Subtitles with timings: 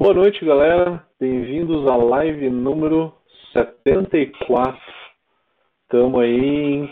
[0.00, 1.04] Boa noite, galera.
[1.20, 3.12] Bem-vindos à live número
[3.52, 4.80] 74.
[5.82, 6.90] Estamos aí em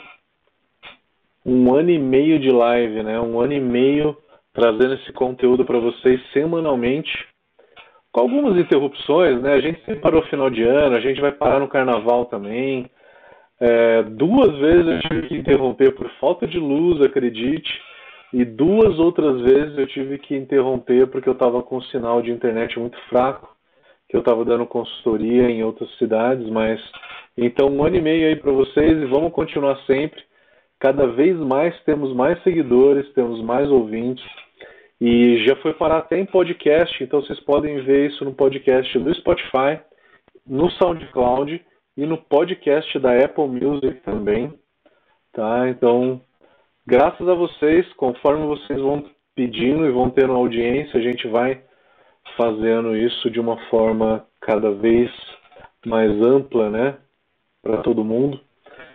[1.47, 3.19] um ano e meio de live, né?
[3.19, 4.15] Um ano e meio
[4.53, 7.11] trazendo esse conteúdo para vocês semanalmente,
[8.13, 9.55] com algumas interrupções, né?
[9.55, 12.91] A gente sempre parou final de ano, a gente vai parar no carnaval também.
[13.59, 17.71] É, duas vezes eu tive que interromper por falta de luz, acredite.
[18.33, 22.31] E duas outras vezes eu tive que interromper porque eu estava com um sinal de
[22.31, 23.57] internet muito fraco,
[24.09, 26.81] que eu estava dando consultoria em outras cidades, mas
[27.37, 30.23] então um ano e meio aí para vocês e vamos continuar sempre.
[30.79, 34.25] Cada vez mais temos mais seguidores, temos mais ouvintes
[35.01, 39.15] e já foi parar até em podcast, então vocês podem ver isso no podcast do
[39.15, 39.81] Spotify,
[40.47, 41.65] no SoundCloud
[41.97, 44.53] e no podcast da Apple Music também,
[45.33, 45.69] tá?
[45.69, 46.21] Então
[46.89, 51.63] graças a vocês, conforme vocês vão pedindo e vão tendo audiência, a gente vai
[52.35, 55.11] fazendo isso de uma forma cada vez
[55.85, 56.97] mais ampla, né,
[57.63, 58.41] para todo mundo.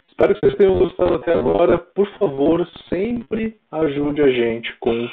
[0.09, 1.77] Espero que vocês tenham gostado até agora.
[1.77, 5.07] Por favor, sempre ajude a gente com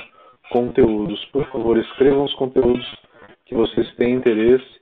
[0.51, 1.23] conteúdos.
[1.27, 2.87] Por favor, escrevam os conteúdos
[3.45, 4.81] que vocês têm interesse,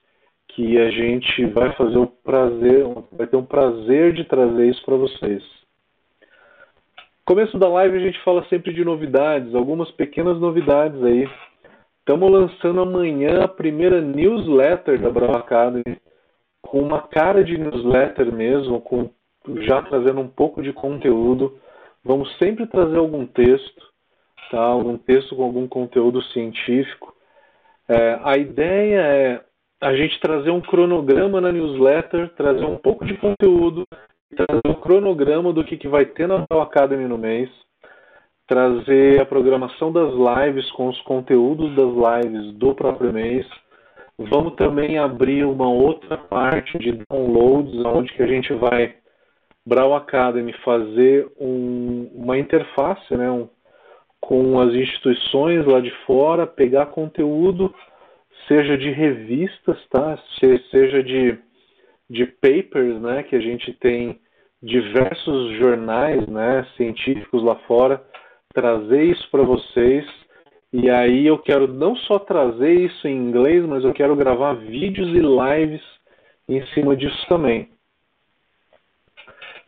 [0.50, 4.96] que a gente vai fazer o prazer, vai ter um prazer de trazer isso para
[4.96, 5.57] vocês.
[7.28, 11.28] Começo da live a gente fala sempre de novidades, algumas pequenas novidades aí.
[11.98, 16.00] Estamos lançando amanhã a primeira newsletter da Brau Academy,
[16.62, 19.10] com uma cara de newsletter mesmo, com
[19.56, 21.58] já trazendo um pouco de conteúdo.
[22.02, 23.82] Vamos sempre trazer algum texto,
[24.50, 24.62] tá?
[24.62, 27.14] algum texto com algum conteúdo científico.
[27.86, 29.44] É, a ideia é
[29.82, 33.84] a gente trazer um cronograma na newsletter, trazer um pouco de conteúdo
[34.36, 37.50] trazer o cronograma do que, que vai ter na Bell Academy no mês,
[38.46, 43.46] trazer a programação das lives com os conteúdos das lives do próprio mês.
[44.18, 48.94] Vamos também abrir uma outra parte de downloads, onde que a gente vai,
[49.64, 53.48] Brau Academy, fazer um, uma interface né, um,
[54.20, 57.72] com as instituições lá de fora, pegar conteúdo,
[58.48, 60.18] seja de revistas, tá?
[60.70, 61.38] seja de
[62.08, 64.20] de papers, né, que a gente tem
[64.62, 68.02] diversos jornais, né, científicos lá fora,
[68.52, 70.06] trazer isso para vocês.
[70.72, 75.08] E aí eu quero não só trazer isso em inglês, mas eu quero gravar vídeos
[75.08, 75.82] e lives
[76.48, 77.68] em cima disso também.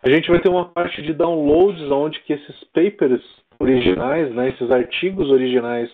[0.03, 3.23] A gente vai ter uma parte de downloads onde que esses papers
[3.59, 5.91] originais, né, esses artigos originais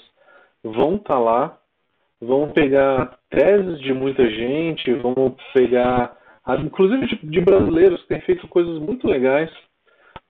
[0.62, 1.59] vão estar tá lá.
[2.21, 6.17] Vão pegar teses de muita gente, vão pegar
[6.55, 9.51] inclusive de, de brasileiros que têm feito coisas muito legais.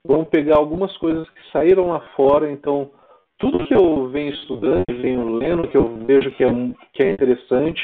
[0.05, 2.91] Vamos pegar algumas coisas que saíram lá fora, então
[3.39, 6.49] tudo que eu venho estudando, venho lendo, que eu vejo que é,
[6.93, 7.83] que é interessante,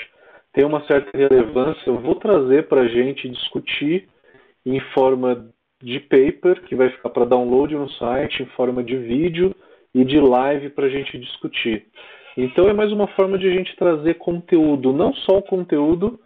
[0.53, 4.09] tem uma certa relevância, eu vou trazer para a gente discutir
[4.65, 5.48] em forma
[5.82, 9.54] de paper, que vai ficar para download no site, em forma de vídeo
[9.94, 11.87] e de live para a gente discutir.
[12.37, 16.19] Então é mais uma forma de a gente trazer conteúdo, não só o conteúdo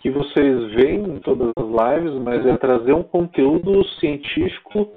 [0.00, 4.88] que vocês veem em todas as lives, mas é trazer um conteúdo científico,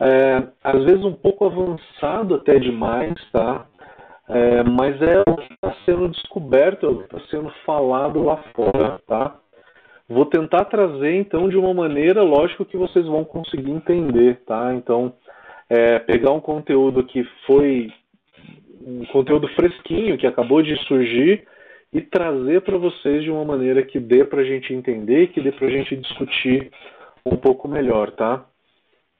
[0.00, 3.66] é, às vezes um pouco avançado até demais, tá?
[4.28, 9.36] É, mas é o que está sendo descoberto, está sendo falado lá fora, tá?
[10.08, 14.74] Vou tentar trazer então de uma maneira, lógico que vocês vão conseguir entender, tá?
[14.74, 15.14] Então,
[15.68, 17.90] é, pegar um conteúdo que foi
[18.86, 21.46] um conteúdo fresquinho que acabou de surgir
[21.92, 25.52] e trazer para vocês de uma maneira que dê para a gente entender, que dê
[25.52, 26.70] para a gente discutir
[27.24, 28.46] um pouco melhor, tá?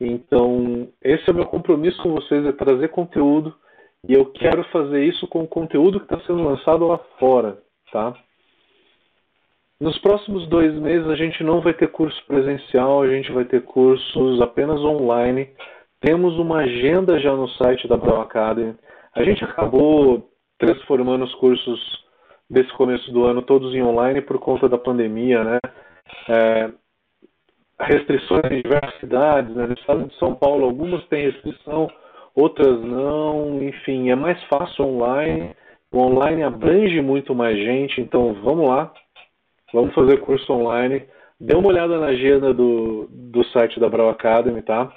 [0.01, 3.55] Então, esse é o meu compromisso com vocês, é trazer conteúdo
[4.09, 7.59] e eu quero fazer isso com o conteúdo que está sendo lançado lá fora,
[7.93, 8.15] tá?
[9.81, 13.63] Nos próximos dois meses a gente não vai ter curso presencial, a gente vai ter
[13.63, 15.51] cursos apenas online.
[16.01, 18.77] Temos uma agenda já no site da Brown Academy.
[19.15, 22.02] A gente acabou transformando os cursos
[22.53, 25.59] desse começo do ano todos em online por conta da pandemia, né?
[26.29, 26.71] É,
[27.81, 29.67] restrições em diversas cidades, né?
[29.67, 31.89] no estado de São Paulo algumas têm restrição,
[32.35, 35.57] outras não, enfim, é mais fácil online,
[35.91, 38.93] o online abrange muito mais gente, então vamos lá,
[39.73, 41.05] vamos fazer curso online,
[41.41, 44.93] dê uma olhada na agenda do, do site da Brau Academy, tá?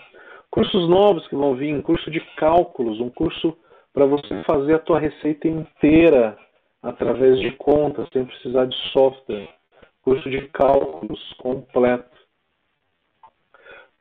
[0.51, 3.57] Cursos novos que vão vir, um curso de cálculos, um curso
[3.94, 6.38] para você fazer a tua receita inteira
[6.85, 9.49] através de contas, sem precisar de software.
[10.03, 12.15] Curso de cálculos completo.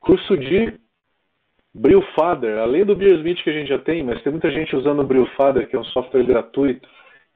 [0.00, 0.78] Curso de
[1.72, 5.06] Brillfather, além do Beersmith que a gente já tem, mas tem muita gente usando o
[5.06, 6.86] Brillfather, que é um software gratuito,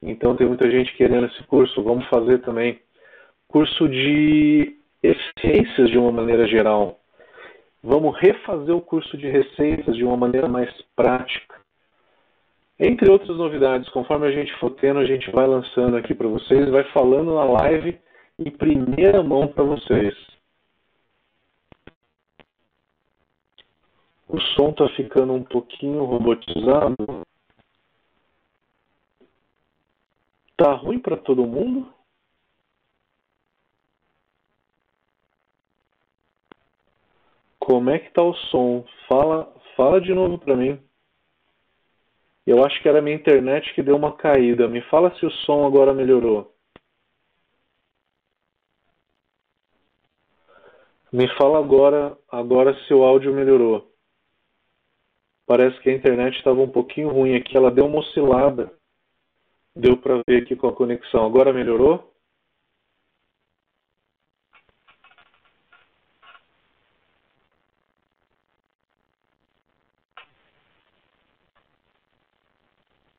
[0.02, 1.82] Então tem muita gente querendo esse curso.
[1.82, 2.78] Vamos fazer também
[3.48, 7.00] curso de essências de uma maneira geral.
[7.82, 11.57] Vamos refazer o curso de receitas de uma maneira mais prática.
[12.80, 16.70] Entre outras novidades, conforme a gente for tendo, a gente vai lançando aqui para vocês,
[16.70, 17.98] vai falando na live
[18.38, 20.14] em primeira mão para vocês.
[24.28, 26.94] O som está ficando um pouquinho robotizado.
[30.56, 31.92] Tá ruim para todo mundo?
[37.58, 38.84] Como é que tá o som?
[39.08, 40.87] Fala, fala de novo para mim.
[42.48, 44.66] Eu acho que era minha internet que deu uma caída.
[44.66, 46.50] Me fala se o som agora melhorou.
[51.12, 53.92] Me fala agora, agora se o áudio melhorou.
[55.46, 58.72] Parece que a internet estava um pouquinho ruim aqui, ela deu uma oscilada.
[59.76, 61.26] Deu para ver aqui com a conexão.
[61.26, 62.14] Agora melhorou?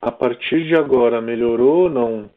[0.01, 2.30] A partir de agora melhorou ou não?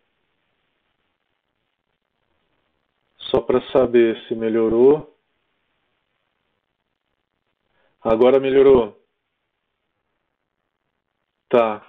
[3.30, 5.16] Só para saber se melhorou.
[8.02, 9.00] Agora melhorou.
[11.48, 11.86] Tá.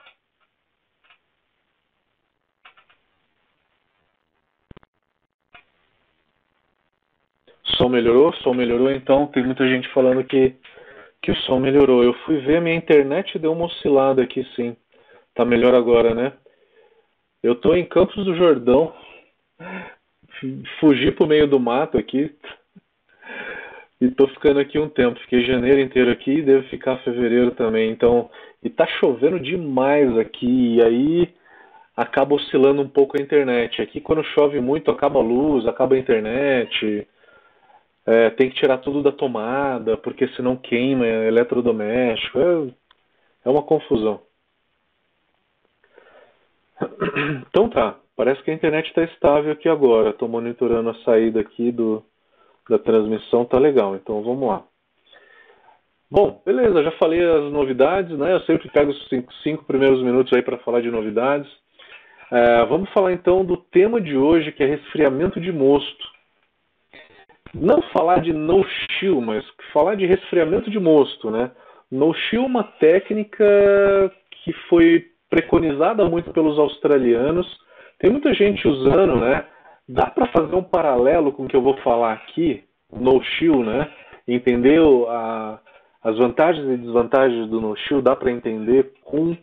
[7.77, 8.31] Som melhorou?
[8.35, 10.55] Som melhorou, então tem muita gente falando que,
[11.21, 12.03] que o som melhorou.
[12.03, 14.77] Eu fui ver, minha internet deu uma oscilada aqui sim.
[15.33, 16.33] Tá melhor agora, né?
[17.41, 18.93] Eu tô em Campos do Jordão.
[20.79, 22.35] Fugi pro meio do mato aqui.
[23.99, 25.19] E tô ficando aqui um tempo.
[25.21, 27.89] Fiquei janeiro inteiro aqui e devo ficar fevereiro também.
[27.89, 28.29] Então,
[28.61, 30.75] e tá chovendo demais aqui.
[30.75, 31.33] E aí
[31.97, 33.81] acaba oscilando um pouco a internet.
[33.81, 37.07] Aqui quando chove muito acaba a luz, acaba a internet.
[38.05, 42.39] É, tem que tirar tudo da tomada, porque senão queima é eletrodoméstico.
[42.39, 42.73] É,
[43.45, 44.21] é uma confusão.
[47.49, 50.09] Então tá, parece que a internet está estável aqui agora.
[50.09, 52.03] Estou monitorando a saída aqui do,
[52.69, 53.95] da transmissão, tá legal.
[53.95, 54.63] Então vamos lá.
[56.09, 58.33] Bom, beleza, já falei as novidades, né?
[58.33, 61.51] Eu sempre pego os cinco, cinco primeiros minutos aí para falar de novidades.
[62.31, 66.13] É, vamos falar então do tema de hoje, que é resfriamento de mosto.
[67.53, 71.51] Não falar de no-chill, mas falar de resfriamento de mosto, né?
[71.91, 73.45] No-chill é uma técnica
[74.31, 77.47] que foi preconizada muito pelos australianos.
[77.97, 79.43] Tem muita gente usando, né?
[79.89, 83.89] Dá para fazer um paralelo com o que eu vou falar aqui, no shield, né?
[84.27, 85.59] Entender a,
[86.03, 89.35] as vantagens e desvantagens do no shield, dá para entender com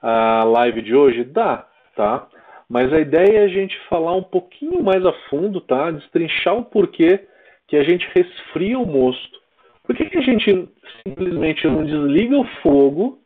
[0.00, 1.24] a live de hoje?
[1.24, 1.66] Dá,
[1.96, 2.28] tá?
[2.68, 5.90] Mas a ideia é a gente falar um pouquinho mais a fundo, tá?
[5.90, 7.26] Destrinchar o porquê
[7.66, 9.40] que a gente resfria o mosto.
[9.82, 10.68] Por que, que a gente
[11.04, 13.21] simplesmente não desliga o fogo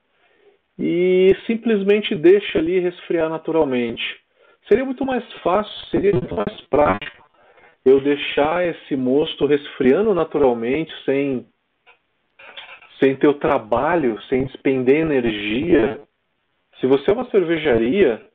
[0.79, 4.03] e simplesmente deixa ali resfriar naturalmente.
[4.69, 7.25] Seria muito mais fácil, seria muito mais prático
[7.85, 11.47] eu deixar esse mosto resfriando naturalmente, sem,
[12.99, 16.01] sem ter o trabalho, sem despender energia.
[16.81, 18.27] Se você é uma cervejaria,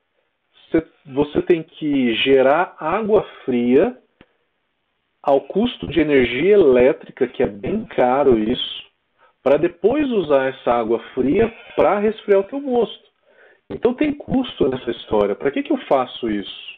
[0.71, 3.97] você, você tem que gerar água fria
[5.21, 8.90] ao custo de energia elétrica, que é bem caro isso
[9.43, 13.09] para depois usar essa água fria para resfriar o teu mosto.
[13.69, 15.35] Então tem custo nessa história.
[15.35, 16.71] Para que, que eu faço isso?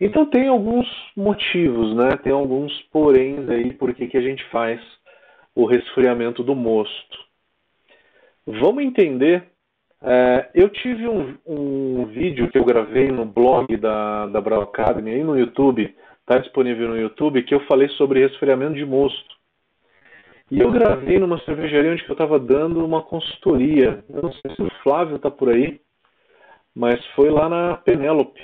[0.00, 0.86] Então tem alguns
[1.16, 2.16] motivos, né?
[2.22, 4.80] Tem alguns poréns aí por que, que a gente faz
[5.54, 7.18] o resfriamento do mosto.
[8.46, 9.44] Vamos entender.
[10.02, 15.10] É, eu tive um, um, vídeo que eu gravei no blog da, da Brau Academy,
[15.10, 19.39] aí no YouTube, está disponível no YouTube, que eu falei sobre resfriamento de mosto.
[20.50, 24.04] E eu gravei numa cervejaria onde eu estava dando uma consultoria.
[24.08, 25.80] Eu não sei se o Flávio está por aí,
[26.74, 28.40] mas foi lá na Penélope.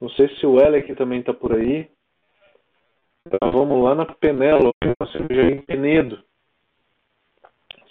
[0.00, 1.90] Não sei se o Elec também está por aí.
[3.26, 6.22] Então vamos lá na Penélope, uma cervejaria em Penedo.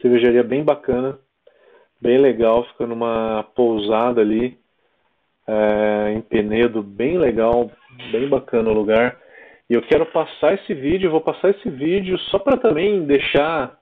[0.02, 1.20] Cervejaria bem bacana,
[2.02, 4.58] bem legal, fica numa pousada ali
[5.46, 7.70] é, em Penedo, bem legal,
[8.12, 9.20] bem bacana o lugar.
[9.70, 13.78] E eu quero passar esse vídeo, vou passar esse vídeo só para também deixar,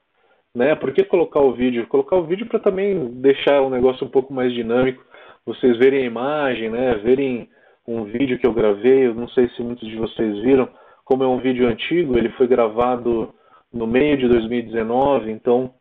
[0.54, 0.76] né?
[0.76, 1.88] Por que colocar o vídeo?
[1.88, 5.04] Colocar o vídeo para também deixar o negócio um pouco mais dinâmico,
[5.46, 6.96] vocês verem a imagem, né?
[6.96, 7.50] Verem
[7.88, 10.68] um vídeo que eu gravei, eu não sei se muitos de vocês viram,
[11.06, 13.34] como é um vídeo antigo, ele foi gravado
[13.72, 15.74] no meio de 2019, então,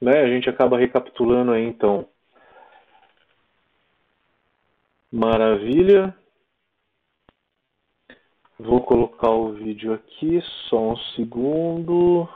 [0.00, 2.08] né, a gente acaba recapitulando aí então.
[5.12, 6.14] Maravilha.
[8.60, 12.28] Vou colocar o vídeo aqui, só um segundo.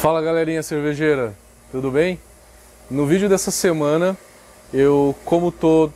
[0.00, 1.36] Fala galerinha cervejeira,
[1.70, 2.18] tudo bem?
[2.90, 4.16] No vídeo dessa semana
[4.72, 5.90] eu, como tô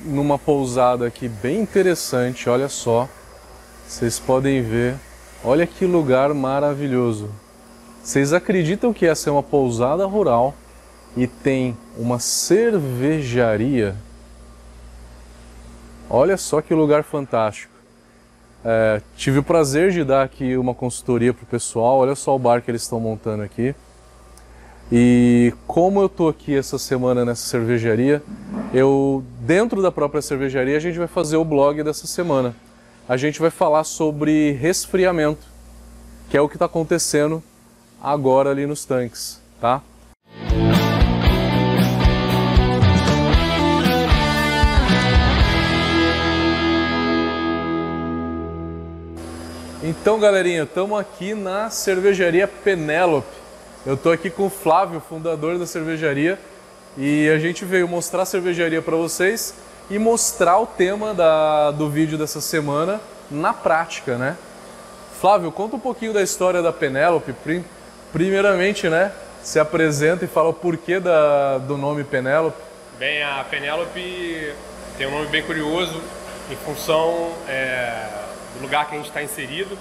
[0.00, 3.06] numa pousada aqui bem interessante, olha só,
[3.88, 4.96] vocês podem ver,
[5.42, 7.30] olha que lugar maravilhoso.
[8.04, 10.54] Vocês acreditam que essa é uma pousada rural
[11.16, 13.96] e tem uma cervejaria?
[16.08, 17.72] Olha só que lugar fantástico.
[18.62, 21.96] É, tive o prazer de dar aqui uma consultoria para o pessoal.
[21.98, 23.74] Olha só o bar que eles estão montando aqui.
[24.92, 28.22] E como eu estou aqui essa semana nessa cervejaria,
[28.72, 32.54] eu dentro da própria cervejaria a gente vai fazer o blog dessa semana.
[33.08, 35.40] A gente vai falar sobre resfriamento,
[36.28, 37.42] que é o que está acontecendo
[38.02, 39.80] agora ali nos tanques, tá?
[49.82, 53.26] Então, galerinha, estamos aqui na cervejaria Penélope.
[53.86, 56.38] Eu estou aqui com o Flávio, fundador da cervejaria,
[56.94, 59.54] e a gente veio mostrar a cervejaria para vocês
[59.90, 64.36] e mostrar o tema da, do vídeo dessa semana na prática, né?
[65.20, 67.34] Flávio, conta um pouquinho da história da Penélope.
[68.12, 69.12] Primeiramente, né?
[69.42, 72.60] Se apresenta e fala o porquê da, do nome Penélope.
[72.98, 74.52] Bem, a Penélope
[74.96, 76.00] tem um nome bem curioso
[76.50, 78.08] em função é,
[78.54, 79.78] do lugar que a gente está inserido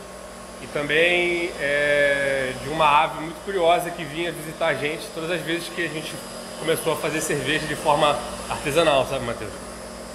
[0.61, 5.41] e também é, de uma ave muito curiosa que vinha visitar a gente todas as
[5.41, 6.13] vezes que a gente
[6.59, 8.17] começou a fazer cerveja de forma
[8.49, 9.66] artesanal, sabe, Matheus?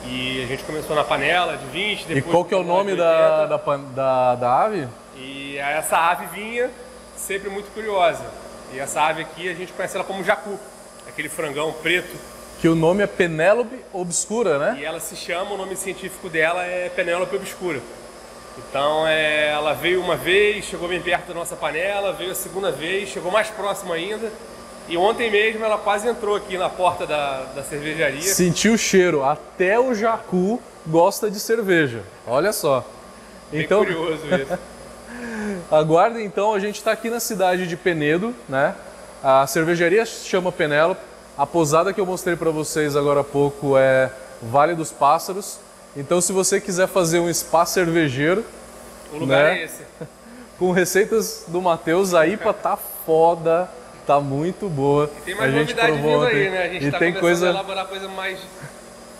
[0.04, 2.18] E a gente começou na panela de 20, depois...
[2.18, 4.88] E qual que é o nome da, da, da, da ave?
[5.16, 6.70] E essa ave vinha
[7.16, 8.24] sempre muito curiosa.
[8.72, 10.58] E essa ave aqui a gente conhece ela como jacu,
[11.06, 12.16] aquele frangão preto.
[12.60, 14.78] Que o nome é Penélope obscura, né?
[14.80, 17.80] E ela se chama, o nome científico dela é Penélope obscura.
[18.58, 22.70] Então é, ela veio uma vez, chegou bem perto da nossa panela, veio a segunda
[22.70, 24.30] vez, chegou mais próximo ainda.
[24.88, 28.22] E ontem mesmo ela quase entrou aqui na porta da, da cervejaria.
[28.22, 32.02] Sentiu o cheiro, até o jacu gosta de cerveja.
[32.26, 32.84] Olha só.
[33.50, 34.58] Bem então, curioso isso.
[35.70, 38.74] Aguardem então, a gente está aqui na cidade de Penedo, né?
[39.22, 41.00] A cervejaria se chama Penélope.
[41.36, 44.10] A posada que eu mostrei para vocês agora há pouco é
[44.42, 45.58] Vale dos Pássaros.
[45.96, 48.44] Então, se você quiser fazer um spa cervejeiro,
[49.12, 49.60] o lugar né?
[49.60, 49.82] é esse.
[50.58, 53.68] Com receitas do Matheus, a IPA tá foda,
[54.06, 55.10] tá muito boa.
[55.18, 56.36] E tem mais a gente novidade vindo ontem.
[56.36, 56.64] aí, né?
[56.64, 57.46] A gente e tá tem coisa...
[57.46, 58.38] a elaborar coisa mais,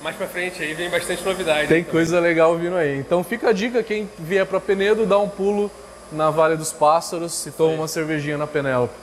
[0.03, 1.69] mais pra frente aí, vem bastante novidade.
[1.69, 1.85] Tem também.
[1.85, 2.99] coisa legal vindo aí.
[2.99, 5.71] Então fica a dica, quem vier para Penedo, dá um pulo
[6.11, 8.95] na Vale dos Pássaros e toma uma cervejinha na Penélope.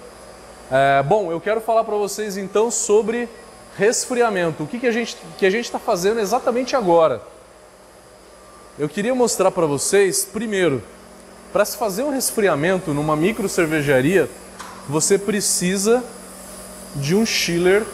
[0.71, 3.27] É, bom, eu quero falar para vocês então sobre
[3.75, 4.63] resfriamento.
[4.63, 7.21] O que, que a gente que a gente está fazendo exatamente agora?
[8.77, 10.81] Eu queria mostrar para vocês, primeiro,
[11.51, 14.29] para se fazer um resfriamento numa micro cervejaria,
[14.89, 16.03] você precisa
[16.95, 17.85] de um chiller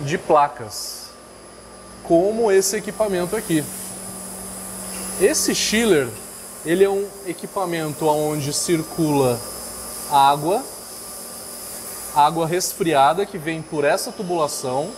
[0.00, 1.06] de placas,
[2.04, 3.64] como esse equipamento aqui.
[5.20, 6.08] Esse chiller,
[6.64, 9.40] ele é um equipamento onde circula
[10.10, 10.62] água,
[12.14, 14.92] água resfriada que vem por essa tubulação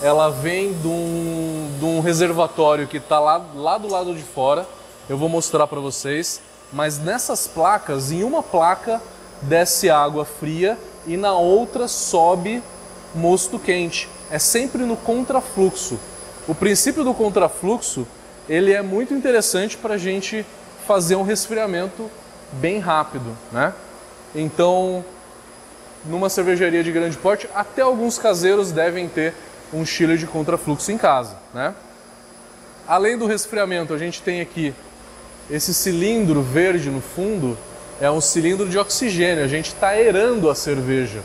[0.00, 4.66] ela vem de um, de um reservatório que está lá, lá do lado de fora.
[5.08, 6.40] Eu vou mostrar para vocês.
[6.72, 9.02] Mas nessas placas, em uma placa
[9.42, 12.62] desce água fria e na outra sobe
[13.14, 14.08] mosto quente.
[14.30, 15.98] É sempre no contrafluxo.
[16.46, 18.06] O princípio do contrafluxo
[18.48, 20.44] ele é muito interessante para a gente
[20.86, 22.10] fazer um resfriamento
[22.52, 23.74] bem rápido, né?
[24.34, 25.04] Então,
[26.04, 29.34] numa cervejaria de grande porte, até alguns caseiros devem ter
[29.72, 31.74] um chiller de contrafluxo em casa, né?
[32.86, 34.74] Além do resfriamento, a gente tem aqui
[35.50, 37.56] esse cilindro verde no fundo,
[38.00, 41.22] é um cilindro de oxigênio, a gente está aerando a cerveja.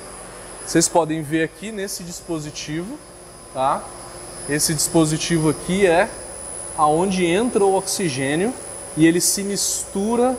[0.65, 2.97] Vocês podem ver aqui nesse dispositivo,
[3.53, 3.83] tá?
[4.49, 6.09] Esse dispositivo aqui é
[6.77, 8.53] aonde entra o oxigênio
[8.97, 10.37] e ele se mistura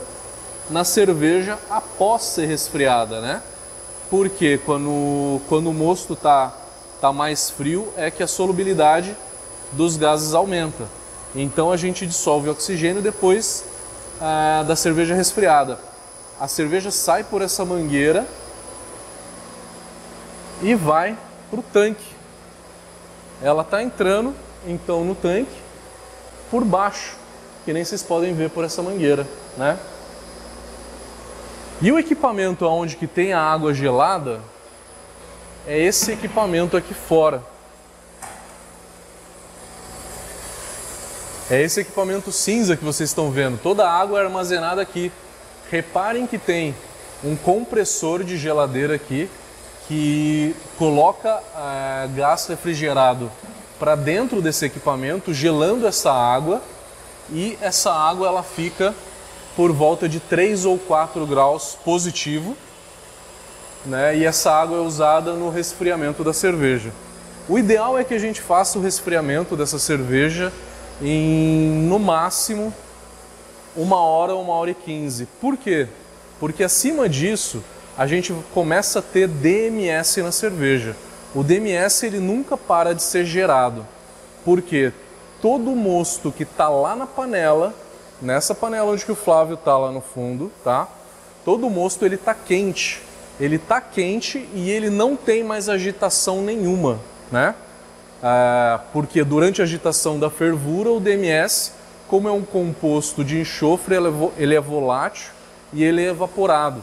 [0.69, 3.41] na cerveja após ser resfriada, né?
[4.09, 6.53] Porque quando, quando o mosto está
[6.95, 9.15] está mais frio, é que a solubilidade
[9.73, 10.85] dos gases aumenta.
[11.35, 13.65] Então a gente dissolve o oxigênio depois
[14.19, 15.77] ah, da cerveja resfriada.
[16.39, 18.27] A cerveja sai por essa mangueira
[20.61, 21.17] e vai
[21.49, 22.05] para o tanque.
[23.41, 24.35] Ela está entrando
[24.67, 25.55] então no tanque
[26.51, 27.15] por baixo,
[27.63, 29.25] que nem vocês podem ver por essa mangueira,
[29.57, 29.79] né?
[31.81, 34.41] E o equipamento aonde que tem a água gelada
[35.67, 37.43] é esse equipamento aqui fora.
[41.49, 43.59] É esse equipamento cinza que vocês estão vendo.
[43.61, 45.11] Toda a água é armazenada aqui.
[45.71, 46.75] Reparem que tem
[47.23, 49.29] um compressor de geladeira aqui
[49.87, 53.31] que coloca é, gás refrigerado
[53.79, 56.61] para dentro desse equipamento, gelando essa água
[57.31, 58.93] e essa água ela fica
[59.55, 62.55] por volta de 3 ou 4 graus positivo,
[63.85, 64.17] né?
[64.17, 66.91] E essa água é usada no resfriamento da cerveja.
[67.47, 70.51] O ideal é que a gente faça o resfriamento dessa cerveja
[71.01, 72.73] em no máximo
[73.75, 75.27] uma hora ou uma hora e quinze.
[75.39, 75.87] Por quê?
[76.39, 77.63] Porque acima disso
[77.97, 80.95] a gente começa a ter DMS na cerveja.
[81.33, 83.85] O DMS ele nunca para de ser gerado.
[84.43, 84.91] Porque
[85.41, 87.73] todo o mosto que está lá na panela,
[88.21, 90.87] nessa panela onde que o Flávio está lá no fundo, tá?
[91.43, 93.01] Todo o mosto ele está quente.
[93.39, 96.99] Ele está quente e ele não tem mais agitação nenhuma,
[97.31, 97.53] né?
[98.23, 101.73] Ah, porque durante a agitação da fervura, o DMS,
[102.07, 103.95] como é um composto de enxofre,
[104.37, 105.31] ele é volátil
[105.73, 106.81] e ele é evaporado.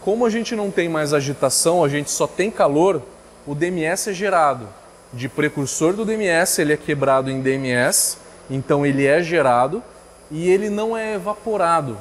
[0.00, 3.02] Como a gente não tem mais agitação, a gente só tem calor,
[3.46, 4.68] o DMS é gerado.
[5.12, 8.18] De precursor do DMS, ele é quebrado em DMS,
[8.50, 9.82] então ele é gerado
[10.30, 11.96] e ele não é evaporado.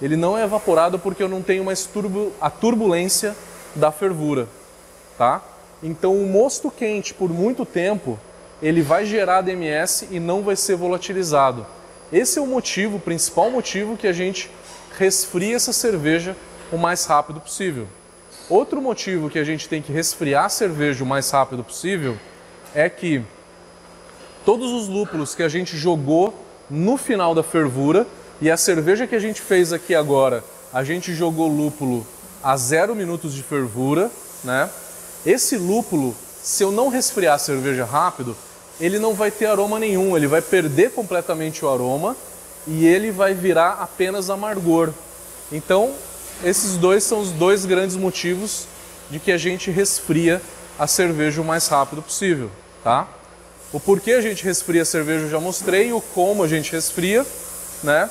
[0.00, 1.88] Ele não é evaporado porque eu não tenho mais
[2.40, 3.36] a turbulência
[3.74, 4.48] da fervura,
[5.16, 5.42] tá?
[5.82, 8.18] Então o mosto quente por muito tempo,
[8.60, 11.66] ele vai gerar DMS e não vai ser volatilizado.
[12.12, 14.50] Esse é o motivo, o principal motivo que a gente
[14.98, 16.36] resfria essa cerveja
[16.70, 17.88] o mais rápido possível.
[18.50, 22.18] Outro motivo que a gente tem que resfriar a cerveja o mais rápido possível
[22.74, 23.22] é que
[24.44, 26.34] todos os lúpulos que a gente jogou
[26.68, 28.06] no final da fervura
[28.42, 32.06] e a cerveja que a gente fez aqui agora, a gente jogou lúpulo
[32.42, 34.10] a zero minutos de fervura,
[34.44, 34.68] né?
[35.24, 38.36] Esse lúpulo, se eu não resfriar a cerveja rápido,
[38.80, 42.16] ele não vai ter aroma nenhum, ele vai perder completamente o aroma
[42.66, 44.90] e ele vai virar apenas amargor.
[45.50, 45.92] Então,
[46.44, 48.66] esses dois são os dois grandes motivos
[49.10, 50.40] de que a gente resfria
[50.78, 52.50] a cerveja o mais rápido possível,
[52.82, 53.06] tá?
[53.72, 57.26] O porquê a gente resfria a cerveja eu já mostrei, o como a gente resfria,
[57.82, 58.08] né?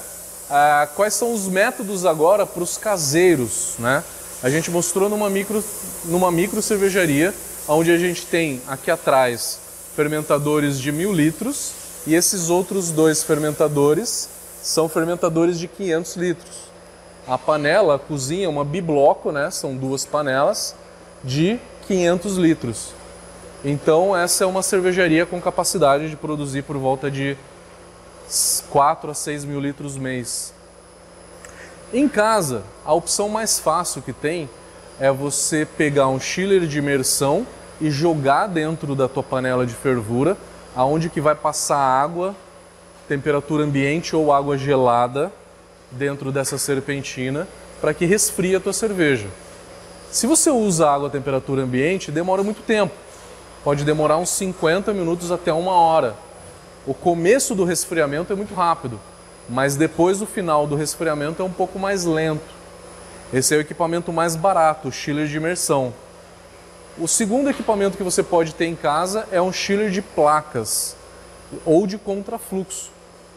[0.50, 4.04] Ah, quais são os métodos agora para os caseiros, né?
[4.44, 5.64] A gente mostrou numa micro,
[6.06, 7.34] numa micro cervejaria,
[7.68, 9.60] onde a gente tem aqui atrás
[9.96, 11.74] fermentadores de mil litros
[12.08, 14.30] e esses outros dois fermentadores
[14.62, 16.72] são fermentadores de 500 litros.
[17.28, 19.52] A panela a cozinha uma bibloco, né?
[19.52, 20.76] São duas panelas
[21.24, 22.94] de 500 litros.
[23.64, 27.38] Então essa é uma cervejaria com capacidade de produzir por volta de
[28.70, 30.54] 4 a 6 mil litros mês.
[31.94, 34.50] Em casa, a opção mais fácil que tem
[35.00, 37.46] é você pegar um chiller de imersão
[37.82, 40.38] e jogar dentro da tua panela de fervura,
[40.76, 42.36] aonde que vai passar água,
[43.08, 45.32] temperatura ambiente ou água gelada
[45.92, 47.48] dentro dessa serpentina
[47.82, 49.28] para que resfrie a tua cerveja.
[50.12, 52.94] Se você usa água a temperatura ambiente, demora muito tempo.
[53.64, 56.16] Pode demorar uns 50 minutos até uma hora.
[56.86, 59.00] O começo do resfriamento é muito rápido
[59.52, 62.62] mas depois o final do resfriamento é um pouco mais lento.
[63.34, 65.94] Esse é o equipamento mais barato, o chiller de imersão.
[66.98, 70.96] O segundo equipamento que você pode ter em casa é um chiller de placas
[71.66, 72.92] ou de contrafluxo,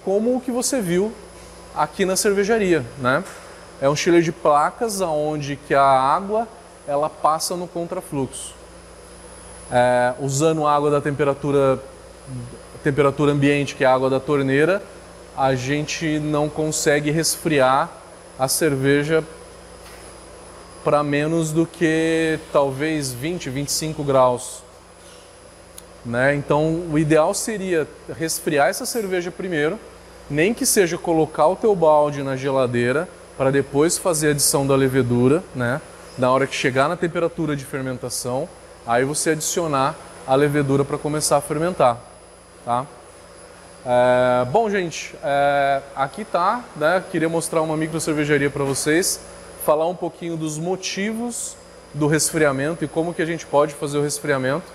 [0.04, 1.12] como o que você viu
[1.74, 3.22] aqui na cervejaria, né?
[3.80, 6.48] É um chiller de placas onde que a água
[6.86, 8.54] ela passa no contrafluxo.
[9.70, 11.80] É, usando água da temperatura
[12.82, 14.82] temperatura ambiente, que é a água da torneira,
[15.36, 17.88] a gente não consegue resfriar
[18.38, 19.24] a cerveja
[20.84, 24.62] para menos do que talvez 20, 25 graus.
[26.04, 26.34] Né?
[26.34, 29.80] Então, o ideal seria resfriar essa cerveja primeiro,
[30.28, 34.76] nem que seja colocar o teu balde na geladeira para depois fazer a adição da
[34.76, 35.80] levedura, né?
[36.16, 38.48] Na hora que chegar na temperatura de fermentação,
[38.86, 41.98] aí você adicionar a levedura para começar a fermentar,
[42.64, 42.86] tá?
[43.84, 47.02] É, bom, gente, é, aqui tá, né?
[47.10, 49.20] Queria mostrar uma micro cervejaria para vocês,
[49.64, 51.56] falar um pouquinho dos motivos
[51.94, 54.66] do resfriamento e como que a gente pode fazer o resfriamento.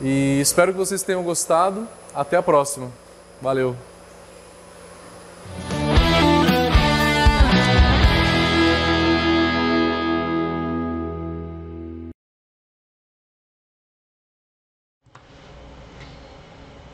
[0.00, 1.86] E espero que vocês tenham gostado.
[2.14, 2.90] Até a próxima.
[3.42, 3.76] Valeu.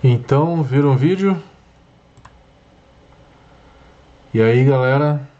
[0.02, 1.42] Então, viram o vídeo?
[4.34, 5.33] E aí, galera?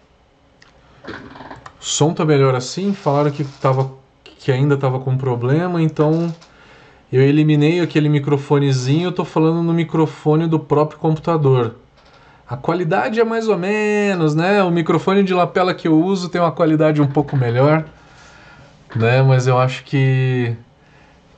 [1.84, 2.94] Som tá melhor assim?
[2.94, 3.92] Falaram que, tava,
[4.38, 6.34] que ainda tava com problema, então
[7.12, 11.74] eu eliminei aquele microfonezinho, eu tô falando no microfone do próprio computador.
[12.48, 14.62] A qualidade é mais ou menos, né?
[14.62, 17.84] O microfone de lapela que eu uso tem uma qualidade um pouco melhor,
[18.96, 19.22] né?
[19.22, 20.56] Mas eu acho que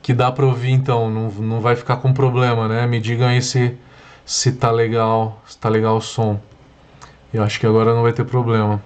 [0.01, 2.87] que dá para ouvir então, não, não vai ficar com problema, né?
[2.87, 3.77] Me digam aí se,
[4.25, 6.39] se tá legal, se tá legal o som.
[7.35, 8.81] Eu acho que agora não vai ter problema.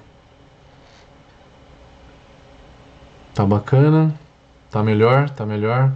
[3.40, 4.14] Tá bacana,
[4.70, 5.90] tá melhor, tá melhor.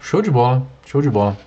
[0.00, 1.38] Show de bola, show de bola.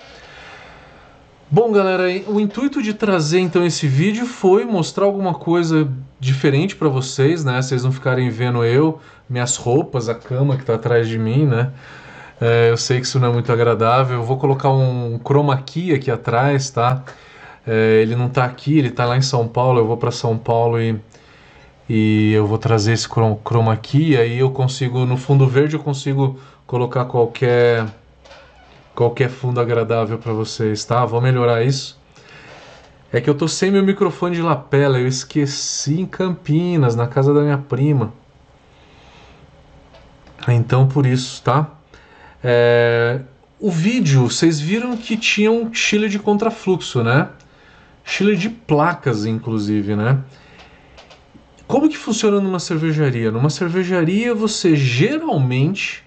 [1.51, 6.87] Bom, galera, o intuito de trazer então esse vídeo foi mostrar alguma coisa diferente para
[6.87, 7.61] vocês, né?
[7.61, 11.73] Vocês não ficarem vendo eu, minhas roupas, a cama que está atrás de mim, né?
[12.39, 14.19] É, eu sei que isso não é muito agradável.
[14.19, 17.03] Eu vou colocar um chroma key aqui atrás, tá?
[17.67, 19.79] É, ele não está aqui, ele está lá em São Paulo.
[19.79, 20.97] Eu vou para São Paulo e,
[21.89, 24.17] e eu vou trazer esse chroma key.
[24.17, 27.85] Aí eu consigo, no fundo verde, eu consigo colocar qualquer
[28.95, 31.05] qualquer fundo agradável para vocês, tá?
[31.05, 31.99] Vou melhorar isso.
[33.11, 37.33] É que eu tô sem meu microfone de lapela, eu esqueci em Campinas, na casa
[37.33, 38.13] da minha prima.
[40.47, 41.69] Então por isso, tá?
[42.43, 43.21] É...
[43.59, 47.29] O vídeo, vocês viram que tinha um chile de contrafluxo, né?
[48.03, 50.19] Chile de placas, inclusive, né?
[51.67, 53.31] Como que funciona numa cervejaria?
[53.31, 56.03] Numa cervejaria você geralmente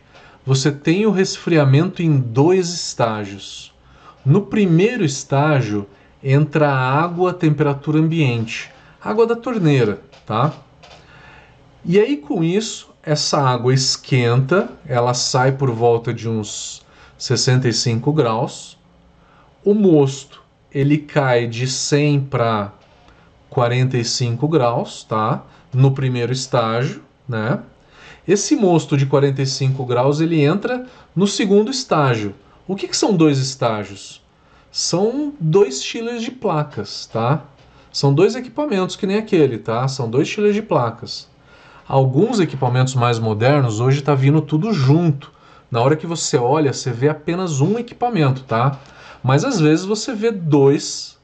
[0.46, 3.74] você tem o resfriamento em dois estágios.
[4.24, 5.86] No primeiro estágio
[6.22, 8.70] entra a água a temperatura ambiente,
[9.02, 10.54] água da torneira, tá?
[11.84, 16.86] E aí com isso, essa água esquenta, ela sai por volta de uns
[17.18, 18.78] 65 graus.
[19.64, 20.40] O mosto,
[20.72, 22.72] ele cai de 100 para
[23.50, 25.42] 45 graus, tá?
[25.72, 27.60] No primeiro estágio, né?
[28.26, 32.34] Esse mosto de 45 graus ele entra no segundo estágio.
[32.66, 34.22] O que, que são dois estágios?
[34.70, 37.42] São dois chillers de placas, tá?
[37.90, 39.88] São dois equipamentos que nem aquele, tá?
[39.88, 41.26] São dois chillers de placas.
[41.88, 45.32] Alguns equipamentos mais modernos hoje está vindo tudo junto.
[45.70, 48.78] Na hora que você olha, você vê apenas um equipamento, tá?
[49.22, 51.17] Mas às vezes você vê dois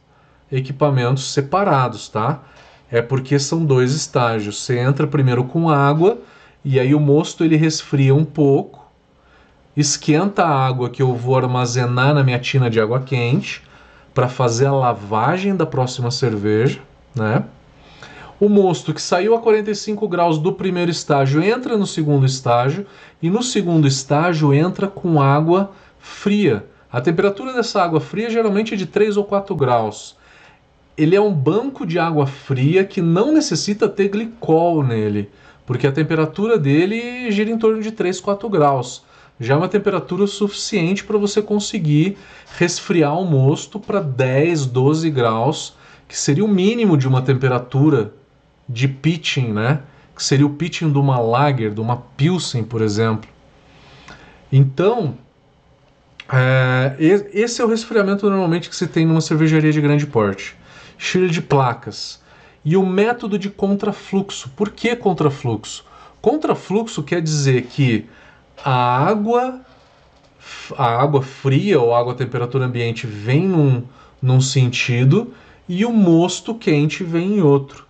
[0.51, 2.43] equipamentos separados, tá?
[2.91, 4.63] É porque são dois estágios.
[4.63, 6.19] Você entra primeiro com água
[6.65, 8.85] e aí o mosto ele resfria um pouco,
[9.77, 13.63] esquenta a água que eu vou armazenar na minha tina de água quente
[14.15, 16.81] para fazer a lavagem da próxima cerveja,
[17.15, 17.45] né?
[18.41, 22.87] O mosto que saiu a 45 graus do primeiro estágio entra no segundo estágio
[23.23, 26.65] e no segundo estágio entra com água fria.
[26.93, 30.17] A temperatura dessa água fria geralmente é de 3 ou 4 graus.
[30.97, 35.31] Ele é um banco de água fria que não necessita ter glicol nele
[35.67, 39.03] porque a temperatura dele gira em torno de 3, 4 graus.
[39.41, 42.17] Já é uma temperatura suficiente para você conseguir
[42.57, 45.75] resfriar o mosto para 10, 12 graus,
[46.07, 48.13] que seria o mínimo de uma temperatura
[48.69, 49.81] de pitching, né?
[50.15, 53.29] Que seria o pitching de uma lager, de uma pilsen, por exemplo.
[54.53, 55.17] Então,
[56.33, 56.95] é,
[57.33, 60.57] esse é o resfriamento normalmente que se tem numa cervejaria de grande porte.
[61.05, 62.19] Chile de placas
[62.64, 64.49] e o método de contrafluxo.
[64.57, 65.85] Por que contrafluxo?
[66.19, 68.07] Contrafluxo quer dizer que
[68.64, 69.61] a água
[70.79, 73.83] a água fria ou água a temperatura ambiente vem num,
[74.21, 75.35] num sentido
[75.69, 77.85] e o mosto quente vem em outro.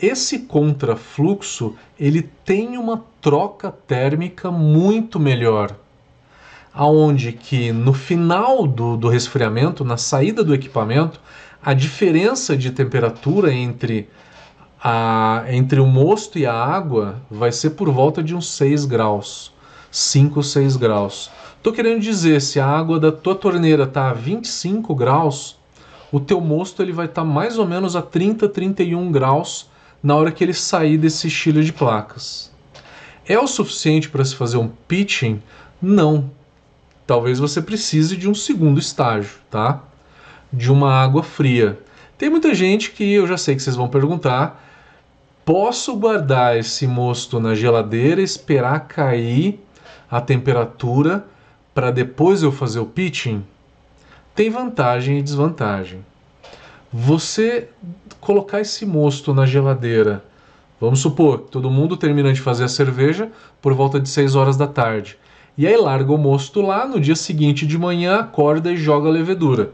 [0.00, 5.76] Esse contrafluxo ele tem uma troca térmica muito melhor,
[6.72, 11.20] aonde que no final do, do resfriamento, na saída do equipamento,
[11.64, 14.06] a diferença de temperatura entre,
[14.82, 19.50] a, entre o mosto e a água vai ser por volta de uns 6 graus,
[19.90, 21.30] 5 ou 6 graus.
[21.56, 25.56] Estou querendo dizer, se a água da tua torneira está a 25 graus,
[26.12, 29.70] o teu mosto ele vai estar tá mais ou menos a 30, 31 graus
[30.02, 32.52] na hora que ele sair desse estilo de placas.
[33.26, 35.42] É o suficiente para se fazer um pitching?
[35.80, 36.30] Não.
[37.06, 39.82] Talvez você precise de um segundo estágio, tá?
[40.54, 41.78] De uma água fria.
[42.16, 44.64] Tem muita gente que eu já sei que vocês vão perguntar:
[45.44, 49.60] posso guardar esse mosto na geladeira, esperar cair
[50.10, 51.26] a temperatura
[51.74, 53.44] para depois eu fazer o pitching?
[54.34, 56.04] Tem vantagem e desvantagem.
[56.92, 57.68] Você
[58.20, 60.24] colocar esse mosto na geladeira,
[60.80, 64.66] vamos supor, todo mundo termina de fazer a cerveja por volta de 6 horas da
[64.66, 65.18] tarde.
[65.58, 69.12] E aí larga o mosto lá, no dia seguinte de manhã acorda e joga a
[69.12, 69.72] levedura.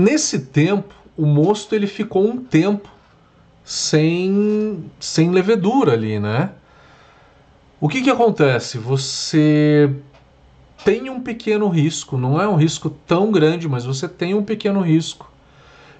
[0.00, 2.88] Nesse tempo, o mosto ele ficou um tempo
[3.62, 6.52] sem, sem levedura ali, né?
[7.78, 8.78] O que, que acontece?
[8.78, 9.94] Você
[10.86, 14.80] tem um pequeno risco, não é um risco tão grande, mas você tem um pequeno
[14.80, 15.30] risco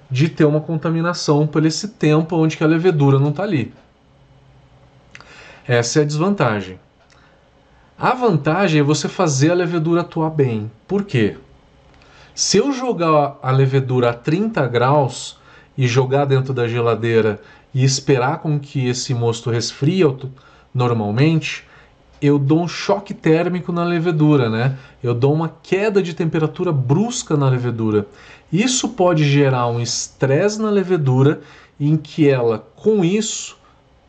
[0.09, 3.71] de ter uma contaminação por esse tempo onde que a levedura não está ali.
[5.67, 6.79] Essa é a desvantagem.
[7.99, 10.71] A vantagem é você fazer a levedura atuar bem.
[10.87, 11.37] Por quê?
[12.33, 15.37] Se eu jogar a levedura a 30 graus
[15.77, 17.41] e jogar dentro da geladeira
[17.73, 20.03] e esperar com que esse mosto resfrie
[20.73, 21.67] normalmente,
[22.21, 24.77] eu dou um choque térmico na levedura, né?
[25.03, 28.07] Eu dou uma queda de temperatura brusca na levedura.
[28.51, 31.41] Isso pode gerar um estresse na levedura
[31.79, 33.57] em que ela, com isso,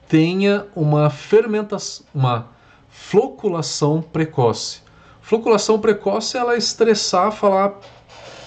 [0.09, 2.47] tenha uma fermentação, uma
[2.91, 4.81] floculação precoce.
[5.23, 7.81] Floculação precoce é ela estressar, falar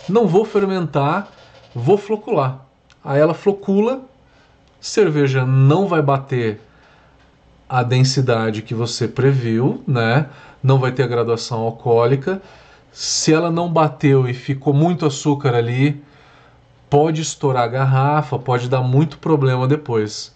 [0.07, 1.27] não vou fermentar,
[1.73, 2.65] vou flocular.
[3.03, 4.01] Aí ela flocula,
[4.79, 6.61] cerveja não vai bater
[7.67, 10.27] a densidade que você previu, né?
[10.61, 12.41] Não vai ter a graduação alcoólica.
[12.91, 16.03] Se ela não bateu e ficou muito açúcar ali,
[16.89, 20.33] pode estourar a garrafa, pode dar muito problema depois.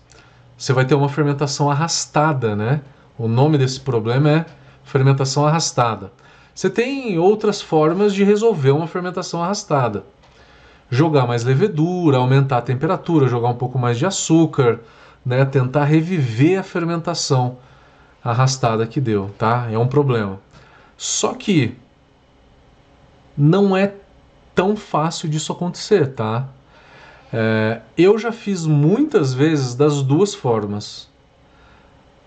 [0.57, 2.81] Você vai ter uma fermentação arrastada, né?
[3.17, 4.45] O nome desse problema é
[4.83, 6.11] fermentação arrastada.
[6.59, 10.03] Você tem outras formas de resolver uma fermentação arrastada.
[10.89, 14.81] Jogar mais levedura, aumentar a temperatura, jogar um pouco mais de açúcar,
[15.25, 17.59] né, tentar reviver a fermentação
[18.21, 19.69] arrastada que deu, tá?
[19.71, 20.37] É um problema.
[20.97, 21.77] Só que
[23.37, 23.93] não é
[24.53, 26.45] tão fácil disso acontecer, tá?
[27.31, 31.07] É, eu já fiz muitas vezes das duas formas.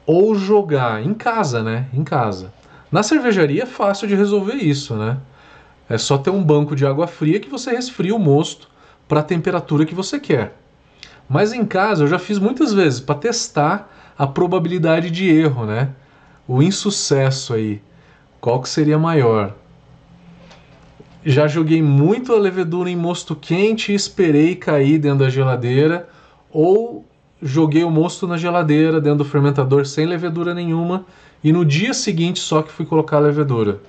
[0.06, 1.86] Ou jogar em casa, né?
[1.92, 2.50] Em casa.
[2.92, 5.16] Na cervejaria é fácil de resolver isso, né?
[5.88, 8.68] É só ter um banco de água fria que você resfria o mosto
[9.08, 10.58] para a temperatura que você quer.
[11.26, 15.88] Mas em casa eu já fiz muitas vezes para testar a probabilidade de erro, né?
[16.46, 17.80] O insucesso aí.
[18.38, 19.54] Qual que seria maior?
[21.24, 26.08] Já joguei muito a levedura em mosto quente e esperei cair dentro da geladeira,
[26.50, 27.06] ou
[27.40, 31.06] joguei o mosto na geladeira dentro do fermentador sem levedura nenhuma
[31.42, 33.80] e no dia seguinte só que fui colocar a levedura.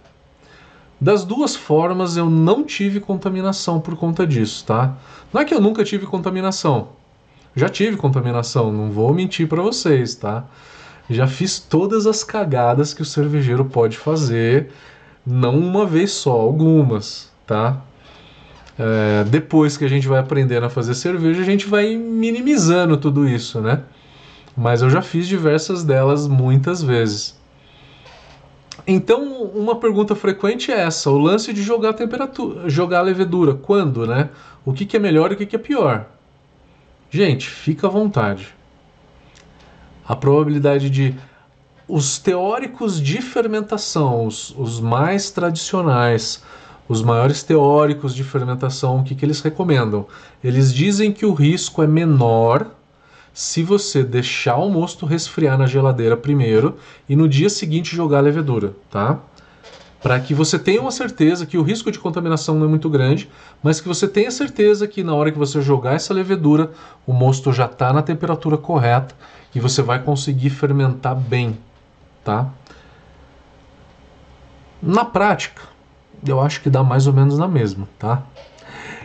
[1.00, 4.96] Das duas formas eu não tive contaminação por conta disso, tá?
[5.34, 6.89] Não é que eu nunca tive contaminação.
[7.56, 10.46] Já tive contaminação, não vou mentir para vocês, tá?
[11.10, 14.72] Já fiz todas as cagadas que o cervejeiro pode fazer,
[15.26, 17.82] não uma vez só, algumas, tá?
[18.80, 23.28] É, depois que a gente vai aprendendo a fazer cerveja, a gente vai minimizando tudo
[23.28, 23.82] isso, né?
[24.56, 27.38] Mas eu já fiz diversas delas muitas vezes.
[28.86, 33.54] Então, uma pergunta frequente é essa: o lance de jogar a temperatura, jogar a levedura,
[33.54, 34.30] quando, né?
[34.65, 36.06] O que, que é melhor e o que, que é pior?
[37.10, 38.54] Gente, fica à vontade.
[40.06, 41.15] A probabilidade de.
[41.88, 46.41] Os teóricos de fermentação, os, os mais tradicionais,
[46.88, 50.08] os maiores teóricos de fermentação, o que, que eles recomendam?
[50.43, 52.72] Eles dizem que o risco é menor
[53.34, 56.78] se você deixar o mosto resfriar na geladeira primeiro
[57.10, 59.19] e no dia seguinte jogar a levedura, tá?
[60.04, 63.30] para que você tenha uma certeza que o risco de contaminação não é muito grande,
[63.63, 66.72] mas que você tenha certeza que na hora que você jogar essa levedura,
[67.08, 69.15] o mosto já está na temperatura correta
[69.56, 71.58] e você vai conseguir fermentar bem,
[72.22, 72.50] tá?
[74.82, 75.62] Na prática,
[76.28, 78.24] eu acho que dá mais ou menos na mesma, tá?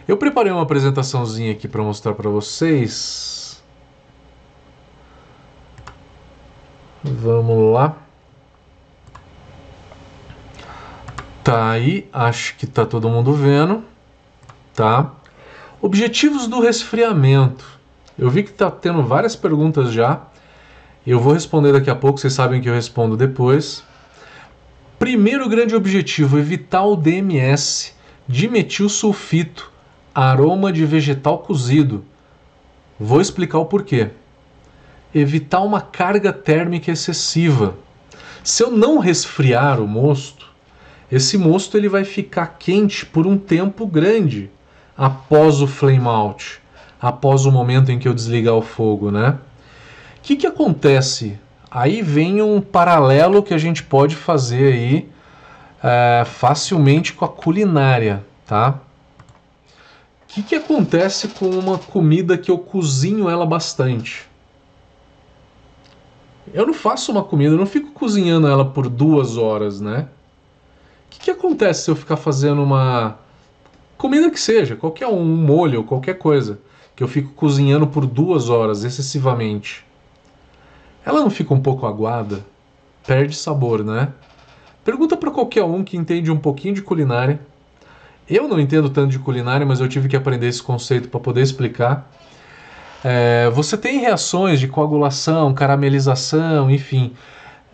[0.08, 3.38] Eu preparei uma apresentaçãozinha aqui para mostrar para vocês.
[7.02, 7.96] Vamos lá.
[11.44, 13.82] Tá aí, acho que tá todo mundo vendo,
[14.74, 15.12] tá?
[15.80, 17.64] Objetivos do resfriamento.
[18.18, 20.22] Eu vi que tá tendo várias perguntas já.
[21.06, 23.82] Eu vou responder daqui a pouco, vocês sabem que eu respondo depois.
[24.98, 27.94] Primeiro grande objetivo, evitar o DMS,
[28.26, 29.70] dimetilsulfito,
[30.12, 32.04] aroma de vegetal cozido.
[32.98, 34.11] Vou explicar o porquê.
[35.14, 37.74] Evitar uma carga térmica excessiva.
[38.44, 40.46] Se eu não resfriar o mosto,
[41.10, 44.50] esse mosto ele vai ficar quente por um tempo grande
[44.96, 46.60] após o flame out,
[47.00, 49.38] após o momento em que eu desligar o fogo, né?
[50.18, 51.38] O que, que acontece?
[51.70, 55.08] Aí vem um paralelo que a gente pode fazer aí
[55.82, 58.80] é, facilmente com a culinária, tá?
[60.24, 64.27] O que, que acontece com uma comida que eu cozinho ela bastante?
[66.52, 70.08] Eu não faço uma comida, eu não fico cozinhando ela por duas horas, né?
[71.06, 73.18] O que, que acontece se eu ficar fazendo uma
[73.96, 76.61] comida que seja, qualquer um, um molho, qualquer coisa,
[76.94, 79.84] que eu fico cozinhando por duas horas excessivamente?
[81.04, 82.44] Ela não fica um pouco aguada?
[83.06, 84.12] Perde sabor, né?
[84.84, 87.40] Pergunta para qualquer um que entende um pouquinho de culinária.
[88.28, 91.40] Eu não entendo tanto de culinária, mas eu tive que aprender esse conceito para poder
[91.40, 92.11] explicar.
[93.04, 97.12] É, você tem reações de coagulação, caramelização, enfim.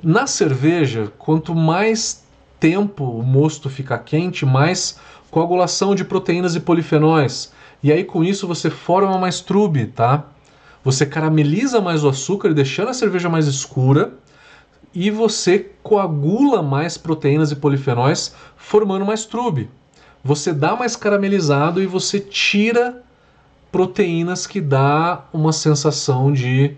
[0.02, 2.24] Na cerveja, quanto mais
[2.60, 4.98] tempo o mosto fica quente, mais
[5.30, 7.52] coagulação de proteínas e polifenóis.
[7.82, 10.24] E aí com isso você forma mais trube, tá?
[10.82, 14.12] Você carameliza mais o açúcar, deixando a cerveja mais escura,
[14.94, 19.68] e você coagula mais proteínas e polifenóis, formando mais trube.
[20.22, 23.02] Você dá mais caramelizado e você tira
[23.74, 26.76] proteínas que dá uma sensação de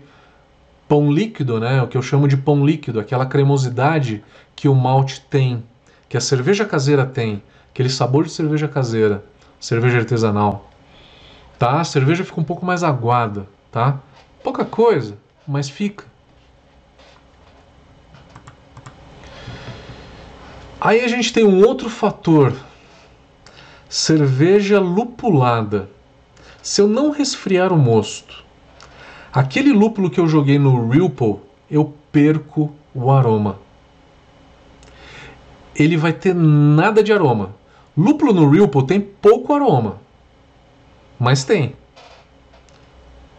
[0.87, 1.79] pão líquido, né?
[1.83, 4.23] O que eu chamo de pão líquido, aquela cremosidade
[4.55, 5.63] que o malte tem,
[6.09, 9.23] que a cerveja caseira tem, aquele sabor de cerveja caseira,
[9.59, 10.71] cerveja artesanal.
[11.59, 11.81] Tá?
[11.81, 13.99] A cerveja fica um pouco mais aguada, tá?
[14.43, 16.03] Pouca coisa, mas fica.
[20.81, 22.55] Aí a gente tem um outro fator.
[23.87, 25.95] Cerveja lupulada
[26.67, 28.43] se eu não resfriar o mosto,
[29.31, 31.37] aquele lúpulo que eu joguei no Ripple,
[31.71, 33.57] eu perco o aroma.
[35.73, 37.55] Ele vai ter nada de aroma.
[37.97, 40.01] Lúpulo no Ripple tem pouco aroma,
[41.17, 41.73] mas tem.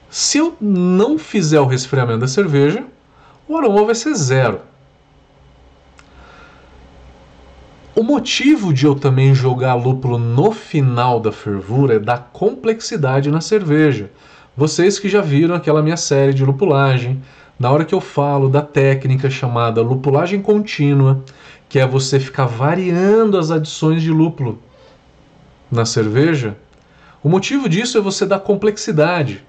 [0.09, 2.83] Se eu não fizer o resfriamento da cerveja,
[3.47, 4.63] o aroma vai ser zero.
[7.99, 13.41] O motivo de eu também jogar lúpulo no final da fervura é dar complexidade na
[13.41, 14.09] cerveja.
[14.57, 17.21] Vocês que já viram aquela minha série de lupulagem,
[17.59, 21.25] na hora que eu falo da técnica chamada lupulagem contínua,
[21.69, 24.63] que é você ficar variando as adições de lúpulo
[25.69, 26.57] na cerveja,
[27.21, 29.43] o motivo disso é você dar complexidade.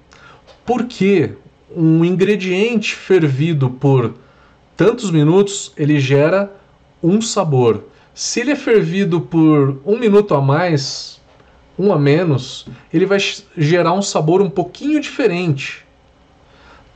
[0.66, 1.34] Porque
[1.72, 4.12] um ingrediente fervido por
[4.76, 6.52] tantos minutos, ele gera
[7.00, 7.84] um sabor.
[8.22, 11.18] Se ele é fervido por um minuto a mais,
[11.78, 13.18] um a menos, ele vai
[13.56, 15.86] gerar um sabor um pouquinho diferente.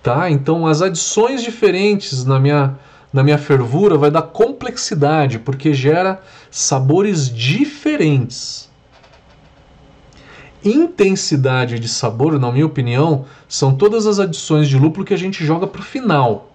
[0.02, 0.30] Tá?
[0.30, 2.78] Então as adições diferentes na minha,
[3.10, 8.70] na minha fervura vai dar complexidade, porque gera sabores diferentes.
[10.62, 15.42] Intensidade de sabor, na minha opinião, são todas as adições de lúpulo que a gente
[15.42, 16.52] joga para o final.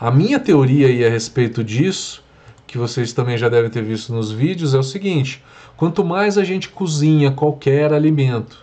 [0.00, 2.26] A minha teoria aí a respeito disso
[2.68, 5.42] que vocês também já devem ter visto nos vídeos, é o seguinte:
[5.76, 8.62] quanto mais a gente cozinha qualquer alimento,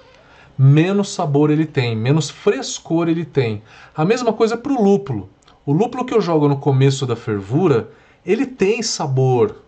[0.57, 3.63] menos sabor ele tem, menos frescor ele tem.
[3.97, 5.27] A mesma coisa para o lúpulo.
[5.65, 7.89] O lúpulo que eu jogo no começo da fervura,
[8.23, 9.63] ele tem sabor.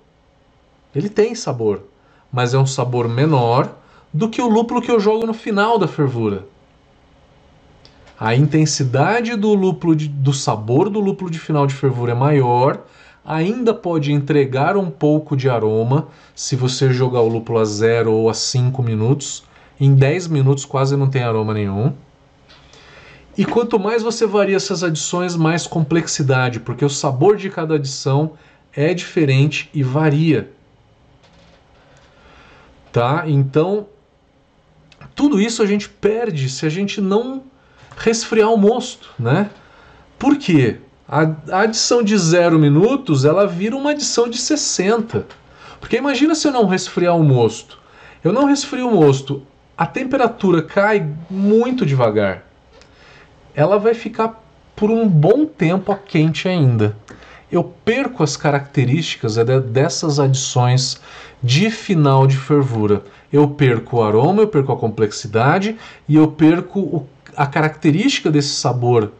[0.96, 1.82] Ele tem sabor,
[2.32, 3.76] mas é um sabor menor
[4.14, 6.46] do que o lúpulo que eu jogo no final da fervura.
[8.20, 12.84] A intensidade do lúpulo de, do sabor do lúpulo de final de fervura é maior
[13.28, 18.30] ainda pode entregar um pouco de aroma se você jogar o lúpulo a 0 ou
[18.30, 19.44] a 5 minutos.
[19.78, 21.94] Em 10 minutos quase não tem aroma nenhum.
[23.38, 28.32] E quanto mais você varia essas adições, mais complexidade, porque o sabor de cada adição
[28.74, 30.50] é diferente e varia.
[32.92, 33.26] Tá?
[33.28, 33.88] Então,
[35.14, 37.44] tudo isso a gente perde se a gente não
[37.96, 39.52] resfriar o mosto, né?
[40.18, 40.80] Por quê?
[41.10, 45.26] A, adição de 0 minutos ela vira uma adição de 60.
[45.80, 47.80] Porque imagina se eu não resfriar o mosto.
[48.24, 49.44] Eu não resfrio o mosto,
[49.78, 52.44] a temperatura cai muito devagar.
[53.56, 54.44] Ela vai ficar
[54.76, 56.98] por um bom tempo a quente ainda.
[57.50, 59.38] Eu perco as características
[59.72, 61.00] dessas adições
[61.42, 63.04] de final de fervura.
[63.32, 65.78] Eu perco o aroma, eu perco a complexidade
[66.10, 69.12] e eu perco a característica desse sabor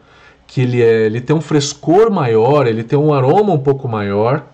[0.48, 4.46] que ele, é, ele tem um frescor maior, ele tem um aroma um pouco maior.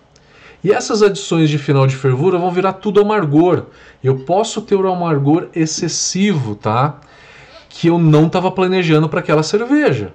[0.61, 3.67] E essas adições de final de fervura vão virar tudo amargor.
[4.03, 6.99] Eu posso ter um amargor excessivo, tá?
[7.69, 10.11] Que eu não estava planejando para aquela cerveja.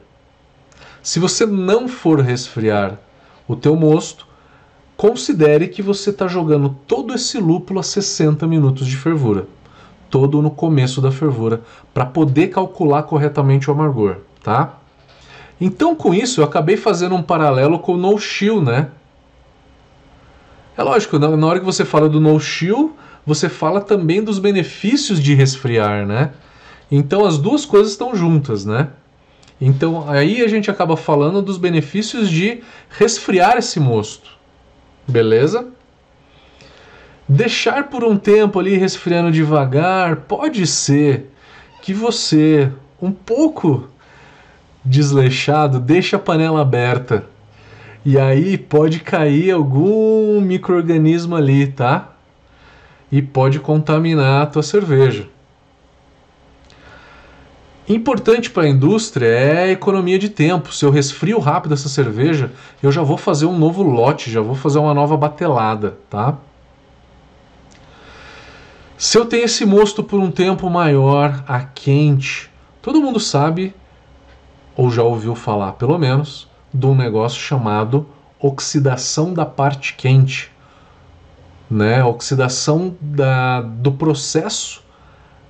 [1.03, 2.99] Se você não for resfriar
[3.49, 4.27] o teu mosto,
[4.99, 9.47] considere que você está jogando todo esse lúpulo a 60 minutos de fervura,
[10.11, 11.63] todo no começo da fervura,
[11.95, 14.80] para poder calcular corretamente o amargor, tá?
[15.61, 18.89] Então, com isso, eu acabei fazendo um paralelo com o no chill, né?
[20.77, 22.97] É lógico, na hora que você fala do no chill,
[23.27, 26.33] você fala também dos benefícios de resfriar, né?
[26.91, 28.89] Então as duas coisas estão juntas, né?
[29.61, 34.31] Então aí a gente acaba falando dos benefícios de resfriar esse mosto.
[35.07, 35.69] Beleza?
[37.29, 41.31] Deixar por um tempo ali resfriando devagar, pode ser
[41.83, 43.89] que você, um pouco
[44.91, 47.25] desleixado, deixe a panela aberta.
[48.05, 52.13] E aí pode cair algum microorganismo ali, tá?
[53.11, 55.29] E pode contaminar a tua cerveja.
[57.89, 60.73] Importante para a indústria é a economia de tempo.
[60.73, 64.55] Se eu resfrio rápido essa cerveja, eu já vou fazer um novo lote, já vou
[64.55, 66.39] fazer uma nova batelada, tá?
[68.97, 73.75] Se eu tenho esse mosto por um tempo maior, a quente, todo mundo sabe,
[74.77, 78.07] ou já ouviu falar pelo menos, de um negócio chamado
[78.39, 80.51] oxidação da parte quente.
[81.71, 82.03] Né?
[82.03, 84.83] Oxidação da, do processo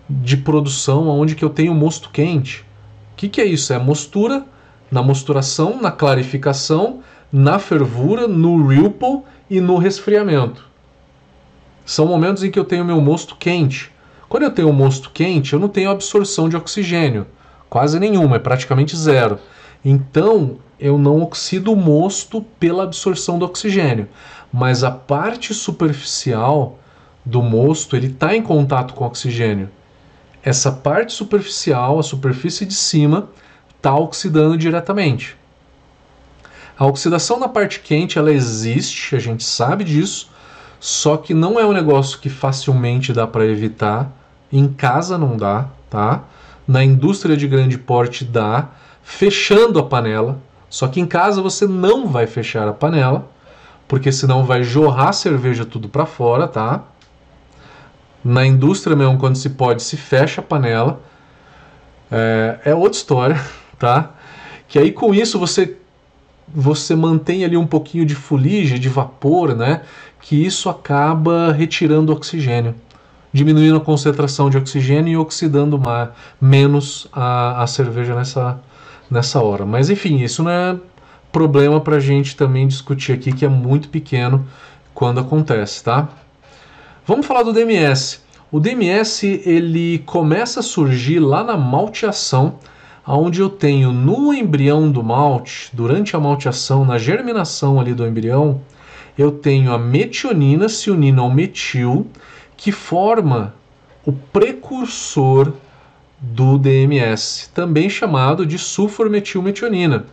[0.09, 2.64] de produção onde que eu tenho mosto quente.
[3.12, 3.73] O que, que é isso?
[3.73, 4.45] É mostura,
[4.91, 7.01] na mosturação, na clarificação,
[7.33, 10.68] na fervura, no ripple e no resfriamento.
[11.85, 13.93] São momentos em que eu tenho meu mosto quente.
[14.29, 17.27] Quando eu tenho o mosto quente, eu não tenho absorção de oxigênio,
[17.71, 19.39] quase nenhuma, é praticamente zero.
[19.83, 24.09] Então, eu não oxido o mosto pela absorção do oxigênio,
[24.53, 26.79] mas a parte superficial
[27.25, 29.71] do mosto ele está em contato com o oxigênio
[30.43, 33.29] essa parte superficial, a superfície de cima,
[33.77, 35.37] está oxidando diretamente.
[36.79, 40.31] A oxidação na parte quente ela existe, a gente sabe disso,
[40.79, 44.11] só que não é um negócio que facilmente dá para evitar.
[44.51, 46.25] Em casa não dá, tá?
[46.67, 48.69] Na indústria de grande porte dá,
[49.03, 50.39] fechando a panela.
[50.69, 53.29] Só que em casa você não vai fechar a panela,
[53.89, 56.85] porque senão vai jorrar cerveja tudo para fora, tá?
[58.25, 61.01] Na indústria mesmo, quando se pode, se fecha a panela.
[62.11, 63.41] É, é outra história,
[63.79, 64.11] tá?
[64.69, 65.77] Que aí com isso você
[66.53, 69.83] você mantém ali um pouquinho de fuligem, de vapor, né?
[70.21, 72.75] Que isso acaba retirando oxigênio,
[73.33, 76.09] diminuindo a concentração de oxigênio e oxidando mais,
[76.41, 78.61] menos a, a cerveja nessa,
[79.11, 79.64] nessa hora.
[79.64, 80.76] Mas enfim, isso não é
[81.31, 84.47] problema para a gente também discutir aqui, que é muito pequeno
[84.93, 86.09] quando acontece, tá?
[87.07, 88.20] Vamos falar do DMS.
[88.53, 92.59] O DMS ele começa a surgir lá na malteação,
[93.07, 98.61] onde eu tenho no embrião do malte, durante a malteação, na germinação ali do embrião,
[99.16, 102.07] eu tenho a metionina se unindo ao metil,
[102.61, 103.55] que forma
[104.05, 105.55] o precursor
[106.21, 110.05] do DMS, também chamado de sulformetilmetionina.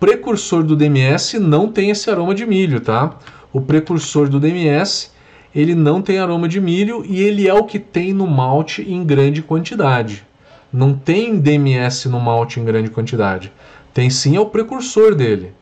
[0.00, 3.16] Precursor do DMS não tem esse aroma de milho, tá?
[3.52, 5.12] O precursor do DMS
[5.54, 9.04] ele não tem aroma de milho e ele é o que tem no malte em
[9.04, 10.26] grande quantidade.
[10.72, 13.52] Não tem DMS no malte em grande quantidade.
[13.94, 15.52] Tem sim é o precursor dele.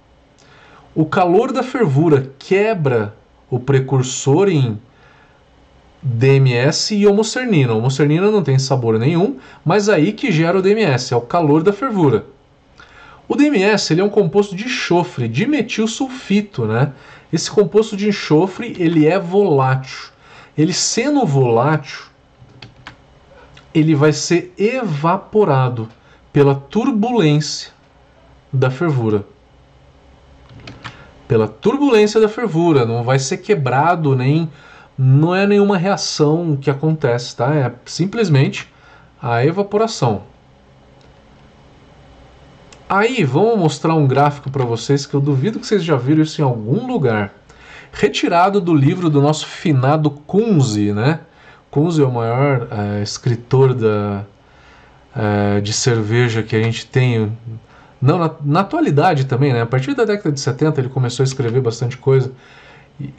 [0.94, 3.14] O calor da fervura quebra
[3.50, 4.78] o precursor em
[6.02, 7.74] DMS e homocernina.
[7.74, 11.72] Homocernina não tem sabor nenhum, mas aí que gera o DMS, é o calor da
[11.72, 12.26] fervura.
[13.28, 16.92] O DMS ele é um composto de enxofre, de metilsulfito, né?
[17.32, 20.10] Esse composto de enxofre ele é volátil.
[20.56, 22.04] Ele sendo volátil,
[23.74, 25.88] ele vai ser evaporado
[26.32, 27.72] pela turbulência
[28.52, 29.26] da fervura.
[31.26, 34.48] Pela turbulência da fervura, não vai ser quebrado nem
[34.98, 37.54] não é nenhuma reação que acontece, tá?
[37.54, 38.72] É simplesmente
[39.20, 40.22] a evaporação.
[42.88, 46.40] Aí, vamos mostrar um gráfico para vocês que eu duvido que vocês já viram isso
[46.40, 47.34] em algum lugar.
[47.92, 51.20] Retirado do livro do nosso finado Kunze, né?
[51.70, 54.24] Kunze é o maior é, escritor da,
[55.14, 57.36] é, de cerveja que a gente tem.
[58.00, 59.62] Não, na, na, atualidade também, né?
[59.62, 62.30] A partir da década de 70 ele começou a escrever bastante coisa.
[63.00, 63.12] E,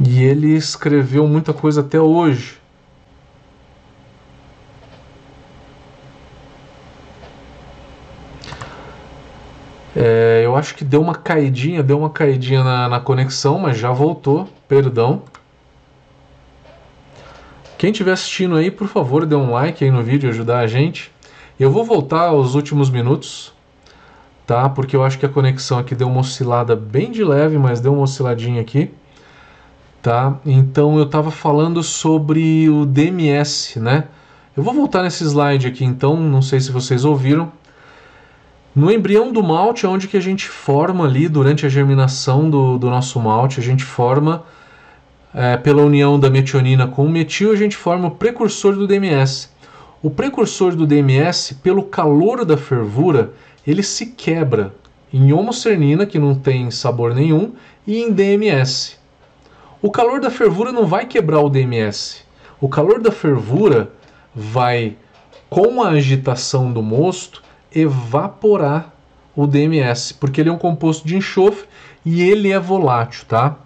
[0.00, 2.58] e ele escreveu muita coisa até hoje.
[9.94, 13.90] É, eu acho que deu uma caidinha, deu uma caidinha na, na conexão, mas já
[13.90, 15.22] voltou, perdão.
[17.76, 21.10] Quem estiver assistindo aí, por favor, dê um like aí no vídeo, ajudar a gente.
[21.58, 23.52] Eu vou voltar aos últimos minutos,
[24.46, 24.68] tá?
[24.68, 27.92] Porque eu acho que a conexão aqui deu uma oscilada bem de leve, mas deu
[27.92, 28.90] uma osciladinha aqui,
[30.02, 30.38] tá?
[30.44, 34.04] Então eu estava falando sobre o DMS, né?
[34.56, 37.52] Eu vou voltar nesse slide aqui, então, não sei se vocês ouviram.
[38.74, 42.78] No embrião do malte é onde que a gente forma ali, durante a germinação do,
[42.78, 44.44] do nosso malte, a gente forma,
[45.34, 49.48] é, pela união da metionina com o metil, a gente forma o precursor do DMS.
[50.02, 53.32] o precursor do DMS, pelo calor da fervura,
[53.66, 54.74] ele se quebra
[55.12, 57.52] em homocernina, que não tem sabor nenhum,
[57.86, 58.99] e em DMS.
[59.82, 62.22] O calor da fervura não vai quebrar o DMS.
[62.60, 63.90] O calor da fervura
[64.34, 64.96] vai,
[65.48, 67.42] com a agitação do mosto,
[67.74, 68.94] evaporar
[69.34, 71.66] o DMS, porque ele é um composto de enxofre
[72.04, 73.56] e ele é volátil, tá?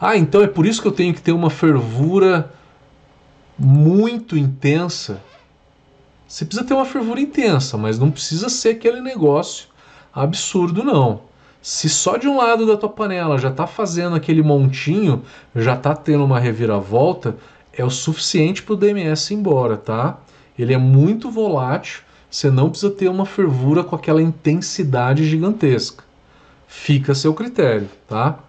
[0.00, 2.52] Ah, então é por isso que eu tenho que ter uma fervura
[3.56, 5.22] muito intensa.
[6.26, 9.68] Você precisa ter uma fervura intensa, mas não precisa ser aquele negócio
[10.12, 11.20] absurdo, não.
[11.62, 15.22] Se só de um lado da tua panela já está fazendo aquele montinho,
[15.54, 17.36] já está tendo uma reviravolta,
[17.72, 20.18] é o suficiente para o DMS ir embora, tá?
[20.58, 26.02] Ele é muito volátil, você não precisa ter uma fervura com aquela intensidade gigantesca.
[26.66, 28.40] Fica a seu critério, tá?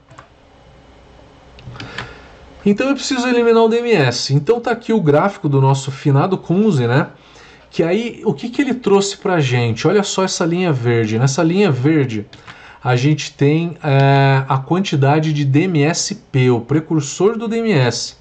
[2.65, 4.33] Então eu preciso eliminar o DMS.
[4.33, 7.09] Então tá aqui o gráfico do nosso finado Kunze, né?
[7.69, 9.87] Que aí o que, que ele trouxe pra gente?
[9.87, 11.19] Olha só essa linha verde.
[11.19, 12.25] Nessa linha verde
[12.83, 18.17] a gente tem é, a quantidade de DMSP, o precursor do DMS.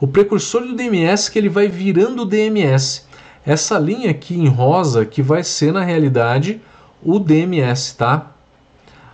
[0.00, 3.02] O precursor do DMS que ele vai virando DMS.
[3.44, 6.62] Essa linha aqui em rosa que vai ser na realidade
[7.02, 8.32] o DMS, tá?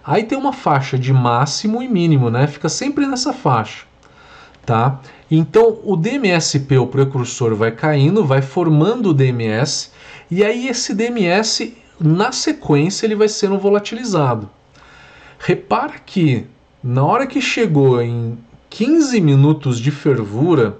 [0.05, 2.46] Aí tem uma faixa de máximo e mínimo, né?
[2.46, 3.84] Fica sempre nessa faixa,
[4.64, 5.00] tá?
[5.28, 9.90] Então o DMSP, o precursor, vai caindo, vai formando o DMS,
[10.30, 14.48] e aí esse DMS, na sequência, ele vai sendo volatilizado.
[15.45, 16.47] Repara que
[16.84, 18.38] na hora que chegou em
[18.70, 20.78] 15 minutos de fervura,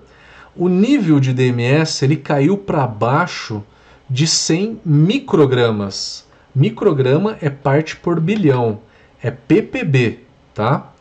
[0.55, 3.61] o nível de DMS ele caiu para baixo
[4.09, 6.25] de 100 microgramas.
[6.55, 8.79] Micrograma é parte por bilhão,
[9.21, 10.21] é ppb,
[10.55, 10.93] tá?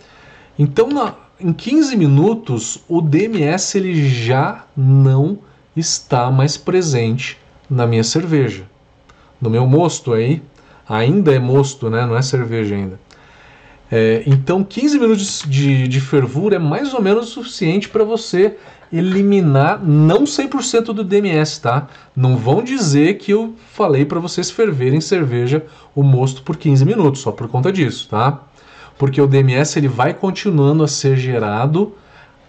[0.57, 5.37] Então, na, em 15 minutos, o DMS ele já não
[5.75, 7.37] está mais presente
[7.69, 8.63] na minha cerveja.
[9.39, 10.41] No meu mosto aí,
[10.89, 12.07] ainda é mosto, né?
[12.07, 12.99] não é cerveja ainda.
[13.91, 18.55] É, então, 15 minutos de, de fervura é mais ou menos o suficiente para você
[18.91, 21.87] eliminar não 100% do DMS, tá?
[22.15, 27.21] Não vão dizer que eu falei para vocês ferverem cerveja o mosto por 15 minutos,
[27.21, 28.41] só por conta disso, tá?
[28.97, 31.93] Porque o DMS ele vai continuando a ser gerado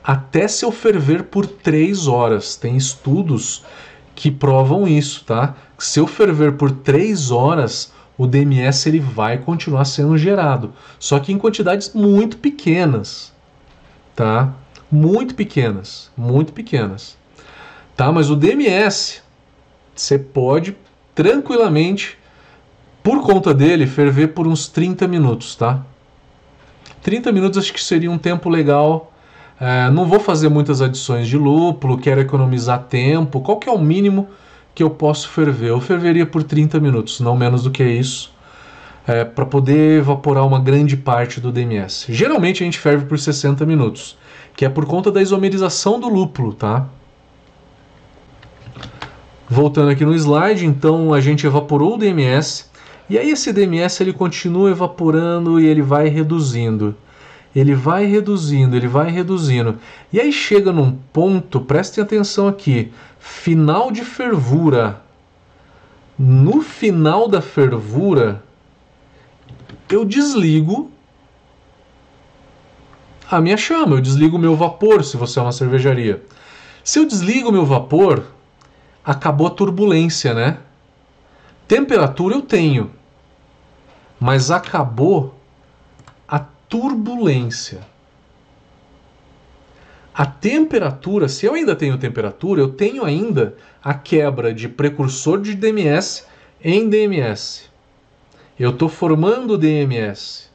[0.03, 2.57] até se eu ferver por 3 horas.
[2.57, 3.65] Tem estudos
[4.15, 5.55] que provam isso, tá?
[5.79, 11.33] Se eu ferver por 3 horas, o DMS ele vai continuar sendo gerado, só que
[11.33, 13.33] em quantidades muito pequenas,
[14.15, 14.53] tá?
[14.91, 17.17] Muito pequenas, muito pequenas.
[17.97, 18.13] Tá?
[18.13, 19.23] Mas o DMS
[19.95, 20.77] você pode
[21.15, 22.19] tranquilamente
[23.03, 25.85] por conta dele ferver por uns 30 minutos, tá?
[27.03, 29.13] 30 minutos acho que seria um tempo legal.
[29.61, 33.41] É, não vou fazer muitas adições de lúpulo, quero economizar tempo.
[33.41, 34.29] Qual que é o mínimo
[34.75, 35.71] que eu posso ferver.
[35.71, 38.33] Eu ferveria por 30 minutos, não menos do que isso,
[39.07, 42.07] é, para poder evaporar uma grande parte do DMS.
[42.09, 44.17] Geralmente a gente ferve por 60 minutos,
[44.57, 46.87] que é por conta da isomerização do lúpulo, tá?
[49.49, 52.71] Voltando aqui no slide, então a gente evaporou o DMS,
[53.11, 56.97] e aí esse DMS ele continua evaporando e ele vai reduzindo.
[57.55, 59.79] Ele vai reduzindo, ele vai reduzindo.
[60.13, 65.03] E aí chega num ponto, prestem atenção aqui, final de fervura.
[66.19, 68.43] No final da fervura,
[69.91, 70.91] eu desligo
[73.31, 76.23] a minha chama, eu desligo o meu vapor, se você é uma cervejaria.
[76.85, 78.25] Se eu desligo o meu vapor,
[79.03, 80.59] acabou a turbulência, né?
[81.67, 82.91] Temperatura eu tenho,
[84.21, 85.35] mas acabou
[86.73, 87.81] turbulência.
[90.15, 93.55] A temperatura, se eu ainda tenho temperatura, eu tenho ainda
[93.85, 96.25] a quebra de precursor de DMS
[96.65, 97.65] em DMS.
[98.59, 100.49] Eu estou formando DMS.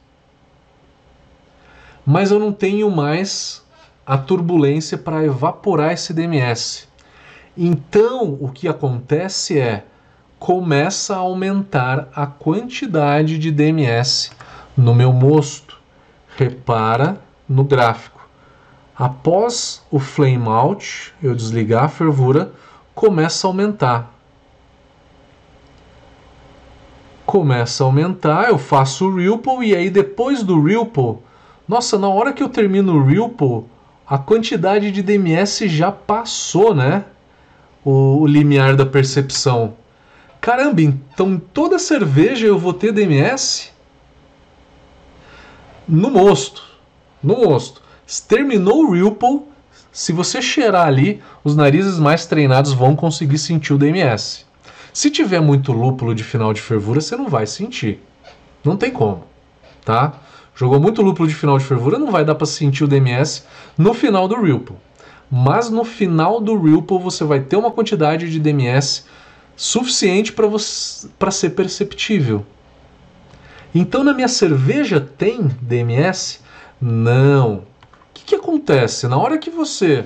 [2.04, 3.64] Mas eu não tenho mais
[4.04, 6.88] a turbulência para evaporar esse DMS.
[7.56, 9.84] Então, o que acontece é
[10.36, 14.32] começa a aumentar a quantidade de DMS
[14.76, 15.67] no meu mosto.
[16.38, 18.20] Repara no gráfico.
[18.96, 22.52] Após o flame out, eu desligar a fervura,
[22.94, 24.14] começa a aumentar.
[27.26, 31.16] Começa a aumentar, eu faço o ripple e aí depois do ripple,
[31.66, 33.64] nossa, na hora que eu termino o ripple,
[34.06, 37.04] a quantidade de DMS já passou, né?
[37.84, 39.74] O, o limiar da percepção.
[40.40, 43.72] Caramba, então toda cerveja eu vou ter DMS?
[45.88, 46.62] No mosto.
[47.22, 47.80] No mosto.
[48.28, 49.42] Terminou o Ripple,
[49.90, 54.44] se você cheirar ali, os narizes mais treinados vão conseguir sentir o DMS.
[54.92, 58.02] Se tiver muito lúpulo de final de fervura, você não vai sentir.
[58.62, 59.24] Não tem como,
[59.84, 60.12] tá?
[60.54, 63.44] Jogou muito lúpulo de final de fervura, não vai dar para sentir o DMS
[63.76, 64.76] no final do Ripple.
[65.30, 69.04] Mas no final do Ripple você vai ter uma quantidade de DMS
[69.56, 72.44] suficiente para ser perceptível.
[73.80, 76.40] Então na minha cerveja tem DMS?
[76.80, 77.58] Não.
[77.58, 77.64] O
[78.12, 79.06] que, que acontece?
[79.06, 80.04] Na hora que você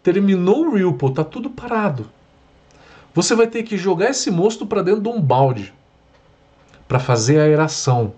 [0.00, 2.08] terminou o Ripple, tá tudo parado.
[3.12, 5.74] Você vai ter que jogar esse mosto para dentro de um balde
[6.86, 8.12] para fazer a aeração.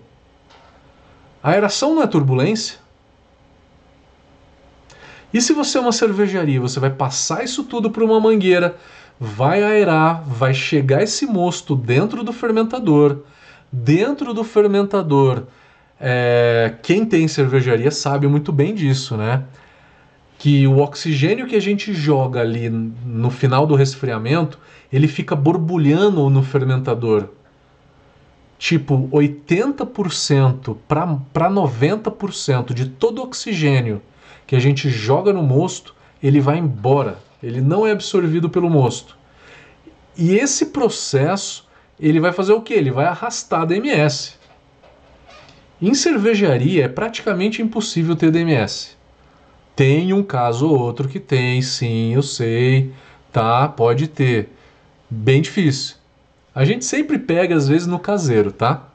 [1.41, 2.77] A aeração não é turbulência?
[5.33, 8.77] E se você é uma cervejaria, você vai passar isso tudo para uma mangueira,
[9.19, 13.23] vai aerar, vai chegar esse mosto dentro do fermentador.
[13.75, 15.45] Dentro do fermentador,
[15.99, 19.45] é, quem tem cervejaria sabe muito bem disso, né?
[20.37, 24.59] Que o oxigênio que a gente joga ali no final do resfriamento,
[24.91, 27.29] ele fica borbulhando no fermentador
[28.59, 34.01] tipo 80% para 90% de todo o oxigênio
[34.45, 37.17] que a gente joga no mosto, ele vai embora.
[37.41, 39.17] Ele não é absorvido pelo mosto.
[40.17, 41.62] E esse processo,
[41.99, 42.73] ele vai fazer o que?
[42.73, 44.37] Ele vai arrastar DMS.
[45.81, 48.95] Em cervejaria é praticamente impossível ter DMS.
[49.75, 52.93] Tem um caso ou outro que tem, sim, eu sei,
[53.31, 53.67] tá?
[53.67, 54.49] Pode ter.
[55.09, 55.95] Bem difícil.
[56.53, 58.87] A gente sempre pega, às vezes, no caseiro, tá?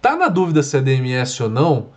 [0.00, 1.88] Tá na dúvida se é DMS ou não?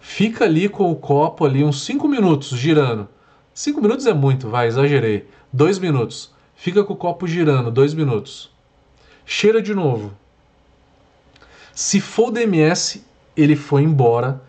[0.00, 3.08] Fica ali com o copo ali uns 5 minutos girando.
[3.54, 5.28] 5 minutos é muito, vai, exagerei.
[5.52, 6.32] 2 minutos.
[6.60, 8.50] Fica com o copo girando, 2 minutos.
[9.24, 10.12] Cheira de novo.
[11.72, 13.04] Se for DMS,
[13.36, 14.42] ele foi embora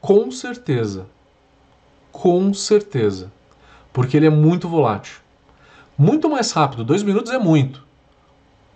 [0.00, 1.06] com certeza.
[2.10, 3.30] Com certeza.
[3.92, 5.20] Porque ele é muito volátil.
[5.96, 7.84] Muito mais rápido, 2 minutos é muito.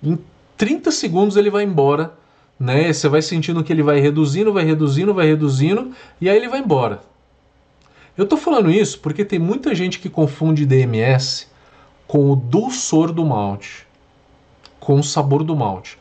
[0.01, 0.17] Em
[0.57, 2.17] 30 segundos ele vai embora,
[2.57, 2.93] né?
[2.93, 6.61] Você vai sentindo que ele vai reduzindo, vai reduzindo, vai reduzindo, e aí ele vai
[6.61, 7.03] embora.
[8.17, 11.49] Eu estou falando isso porque tem muita gente que confunde DMS
[12.07, 13.87] com o dulçor do malte,
[14.79, 15.99] com o sabor do malte.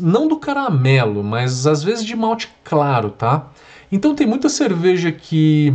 [0.00, 3.46] Não do caramelo, mas às vezes de malte claro, tá?
[3.92, 5.72] Então tem muita cerveja que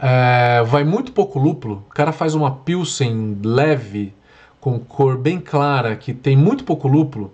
[0.00, 1.84] é, vai muito pouco lúpulo.
[1.90, 4.14] O cara faz uma pilsen leve,
[4.60, 7.32] com cor bem clara, que tem muito pouco lúpulo,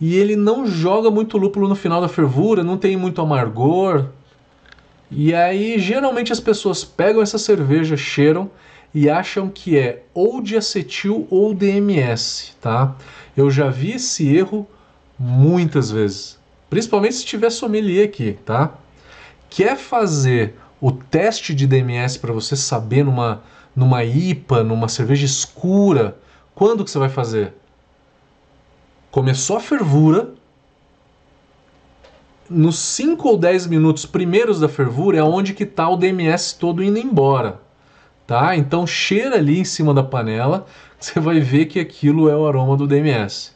[0.00, 4.06] e ele não joga muito lúpulo no final da fervura, não tem muito amargor.
[5.10, 8.50] E aí, geralmente as pessoas pegam essa cerveja, cheiram
[8.94, 12.96] e acham que é ou de acetil ou DMS, tá?
[13.36, 14.66] Eu já vi esse erro
[15.18, 16.38] muitas vezes,
[16.70, 18.74] principalmente se tiver sommelier aqui, tá?
[19.50, 23.42] Quer fazer o teste de DMS para você saber numa
[23.78, 26.18] numa IPA, numa cerveja escura,
[26.52, 27.54] quando que você vai fazer?
[29.08, 30.34] Começou a fervura,
[32.50, 36.82] nos 5 ou 10 minutos primeiros da fervura é onde que está o DMS todo
[36.82, 37.60] indo embora.
[38.28, 38.54] Tá?
[38.54, 40.66] Então cheira ali em cima da panela,
[41.00, 43.52] você vai ver que aquilo é o aroma do DMS.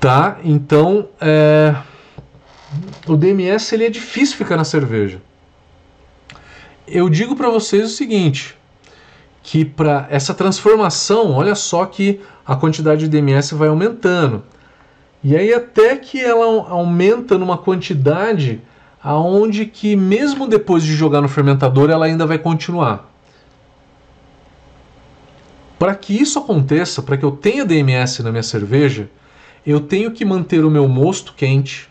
[0.00, 0.36] Tá?
[0.42, 1.76] Então é...
[3.06, 5.22] o DMS ele é difícil ficar na cerveja.
[6.88, 8.58] Eu digo para vocês o seguinte:
[9.40, 14.42] que para essa transformação, olha só que a quantidade de DMS vai aumentando.
[15.22, 18.60] E aí até que ela aumenta numa quantidade
[19.02, 23.10] aonde que mesmo depois de jogar no fermentador ela ainda vai continuar.
[25.78, 29.10] Para que isso aconteça, para que eu tenha DMS na minha cerveja,
[29.66, 31.90] eu tenho que manter o meu mosto quente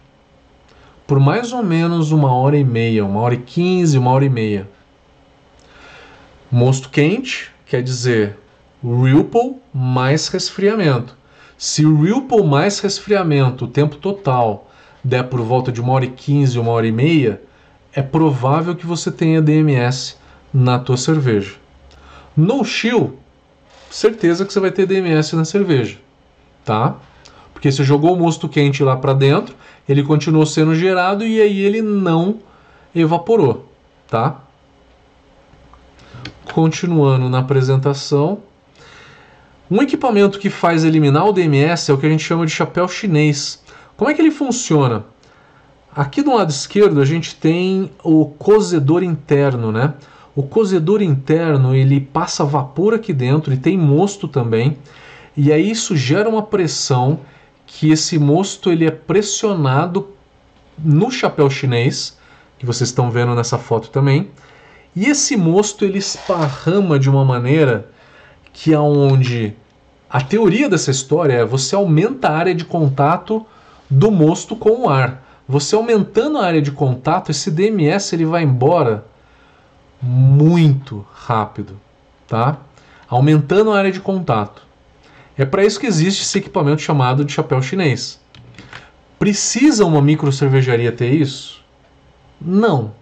[1.12, 4.30] por mais ou menos uma hora e meia, uma hora e quinze, uma hora e
[4.30, 4.66] meia.
[6.50, 8.38] Mosto quente quer dizer
[8.82, 11.14] Ripple mais resfriamento.
[11.58, 14.71] Se Ripple mais resfriamento, o tempo total,
[15.04, 17.42] der por volta de uma hora e quinze, uma hora e meia,
[17.94, 20.16] é provável que você tenha DMS
[20.54, 21.56] na tua cerveja.
[22.36, 23.18] No chill,
[23.90, 25.98] certeza que você vai ter DMS na cerveja,
[26.64, 26.96] tá?
[27.54, 29.56] Porque você jogou o mosto quente lá para dentro,
[29.88, 32.40] ele continuou sendo gerado e aí ele não
[32.96, 33.70] evaporou,
[34.08, 34.42] tá?
[36.54, 38.40] Continuando na apresentação,
[39.70, 42.88] um equipamento que faz eliminar o DMS é o que a gente chama de chapéu
[42.90, 43.64] chinês.
[44.02, 45.06] Como é que ele funciona?
[45.96, 49.94] Aqui do lado esquerdo a gente tem o cozedor interno, né?
[50.36, 54.76] O cozedor interno ele passa vapor aqui dentro e tem mosto também,
[55.38, 57.20] e aí isso gera uma pressão
[57.68, 60.10] que esse mosto ele é pressionado
[60.80, 62.18] no chapéu chinês,
[62.58, 64.32] que vocês estão vendo nessa foto também,
[64.96, 67.88] e esse mosto ele esparrama de uma maneira
[68.52, 69.54] que aonde
[70.10, 73.46] a teoria dessa história é você aumenta a área de contato
[73.92, 75.22] do mosto com o ar.
[75.48, 79.06] Você aumentando a área de contato, esse DMS ele vai embora
[80.02, 81.78] muito rápido,
[82.26, 82.58] tá?
[83.08, 84.66] Aumentando a área de contato.
[85.38, 88.20] É para isso que existe esse equipamento chamado de chapéu chinês.
[89.20, 91.62] Precisa uma micro cervejaria ter isso?
[92.40, 92.94] Não.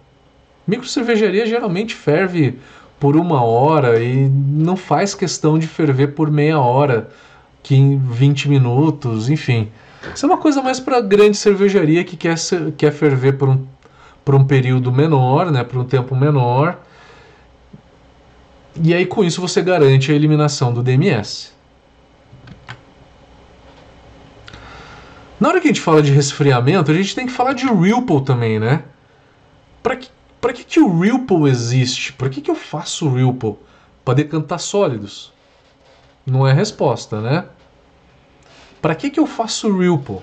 [0.66, 2.58] Micro cervejaria geralmente ferve
[2.98, 7.08] por uma hora e não faz questão de ferver por meia hora,
[7.62, 9.70] que em 20 minutos, enfim.
[10.14, 12.36] Isso é uma coisa mais para grande cervejaria que quer,
[12.76, 13.66] quer ferver por um,
[14.24, 16.78] por um período menor, né, por um tempo menor.
[18.82, 21.52] E aí com isso você garante a eliminação do DMS.
[25.38, 28.22] Na hora que a gente fala de resfriamento, a gente tem que falar de Ripple
[28.22, 28.84] também, né?
[29.82, 30.10] Para que,
[30.54, 32.12] que, que o Ripple existe?
[32.12, 33.56] Para que, que eu faço o Ripple?
[34.04, 35.32] Para decantar sólidos?
[36.26, 37.46] Não é resposta, né?
[38.80, 40.18] Para que, que eu faço o Ripple?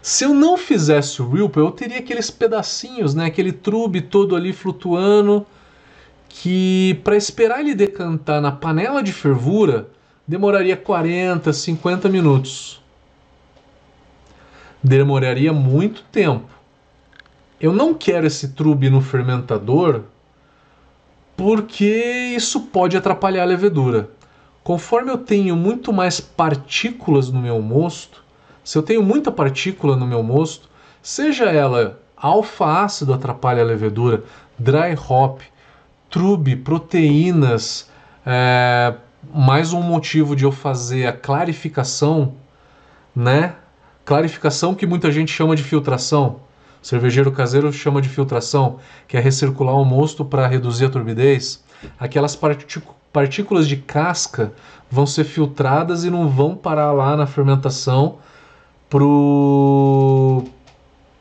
[0.00, 3.26] Se eu não fizesse o Ripple, eu teria aqueles pedacinhos, né?
[3.26, 5.46] Aquele trube todo ali flutuando,
[6.28, 9.88] que para esperar ele decantar na panela de fervura
[10.26, 12.82] demoraria 40, 50 minutos
[14.82, 16.48] demoraria muito tempo.
[17.60, 20.02] Eu não quero esse trube no fermentador
[21.36, 24.10] porque isso pode atrapalhar a levedura.
[24.64, 28.22] Conforme eu tenho muito mais partículas no meu mosto,
[28.62, 30.68] se eu tenho muita partícula no meu mosto,
[31.02, 34.22] seja ela alfa-ácido atrapalha a levedura,
[34.56, 35.40] dry hop,
[36.08, 37.90] trube, proteínas,
[38.24, 38.94] é,
[39.34, 42.34] mais um motivo de eu fazer a clarificação,
[43.16, 43.56] né?
[44.04, 46.40] Clarificação que muita gente chama de filtração.
[46.80, 51.64] Cervejeiro caseiro chama de filtração, que é recircular o mosto para reduzir a turbidez.
[51.98, 53.01] Aquelas partículas
[53.66, 54.52] de casca
[54.90, 58.18] vão ser filtradas e não vão parar lá na fermentação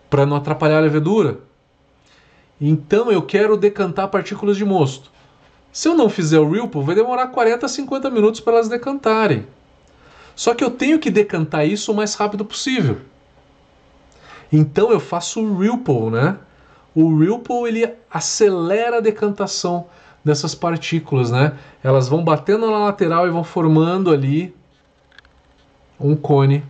[0.09, 1.39] para não atrapalhar a levedura.
[2.59, 5.11] Então eu quero decantar partículas de mosto.
[5.71, 9.47] Se eu não fizer o Ripple, vai demorar 40 a 50 minutos para elas decantarem.
[10.35, 12.99] Só que eu tenho que decantar isso o mais rápido possível.
[14.51, 16.37] Então eu faço o Ripple, né?
[16.93, 19.87] O Ripple ele acelera a decantação
[20.23, 21.53] dessas partículas, né?
[21.83, 24.55] Elas vão batendo na lateral e vão formando ali
[25.99, 26.63] um cone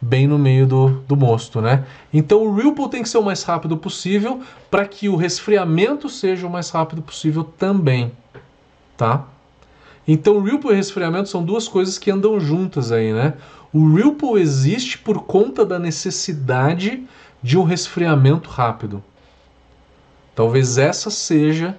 [0.00, 1.84] bem no meio do, do mosto, né?
[2.12, 4.40] Então o Ripple tem que ser o mais rápido possível
[4.70, 8.12] para que o resfriamento seja o mais rápido possível também,
[8.96, 9.26] tá?
[10.08, 13.34] Então, Ripple e resfriamento são duas coisas que andam juntas aí, né?
[13.72, 17.06] O Ripple existe por conta da necessidade
[17.40, 19.04] de um resfriamento rápido.
[20.34, 21.78] Talvez essa seja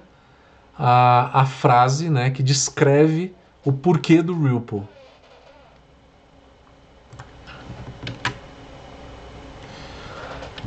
[0.78, 4.82] a, a frase né, que descreve o porquê do Ripple.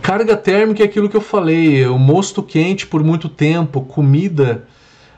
[0.01, 4.67] Carga térmica é aquilo que eu falei, o mosto quente por muito tempo, comida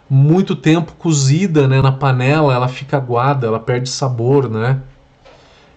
[0.09, 4.79] muito tempo cozida né, na panela, ela fica aguada, ela perde sabor, né?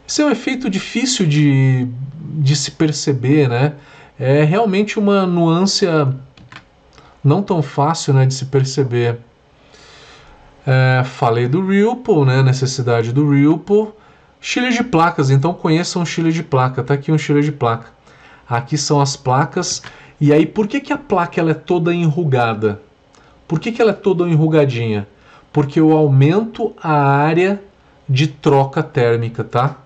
[0.06, 1.88] Esse é um efeito difícil de,
[2.38, 3.74] de se perceber, né?
[4.18, 5.86] É realmente uma nuance
[7.22, 9.18] não tão fácil né, de se perceber.
[10.66, 12.42] É, falei do Ripple, né?
[12.42, 13.88] Necessidade do Ripple.
[14.40, 16.82] Chile de placas, então conheçam o Chile de placa.
[16.82, 17.88] Tá aqui um Chile de placa.
[18.48, 19.82] Aqui são as placas.
[20.20, 22.80] E aí, por que, que a placa ela é toda enrugada?
[23.46, 25.06] Por que, que ela é toda enrugadinha?
[25.52, 27.60] Porque eu aumento a área
[28.08, 29.76] de troca térmica, tá?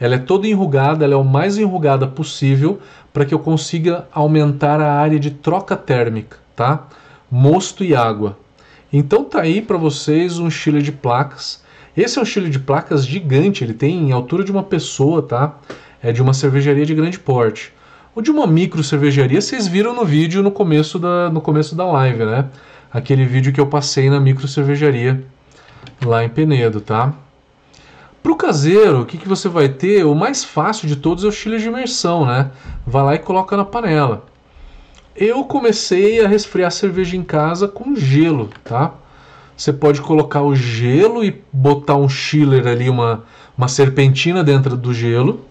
[0.00, 2.80] Ela é toda enrugada, ela é o mais enrugada possível
[3.12, 6.86] para que eu consiga aumentar a área de troca térmica, tá?
[7.30, 8.38] Mosto e água.
[8.92, 11.62] Então tá aí para vocês um chile de placas.
[11.96, 15.56] Esse é um chile de placas gigante, ele tem em altura de uma pessoa, tá?
[16.02, 17.72] É de uma cervejaria de grande porte.
[18.14, 21.84] O de uma micro cervejaria vocês viram no vídeo no começo da, no começo da
[21.86, 22.48] live, né?
[22.92, 25.24] aquele vídeo que eu passei na micro cervejaria
[26.04, 27.12] lá em Penedo, tá?
[28.22, 30.04] Para o caseiro, o que, que você vai ter?
[30.04, 32.50] O mais fácil de todos é o chile de imersão, né?
[32.86, 34.24] Vai lá e coloca na panela.
[35.14, 38.94] Eu comecei a resfriar cerveja em casa com gelo, tá?
[39.56, 43.24] Você pode colocar o gelo e botar um chiller ali, uma,
[43.56, 45.44] uma serpentina dentro do gelo.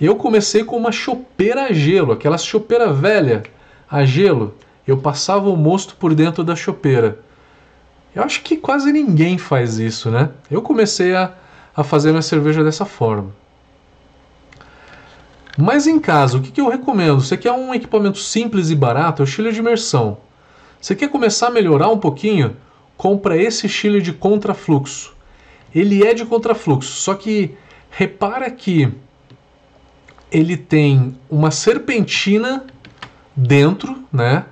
[0.00, 3.42] Eu comecei com uma chopeira a gelo, aquela chopeira velha
[3.90, 4.54] a gelo
[4.86, 7.18] eu passava o mosto por dentro da chopeira.
[8.14, 10.30] Eu acho que quase ninguém faz isso, né?
[10.50, 11.34] Eu comecei a,
[11.74, 13.30] a fazer minha cerveja dessa forma.
[15.56, 17.20] Mas em casa, o que, que eu recomendo?
[17.20, 19.22] Você quer um equipamento simples e barato?
[19.22, 20.18] É o chile de imersão.
[20.80, 22.56] Você quer começar a melhorar um pouquinho?
[22.96, 25.14] Compra esse chile de contrafluxo.
[25.74, 27.56] Ele é de contrafluxo, só que
[27.90, 28.92] repara que
[30.30, 32.64] ele tem uma serpentina
[33.34, 34.44] dentro, né?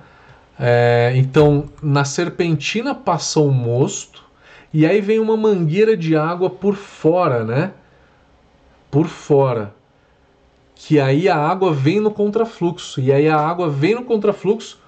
[0.57, 4.23] É, então, na serpentina passa o mosto
[4.73, 7.73] e aí vem uma mangueira de água por fora, né?
[8.89, 9.73] Por fora.
[10.75, 13.01] Que aí a água vem no contrafluxo.
[13.01, 14.79] E aí a água vem no contrafluxo.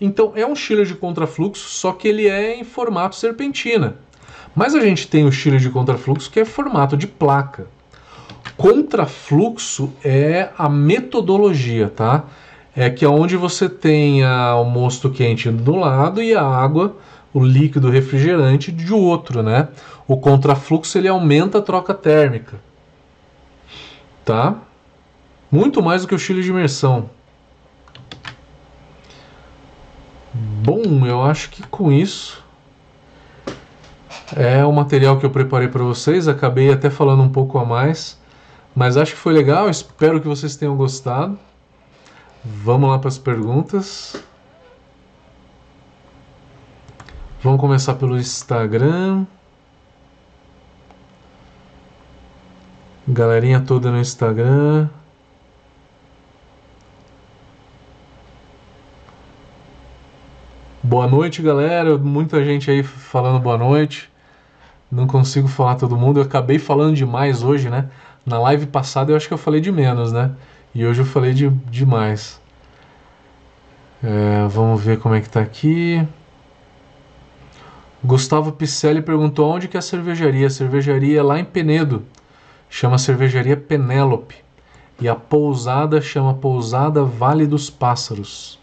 [0.00, 3.96] Então é um chiller de contrafluxo, só que ele é em formato serpentina.
[4.54, 7.66] Mas a gente tem o chiller de contrafluxo que é formato de placa.
[8.56, 12.24] Contrafluxo é a metodologia, tá?
[12.74, 16.96] é que é onde você tem o mosto quente do lado e a água,
[17.32, 19.68] o líquido refrigerante de outro, né?
[20.06, 22.58] O contrafluxo ele aumenta a troca térmica,
[24.24, 24.56] tá?
[25.50, 27.10] Muito mais do que o chile de imersão.
[30.32, 32.42] Bom, eu acho que com isso
[34.36, 36.28] é o material que eu preparei para vocês.
[36.28, 38.18] Acabei até falando um pouco a mais,
[38.74, 39.68] mas acho que foi legal.
[39.68, 41.38] Espero que vocês tenham gostado.
[42.44, 44.22] Vamos lá para as perguntas.
[47.42, 49.26] Vamos começar pelo Instagram.
[53.08, 54.88] Galerinha toda no Instagram.
[60.90, 61.96] Boa noite, galera.
[61.96, 64.10] Muita gente aí falando boa noite.
[64.90, 66.18] Não consigo falar todo mundo.
[66.18, 67.88] Eu acabei falando demais hoje, né?
[68.26, 70.32] Na live passada eu acho que eu falei de menos, né?
[70.74, 72.40] E hoje eu falei de demais.
[74.02, 76.04] É, vamos ver como é que tá aqui.
[78.02, 80.48] Gustavo Picelli perguntou onde que é a cervejaria.
[80.48, 82.02] A cervejaria é lá em Penedo.
[82.68, 84.34] Chama Cervejaria Penélope.
[85.00, 88.59] E a pousada chama Pousada Vale dos Pássaros.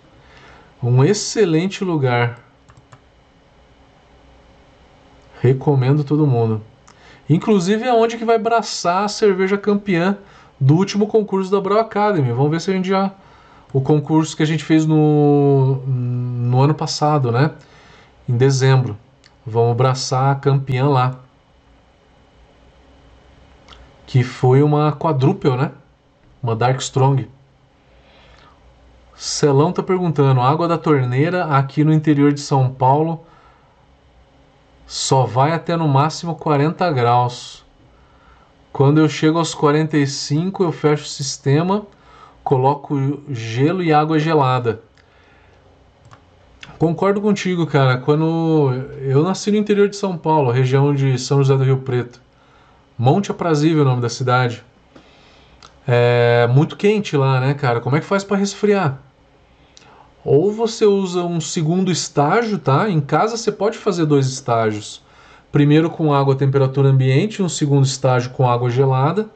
[0.81, 2.39] Um excelente lugar.
[5.41, 6.61] Recomendo todo mundo.
[7.29, 10.17] Inclusive é onde que vai braçar a cerveja campeã
[10.59, 12.31] do último concurso da Brawl Academy.
[12.31, 13.11] Vamos ver se a gente já.
[13.73, 17.51] O concurso que a gente fez no, no ano passado, né?
[18.27, 18.97] Em dezembro.
[19.45, 21.19] Vamos abraçar a campeã lá.
[24.05, 25.71] Que foi uma quadruple, né?
[26.41, 27.27] Uma Dark Strong.
[29.17, 33.25] Celão tá perguntando: água da torneira aqui no interior de São Paulo
[34.85, 37.65] só vai até no máximo 40 graus.
[38.71, 41.85] Quando eu chego aos 45, eu fecho o sistema,
[42.43, 44.81] coloco gelo e água gelada.
[46.77, 47.97] Concordo contigo, cara.
[47.97, 52.21] Quando eu nasci no interior de São Paulo, região de São José do Rio Preto,
[52.95, 54.63] Monte Aprazível é o nome da cidade.
[55.87, 57.81] É muito quente lá, né, cara?
[57.81, 59.06] Como é que faz para resfriar?
[60.29, 62.89] Ou você usa um segundo estágio, tá?
[62.89, 65.01] Em casa você pode fazer dois estágios
[65.53, 69.29] primeiro com água a temperatura ambiente, um segundo estágio com água gelada,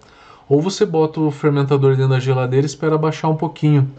[0.50, 3.90] ou você bota o fermentador dentro da geladeira e espera baixar um pouquinho.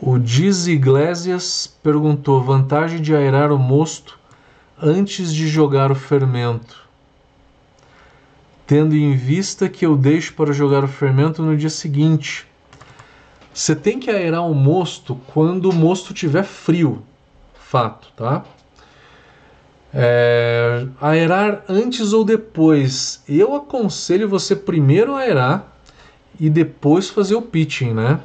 [0.00, 4.18] O Diz Iglesias perguntou: vantagem de aerar o mosto
[4.82, 6.88] antes de jogar o fermento,
[8.66, 12.50] tendo em vista que eu deixo para jogar o fermento no dia seguinte.
[13.52, 17.02] Você tem que aerar o mosto quando o mosto estiver frio,
[17.54, 18.44] fato, tá?
[19.94, 23.22] É, aerar antes ou depois?
[23.28, 25.70] Eu aconselho você primeiro aerar
[26.40, 28.20] e depois fazer o pitching, né?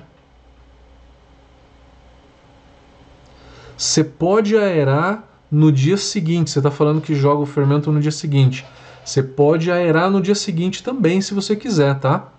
[3.78, 6.50] Você pode aerar no dia seguinte.
[6.50, 8.66] Você está falando que joga o fermento no dia seguinte.
[9.04, 12.30] Você pode aerar no dia seguinte também, se você quiser, tá?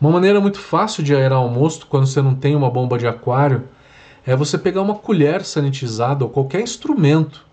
[0.00, 3.06] Uma maneira muito fácil de aerar o mosto quando você não tem uma bomba de
[3.06, 3.64] aquário
[4.24, 7.44] é você pegar uma colher sanitizada ou qualquer instrumento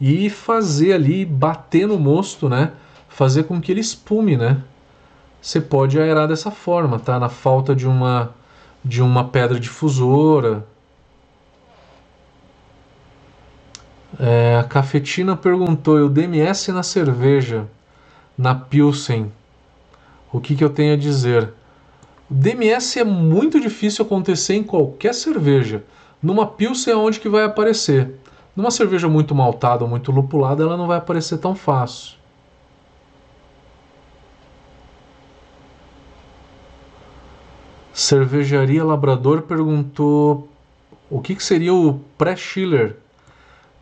[0.00, 2.72] e fazer ali, bater no mosto, né?
[3.08, 4.62] Fazer com que ele espume, né?
[5.40, 7.20] Você pode aerar dessa forma, tá?
[7.20, 8.30] Na falta de uma
[8.84, 10.66] de uma pedra difusora.
[14.18, 17.66] É, a cafetina perguntou: o DMS na cerveja,
[18.36, 19.30] na Pilsen,
[20.32, 21.52] o que, que eu tenho a dizer?
[22.32, 25.84] O DMS é muito difícil acontecer em qualquer cerveja.
[26.22, 28.14] Numa Pilsen é onde que vai aparecer.
[28.56, 32.16] Numa cerveja muito maltada ou muito lupulada, ela não vai aparecer tão fácil.
[37.92, 40.48] Cervejaria Labrador perguntou
[41.10, 42.96] o que, que seria o pré-chiller.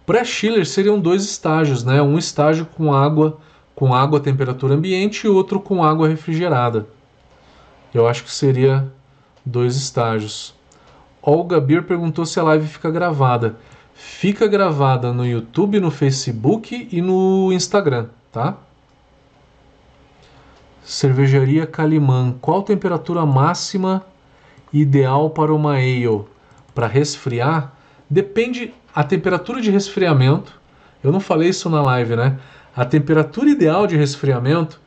[0.05, 2.03] Pré-chiller seriam dois estágios, né?
[2.03, 3.38] Um estágio com água
[3.76, 6.88] com água a temperatura ambiente e outro com água refrigerada.
[7.93, 8.91] Eu acho que seria
[9.45, 10.55] dois estágios.
[11.22, 13.57] Olga Beer perguntou se a live fica gravada
[14.01, 18.07] fica gravada no YouTube, no Facebook e no Instagram.
[18.32, 18.57] tá?
[20.82, 24.05] Cervejaria Calimã, qual temperatura máxima
[24.72, 26.24] ideal para uma ale?
[26.74, 27.74] Para resfriar?
[28.09, 30.59] Depende a temperatura de resfriamento.
[31.05, 32.38] Eu não falei isso na live, né?
[32.74, 34.80] A temperatura ideal de resfriamento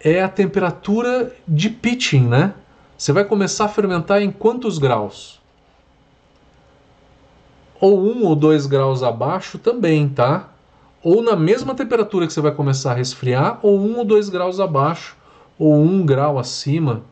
[0.00, 2.54] é a temperatura de pitching, né?
[2.96, 5.40] Você vai começar a fermentar em quantos graus?
[7.80, 10.48] Ou um ou dois graus abaixo também, tá?
[11.02, 14.58] Ou na mesma temperatura que você vai começar a resfriar, ou um ou dois graus
[14.60, 15.16] abaixo,
[15.58, 17.02] ou um grau acima,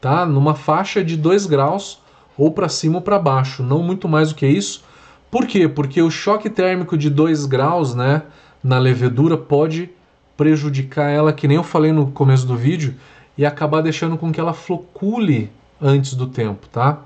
[0.00, 0.26] tá?
[0.26, 2.00] Numa faixa de dois graus,
[2.36, 4.82] ou para cima ou para baixo, não muito mais do que isso.
[5.30, 5.68] Por quê?
[5.68, 8.22] Porque o choque térmico de 2 graus, né,
[8.62, 9.90] na levedura pode
[10.40, 12.94] prejudicar ela, que nem eu falei no começo do vídeo,
[13.36, 17.00] e acabar deixando com que ela flocule antes do tempo, tá?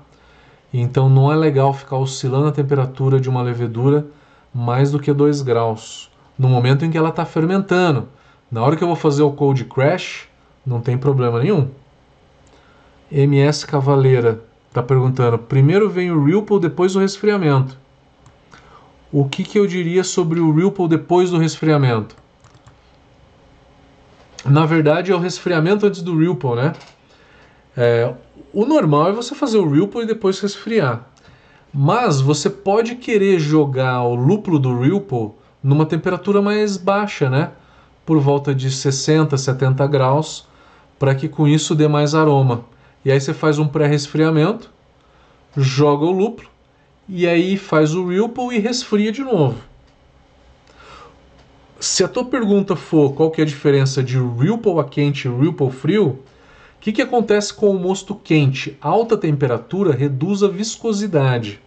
[0.73, 4.07] Então não é legal ficar oscilando a temperatura de uma levedura
[4.53, 6.09] mais do que 2 graus
[6.39, 8.07] no momento em que ela está fermentando.
[8.49, 10.29] Na hora que eu vou fazer o cold crash,
[10.65, 11.67] não tem problema nenhum.
[13.11, 17.77] MS Cavaleira está perguntando: primeiro vem o Ripple, depois o resfriamento.
[19.11, 22.23] O que, que eu diria sobre o Ripple depois do resfriamento?
[24.47, 26.73] Na verdade, é o resfriamento antes do Ripple, né?
[27.75, 28.13] É,
[28.53, 31.07] o normal é você fazer o Ripple e depois resfriar.
[31.73, 35.31] Mas você pode querer jogar o lúpulo do Ripple
[35.63, 37.51] numa temperatura mais baixa, né?
[38.05, 40.47] Por volta de 60, 70 graus,
[40.99, 42.65] para que com isso dê mais aroma.
[43.03, 44.69] E aí você faz um pré-resfriamento,
[45.57, 46.47] joga o lúpulo
[47.09, 49.57] e aí faz o Ripple e resfria de novo.
[51.79, 55.31] Se a tua pergunta for qual que é a diferença de Ripple a quente e
[55.31, 56.23] Ripple frio,
[56.85, 58.77] que, que acontece com o mosto quente?
[58.79, 61.59] Alta temperatura reduz a viscosidade.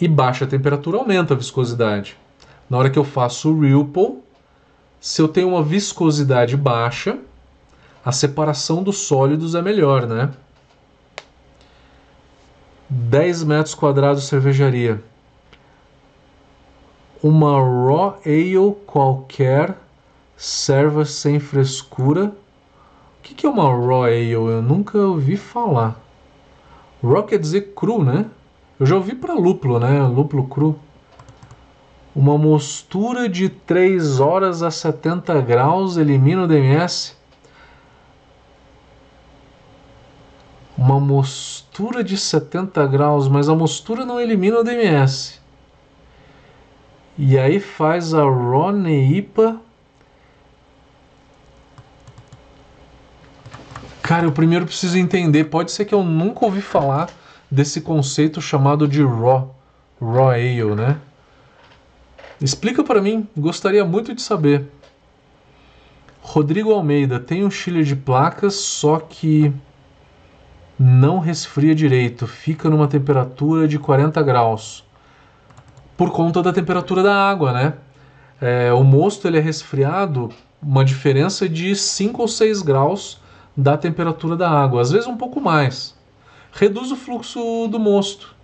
[0.00, 2.16] E baixa temperatura aumenta a viscosidade.
[2.70, 4.22] Na hora que eu faço o Ripple,
[4.98, 7.18] se eu tenho uma viscosidade baixa,
[8.02, 10.30] a separação dos sólidos é melhor, né?
[12.88, 15.04] 10 metros quadrados cervejaria.
[17.22, 19.76] Uma raw ale qualquer
[20.36, 22.34] serva sem frescura
[23.20, 24.30] o que, que é uma raw ale?
[24.30, 26.00] Eu nunca ouvi falar.
[27.02, 28.24] Raw quer dizer cru, né?
[28.78, 30.02] Eu já ouvi para lúpulo, né?
[30.06, 30.74] Lúpulo cru.
[32.16, 37.14] Uma mostura de 3 horas a 70 graus elimina o DMS.
[40.76, 45.39] Uma mostura de 70 graus, mas a mostura não elimina o DMS.
[47.22, 49.60] E aí faz a Raw Neipa
[54.02, 55.44] Cara, eu primeiro preciso entender.
[55.44, 57.10] Pode ser que eu nunca ouvi falar
[57.50, 59.54] desse conceito chamado de raw,
[60.00, 60.96] raw ale, né?
[62.40, 64.66] Explica para mim, gostaria muito de saber.
[66.22, 69.52] Rodrigo Almeida tem um chile de placas, só que
[70.78, 74.88] não resfria direito, fica numa temperatura de 40 graus.
[76.00, 77.74] Por conta da temperatura da água, né?
[78.40, 80.30] É, o mosto ele é resfriado
[80.62, 83.20] uma diferença de 5 ou 6 graus
[83.54, 85.94] da temperatura da água, às vezes um pouco mais.
[86.52, 88.34] Reduz o fluxo do mosto.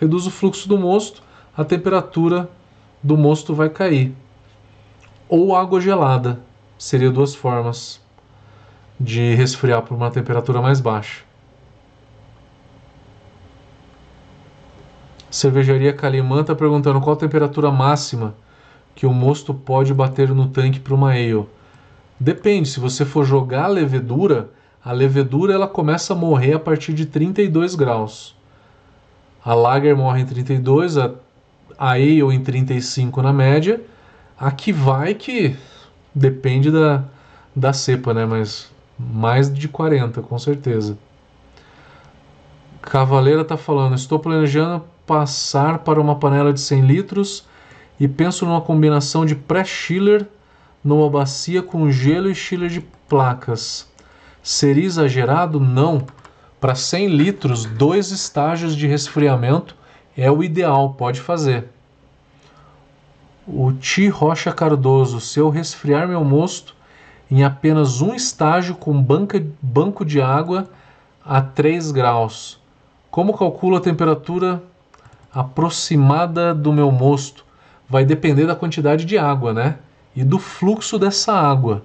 [0.00, 1.22] Reduz o fluxo do mosto,
[1.56, 2.50] a temperatura
[3.00, 4.12] do mosto vai cair.
[5.28, 6.40] Ou água gelada,
[6.76, 8.00] seria duas formas
[8.98, 11.25] de resfriar por uma temperatura mais baixa.
[15.36, 18.34] Cervejaria Calimã está perguntando qual a temperatura máxima
[18.94, 21.44] que o mosto pode bater no tanque para uma ale.
[22.18, 24.48] Depende, se você for jogar a levedura,
[24.82, 28.34] a levedura ela começa a morrer a partir de 32 graus.
[29.44, 31.12] A lager morre em 32, a,
[31.76, 33.82] a ale em 35 na média.
[34.40, 35.54] A que vai que
[36.14, 37.04] depende da,
[37.54, 38.24] da cepa, né?
[38.24, 40.96] Mas mais de 40, com certeza.
[42.80, 47.44] Cavaleira está falando, estou planejando passar para uma panela de 100 litros
[47.98, 50.26] e penso numa combinação de pré-chiller
[50.84, 53.88] numa bacia com gelo e chiller de placas.
[54.42, 55.58] Seria exagerado?
[55.58, 56.06] Não.
[56.60, 59.74] Para 100 litros, dois estágios de resfriamento
[60.16, 61.68] é o ideal, pode fazer.
[63.46, 66.74] O Ti Rocha Cardoso, se eu resfriar meu mosto
[67.30, 70.68] em apenas um estágio com banca, banco de água
[71.24, 72.60] a 3 graus,
[73.10, 74.62] como calculo a temperatura
[75.40, 77.44] aproximada do meu mosto?
[77.88, 79.76] Vai depender da quantidade de água, né?
[80.16, 81.84] e do fluxo dessa água.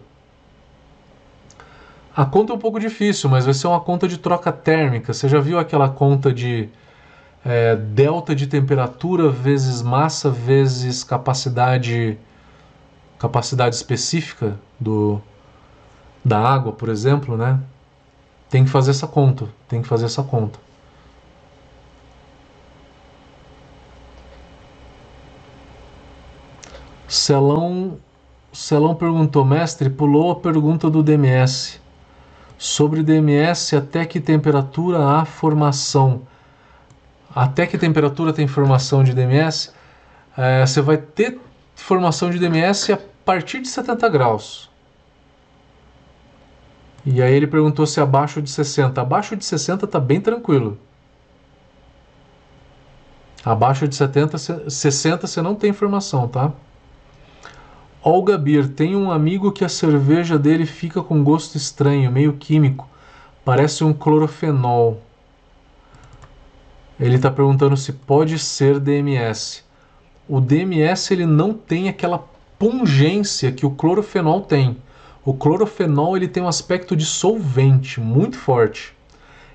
[2.16, 5.14] A conta é um pouco difícil, mas vai ser uma conta de troca térmica.
[5.14, 6.70] Você já viu aquela conta de
[7.44, 12.18] é, delta de temperatura vezes massa vezes capacidade
[13.18, 15.22] capacidade específica do,
[16.26, 17.60] da água, por exemplo, né?
[18.50, 20.58] Tem que fazer essa conta, tem que fazer essa conta.
[27.12, 27.98] Celão,
[28.54, 31.82] Celão perguntou, mestre, pulou a pergunta do DMS.
[32.58, 36.22] Sobre DMS, até que temperatura há formação?
[37.36, 39.74] Até que temperatura tem formação de DMS?
[40.38, 41.38] É, você vai ter
[41.76, 44.70] formação de DMS a partir de 70 graus.
[47.06, 49.02] E aí ele perguntou se abaixo de 60.
[49.02, 50.78] Abaixo de 60 está bem tranquilo.
[53.44, 56.54] Abaixo de 70, 60 você não tem informação, tá?
[58.04, 62.90] Olga Beer, tem um amigo que a cerveja dele fica com gosto estranho, meio químico.
[63.46, 65.00] Parece um clorofenol.
[67.00, 69.64] Ele está perguntando se pode ser DMS.
[70.28, 72.28] O DMS ele não tem aquela
[72.58, 74.78] pungência que o clorofenol tem.
[75.24, 78.96] O clorofenol ele tem um aspecto de solvente muito forte.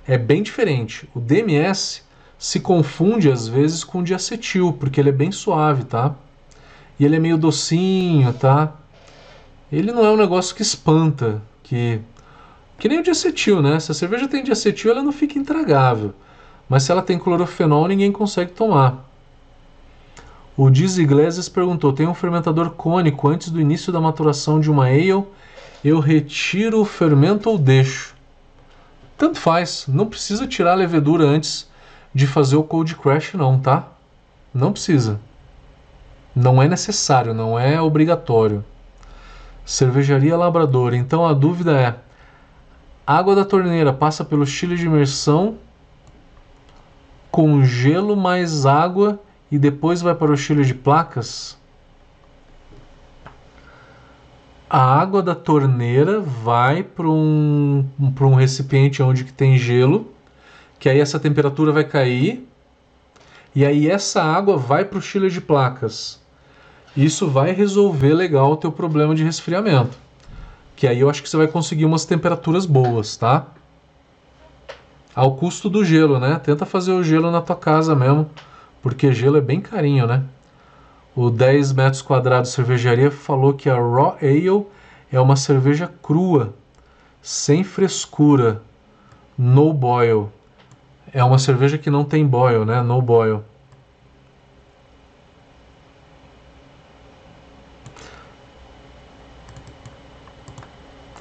[0.07, 1.09] É bem diferente.
[1.13, 2.01] O DMS
[2.39, 6.15] se confunde às vezes com o diacetil, porque ele é bem suave, tá?
[6.99, 8.73] E ele é meio docinho, tá?
[9.71, 12.01] Ele não é um negócio que espanta, que
[12.79, 13.81] que nem o diacetil, né?
[13.81, 16.13] Se a cerveja tem diacetil, ela não fica intragável.
[16.69, 19.05] Mas se ela tem clorofenol, ninguém consegue tomar.
[20.57, 24.87] O Diz Iglesias perguntou: tem um fermentador cônico antes do início da maturação de uma
[24.87, 25.25] ale?
[25.85, 28.15] Eu retiro o fermento ou deixo?
[29.17, 31.69] Tanto faz, não precisa tirar a levedura antes
[32.15, 33.89] de fazer o cold crash, não, tá?
[34.53, 35.21] Não precisa.
[36.37, 38.63] Não é necessário, não é obrigatório.
[39.65, 40.93] Cervejaria Labrador.
[40.93, 41.97] Então a dúvida é:
[43.07, 45.57] água da torneira passa pelo chile de imersão
[47.31, 49.19] com gelo mais água
[49.51, 51.57] e depois vai para o chile de placas,
[54.69, 60.13] a água da torneira vai para um, um recipiente onde que tem gelo,
[60.79, 62.49] que aí essa temperatura vai cair,
[63.55, 66.21] e aí essa água vai para o chile de placas.
[66.97, 69.97] Isso vai resolver legal o teu problema de resfriamento.
[70.75, 73.47] Que aí eu acho que você vai conseguir umas temperaturas boas, tá?
[75.15, 76.41] Ao custo do gelo, né?
[76.43, 78.31] Tenta fazer o gelo na tua casa mesmo
[78.87, 80.23] porque gelo é bem carinho, né?
[81.13, 84.65] O 10 metros quadrados cervejaria falou que a Raw Ale
[85.11, 86.55] é uma cerveja crua,
[87.21, 88.63] sem frescura,
[89.37, 90.31] no boil.
[91.13, 92.81] É uma cerveja que não tem boil, né?
[92.81, 93.43] No boil.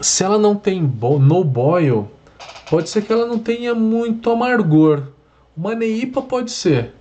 [0.02, 2.10] Se ela não tem no boil,
[2.70, 5.04] pode ser que ela não tenha muito amargor.
[5.56, 6.94] Uma neipa pode ser.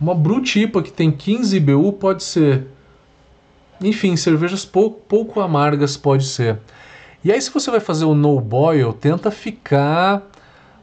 [0.00, 2.66] Uma Brutipa que tem 15 BU pode ser.
[3.80, 6.58] Enfim, cervejas pouco amargas pode ser.
[7.22, 10.22] E aí, se você vai fazer o no boil, tenta ficar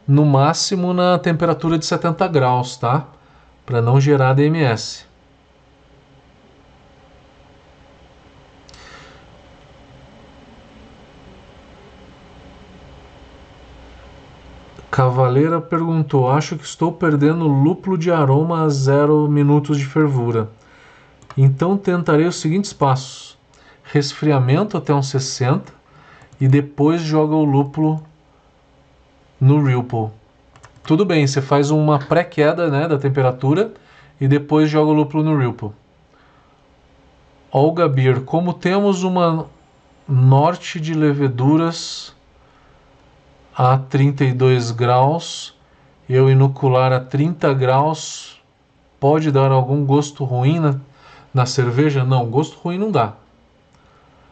[0.08, 3.08] no máximo na temperatura de 70 graus, tá?
[3.66, 5.06] Para não gerar DMS.
[14.96, 20.50] Cavaleira perguntou: Acho que estou perdendo lúpulo de aroma a zero minutos de fervura.
[21.36, 23.38] Então tentarei os seguintes passos:
[23.84, 25.74] resfriamento até uns 60
[26.40, 28.02] e depois joga o lúpulo
[29.38, 30.12] no Ripple.
[30.84, 33.74] Tudo bem, você faz uma pré-queda né, da temperatura
[34.22, 35.72] e depois joga o lúpulo no Ripple.
[37.52, 39.46] Olga Beer, como temos uma
[40.08, 42.15] norte de leveduras
[43.58, 45.56] a 32 graus,
[46.10, 48.42] eu inocular a 30 graus,
[49.00, 50.76] pode dar algum gosto ruim na,
[51.34, 52.04] na cerveja?
[52.04, 53.14] Não, gosto ruim não dá.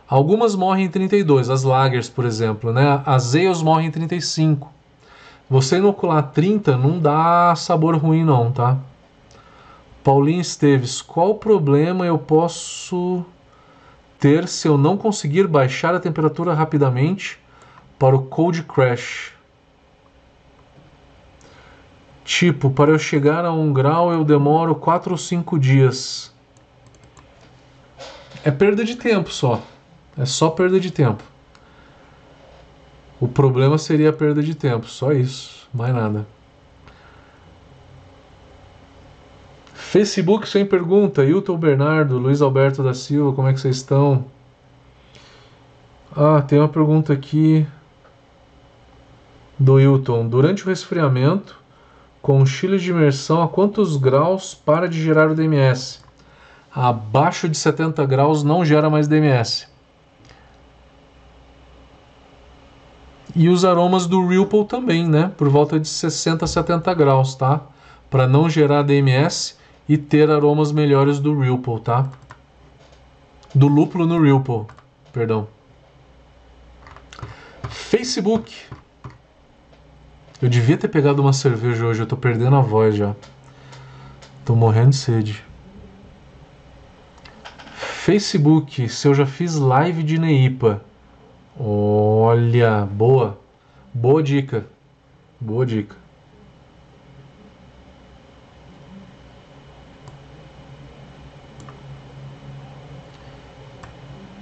[0.09, 3.01] Algumas morrem em 32, as lagers, por exemplo, né?
[3.05, 4.69] As ales morrem em 35.
[5.49, 8.77] Você inocular 30 não dá sabor ruim não, tá?
[10.03, 13.25] Paulinho Esteves, qual problema eu posso
[14.19, 17.39] ter se eu não conseguir baixar a temperatura rapidamente
[17.97, 19.33] para o Cold Crash.
[22.23, 26.33] Tipo, para eu chegar a um grau eu demoro 4 ou 5 dias.
[28.43, 29.61] É perda de tempo só.
[30.17, 31.23] É só perda de tempo.
[33.19, 36.27] O problema seria a perda de tempo, só isso, mais nada.
[39.73, 44.25] Facebook sem pergunta, Hilton Bernardo, Luiz Alberto da Silva, como é que vocês estão?
[46.15, 47.65] Ah, tem uma pergunta aqui
[49.63, 51.57] do Hilton durante o resfriamento
[52.21, 56.01] com mochilas de imersão a quantos graus para de gerar o DMS?
[56.75, 59.67] Abaixo de 70 graus não gera mais DMS.
[63.33, 65.31] E os aromas do Ripple também, né?
[65.37, 67.61] Por volta de 60 a 70 graus, tá?
[68.09, 69.55] Para não gerar DMS
[69.87, 72.09] e ter aromas melhores do Ripple, tá?
[73.55, 74.65] Do lúpulo no Ripple,
[75.13, 75.47] perdão.
[77.69, 78.53] Facebook
[80.43, 83.15] eu devia ter pegado uma cerveja hoje, eu tô perdendo a voz já.
[84.43, 85.41] Tô morrendo de sede.
[87.77, 90.81] Facebook, se eu já fiz live de Neipa.
[91.57, 93.39] Olha, boa.
[93.93, 94.65] Boa dica.
[95.39, 95.95] Boa dica.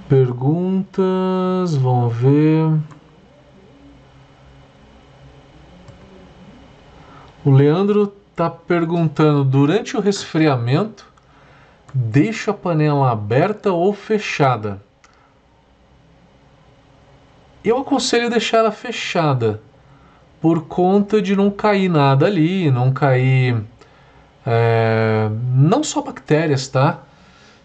[0.08, 2.76] Perguntas, vamos ver.
[7.44, 11.04] O Leandro está perguntando: durante o resfriamento,
[11.92, 14.80] deixa a panela aberta ou fechada?
[17.64, 19.60] Eu aconselho deixar ela fechada,
[20.40, 23.60] por conta de não cair nada ali, não cair.
[24.46, 27.00] É, não só bactérias, tá?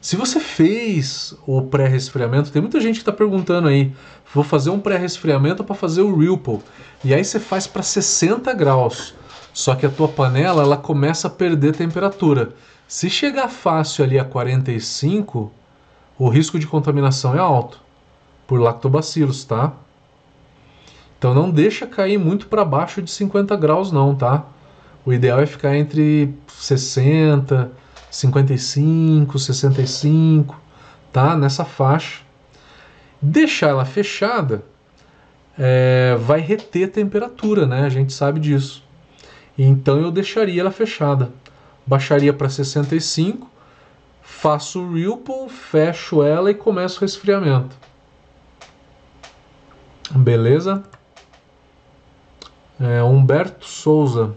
[0.01, 3.91] Se você fez o pré-resfriamento, tem muita gente que está perguntando aí,
[4.33, 6.61] vou fazer um pré-resfriamento para fazer o Ripple.
[7.03, 9.13] E aí você faz para 60 graus.
[9.57, 12.53] Só que a tua panela ela começa a perder temperatura.
[12.87, 15.51] Se chegar fácil ali a 45,
[16.15, 17.81] o risco de contaminação é alto
[18.45, 19.73] por lactobacilos, tá?
[21.17, 24.45] Então não deixa cair muito para baixo de 50 graus não, tá?
[25.03, 27.71] O ideal é ficar entre 60,
[28.11, 30.55] 55, 65,
[31.11, 31.35] tá?
[31.35, 32.21] Nessa faixa.
[33.19, 34.63] Deixar ela fechada
[35.57, 37.85] é, vai reter temperatura, né?
[37.85, 38.85] A gente sabe disso.
[39.57, 41.31] Então eu deixaria ela fechada.
[41.85, 43.49] Baixaria para 65,
[44.21, 47.75] faço o Ripple, fecho ela e começo o resfriamento.
[50.11, 50.83] Beleza?
[52.79, 54.35] É, Humberto Souza.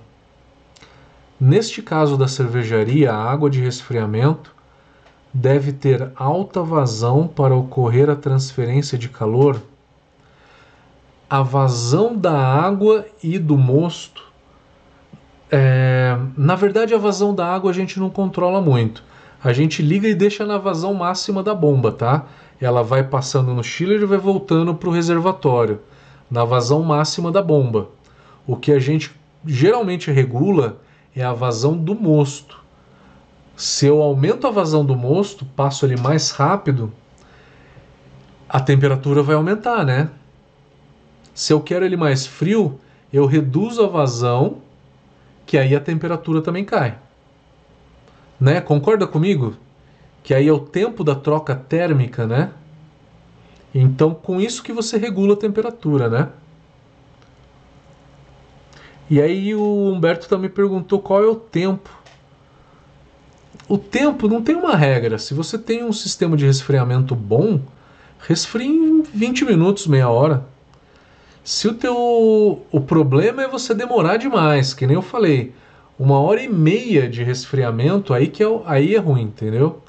[1.38, 4.54] Neste caso da cervejaria, a água de resfriamento
[5.32, 9.60] deve ter alta vazão para ocorrer a transferência de calor.
[11.28, 14.29] A vazão da água e do mosto
[15.50, 19.02] é, na verdade, a vazão da água a gente não controla muito.
[19.42, 22.26] A gente liga e deixa na vazão máxima da bomba, tá?
[22.60, 25.80] Ela vai passando no chiller e vai voltando para o reservatório,
[26.30, 27.88] na vazão máxima da bomba.
[28.46, 29.10] O que a gente
[29.46, 30.78] geralmente regula
[31.16, 32.60] é a vazão do mosto.
[33.56, 36.92] Se eu aumento a vazão do mosto, passo ele mais rápido,
[38.48, 40.10] a temperatura vai aumentar, né?
[41.34, 42.78] Se eu quero ele mais frio,
[43.12, 44.58] eu reduzo a vazão
[45.50, 46.96] que aí a temperatura também cai.
[48.38, 48.60] Né?
[48.60, 49.56] Concorda comigo?
[50.22, 52.52] Que aí é o tempo da troca térmica, né?
[53.74, 56.28] Então, com isso que você regula a temperatura, né?
[59.10, 61.90] E aí o Humberto também perguntou qual é o tempo.
[63.68, 65.18] O tempo não tem uma regra.
[65.18, 67.60] Se você tem um sistema de resfriamento bom,
[68.20, 70.46] resfrie em 20 minutos, meia hora.
[71.42, 75.52] Se o teu o problema é você demorar demais, que nem eu falei,
[75.98, 79.82] uma hora e meia de resfriamento, aí que é, aí é ruim, entendeu?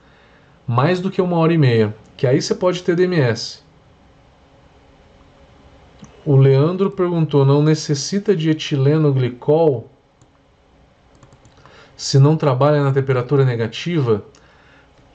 [0.68, 3.62] Mais do que uma hora e meia, que aí você pode ter DMS.
[6.26, 9.90] O Leandro perguntou: não necessita de etileno glicol
[11.98, 14.24] se não trabalha na temperatura negativa?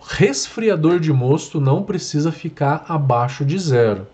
[0.00, 4.06] Resfriador de mosto não precisa ficar abaixo de zero.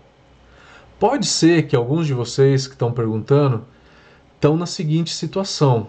[0.99, 3.65] Pode ser que alguns de vocês que estão perguntando
[4.35, 5.87] estão na seguinte situação: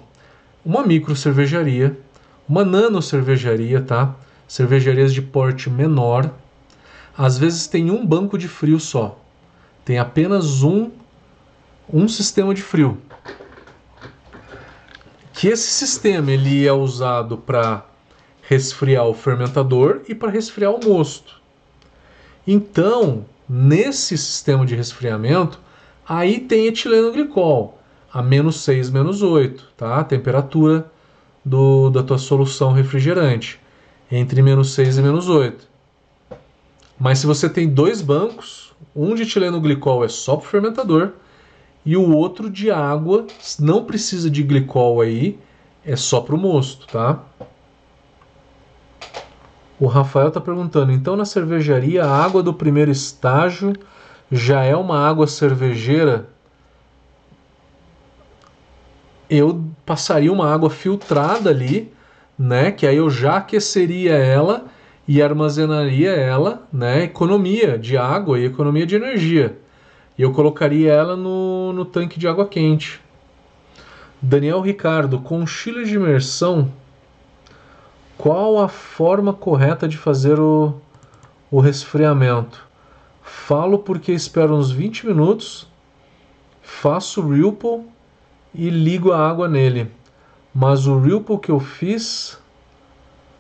[0.65, 1.99] uma micro cervejaria,
[2.49, 4.15] uma nano cervejaria, tá?
[4.47, 6.31] Cervejarias de porte menor,
[7.17, 9.19] às vezes tem um banco de frio só.
[9.85, 10.91] Tem apenas um
[11.93, 12.99] um sistema de frio.
[15.33, 17.85] Que esse sistema ele é usado para
[18.43, 21.41] resfriar o fermentador e para resfriar o mosto.
[22.47, 25.61] Então, Nesse sistema de resfriamento,
[26.07, 27.79] aí tem etileno glicol
[28.13, 29.99] a menos 6, menos 8, tá?
[29.99, 30.89] A temperatura
[31.45, 33.61] do, da tua solução refrigerante,
[34.11, 35.69] entre menos 6 e menos 8.
[36.99, 41.13] Mas se você tem dois bancos, um de etileno glicol é só para o fermentador
[41.85, 43.27] e o outro de água,
[43.59, 45.37] não precisa de glicol aí,
[45.85, 47.21] é só para o mosto, tá?
[49.79, 53.73] O Rafael está perguntando: então na cervejaria a água do primeiro estágio
[54.31, 56.29] já é uma água cervejeira?
[59.29, 61.93] Eu passaria uma água filtrada ali,
[62.39, 62.71] né?
[62.71, 64.67] Que aí eu já aqueceria ela
[65.09, 67.05] e armazenaria ela, né?
[67.05, 69.59] Economia de água e economia de energia.
[70.17, 73.01] E eu colocaria ela no, no tanque de água quente.
[74.23, 76.71] Daniel Ricardo, com chile de imersão,
[78.17, 80.75] qual a forma correta de fazer o,
[81.51, 82.67] o resfriamento?
[83.23, 85.67] Falo porque espero uns 20 minutos,
[86.63, 87.87] faço o Ripple
[88.55, 89.91] e ligo a água nele.
[90.55, 92.39] Mas o Ripple que eu fiz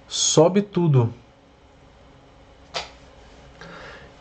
[0.08, 1.12] sobe tudo.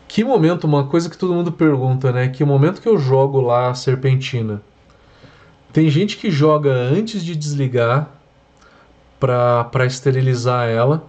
[0.06, 2.28] Que momento, uma coisa que todo mundo pergunta, né?
[2.28, 4.62] Que momento que eu jogo lá a serpentina?
[5.72, 8.13] Tem gente que joga antes de desligar
[9.26, 11.04] para esterilizar ela.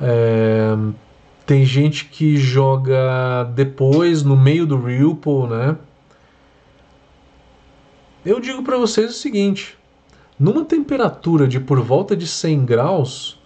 [0.00, 0.76] É,
[1.46, 5.76] tem gente que joga depois, no meio do Ripple, né?
[8.24, 9.78] Eu digo para vocês o seguinte:
[10.38, 13.40] numa temperatura de por volta de 100 graus,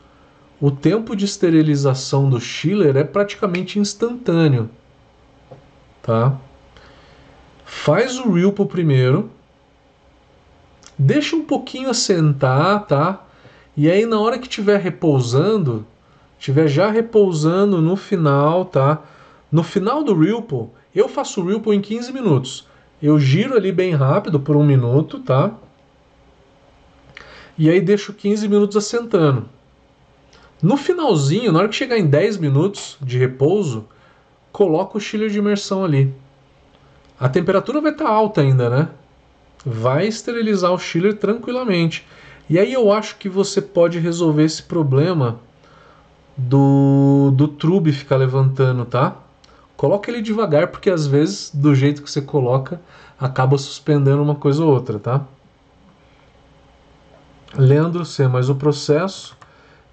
[0.61, 4.70] o tempo de esterilização do chiller é praticamente instantâneo,
[6.03, 6.37] tá?
[7.65, 9.31] Faz o Ripple primeiro,
[10.99, 13.27] deixa um pouquinho assentar, tá?
[13.77, 15.87] E aí na hora que estiver repousando,
[16.39, 19.03] estiver já repousando no final, tá?
[19.51, 22.69] No final do Ripple, eu faço o Ripple em 15 minutos.
[23.03, 25.53] Eu giro ali bem rápido por um minuto, tá?
[27.57, 29.49] E aí deixo 15 minutos assentando.
[30.63, 33.89] No finalzinho, na hora que chegar em 10 minutos de repouso,
[34.53, 36.13] coloco o chiller de imersão ali.
[37.19, 38.89] A temperatura vai estar tá alta ainda, né?
[39.65, 42.07] Vai esterilizar o chiller tranquilamente.
[42.51, 45.39] E aí eu acho que você pode resolver esse problema
[46.37, 49.17] do, do trube ficar levantando, tá?
[49.77, 52.81] Coloca ele devagar, porque às vezes, do jeito que você coloca,
[53.21, 55.25] acaba suspendendo uma coisa ou outra, tá?
[57.57, 58.27] Leandro C.
[58.27, 59.37] Mas o processo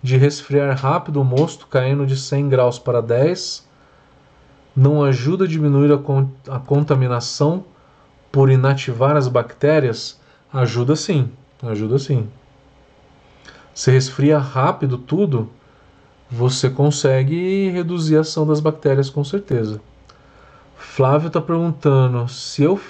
[0.02, 3.68] de resfriar rápido o mosto, caindo de 100 graus para 10,
[4.76, 7.66] não ajuda a diminuir a, con a contaminação
[8.32, 10.20] por inativar as bactérias?
[10.52, 11.30] Ajuda sim,
[11.62, 12.28] ajuda sim.
[13.78, 15.52] Se resfria rápido tudo,
[16.32, 19.80] você consegue reduzir a ação das bactérias com certeza.
[20.76, 22.82] Flávio está perguntando se eu,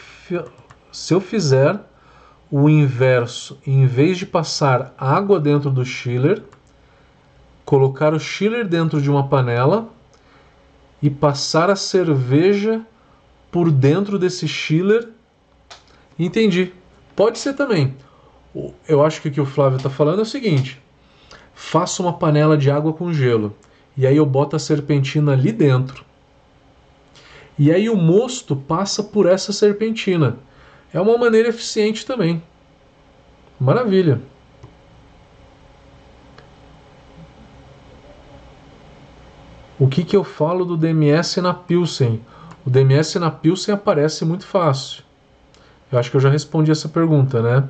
[0.89, 1.77] se eu fizer
[2.49, 6.41] o inverso, em vez de passar água dentro do chiller,
[7.65, 9.89] colocar o chiller dentro de uma panela
[11.03, 12.81] e passar a cerveja
[13.51, 15.09] por dentro desse chiller.
[16.17, 16.71] Entendi.
[17.13, 17.93] Pode ser também.
[18.87, 20.81] Eu acho que o que o Flávio está falando é o seguinte:
[21.53, 23.55] faço uma panela de água com gelo
[23.97, 26.05] e aí eu boto a serpentina ali dentro.
[27.57, 30.37] E aí o mosto passa por essa serpentina.
[30.93, 32.41] É uma maneira eficiente também.
[33.59, 34.21] Maravilha.
[39.79, 42.21] O que, que eu falo do DMS na Pilsen?
[42.65, 45.03] O DMS na Pilsen aparece muito fácil.
[45.91, 47.67] Eu acho que eu já respondi essa pergunta, né?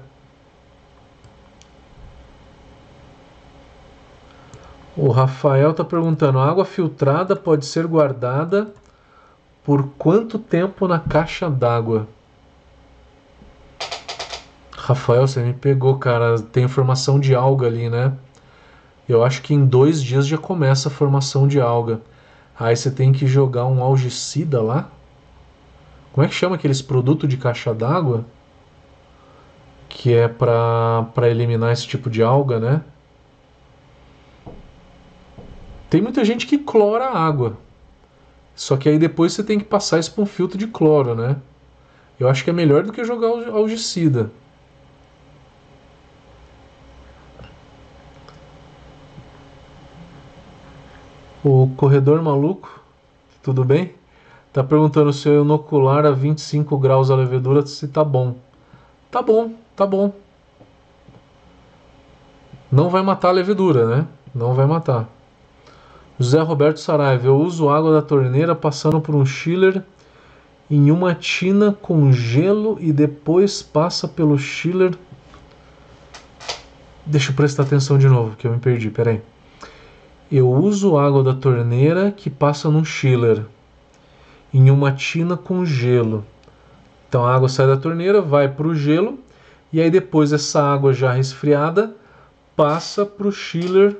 [4.97, 8.73] O Rafael está perguntando: água filtrada pode ser guardada
[9.63, 12.07] por quanto tempo na caixa d'água?
[14.75, 16.39] Rafael, você me pegou, cara.
[16.41, 18.13] Tem formação de alga ali, né?
[19.07, 22.01] Eu acho que em dois dias já começa a formação de alga.
[22.59, 24.89] Aí você tem que jogar um algicida lá.
[26.11, 28.25] Como é que chama aqueles produtos de caixa d'água?
[29.87, 32.81] Que é para eliminar esse tipo de alga, né?
[35.89, 37.57] Tem muita gente que clora a água.
[38.55, 41.37] Só que aí depois você tem que passar isso para um filtro de cloro, né?
[42.19, 44.31] Eu acho que é melhor do que jogar algicida.
[51.43, 52.81] O corredor maluco,
[53.43, 53.93] tudo bem?
[54.51, 58.35] Tá perguntando se eu inocular a 25 graus a levedura se tá bom.
[59.11, 60.11] Tá bom, tá bom.
[62.71, 64.07] Não vai matar a levedura, né?
[64.33, 65.07] Não vai matar.
[66.19, 69.83] José Roberto Saraiva, eu uso água da torneira passando por um chiller
[70.67, 74.97] em uma tina com gelo e depois passa pelo chiller.
[77.05, 79.21] Deixa eu prestar atenção de novo, que eu me perdi, peraí.
[80.31, 83.45] Eu uso água da torneira que passa num chiller
[84.51, 86.25] em uma tina com gelo.
[87.07, 89.19] Então a água sai da torneira, vai para o gelo
[89.71, 91.95] e aí depois essa água já resfriada
[92.55, 93.95] passa para o chiller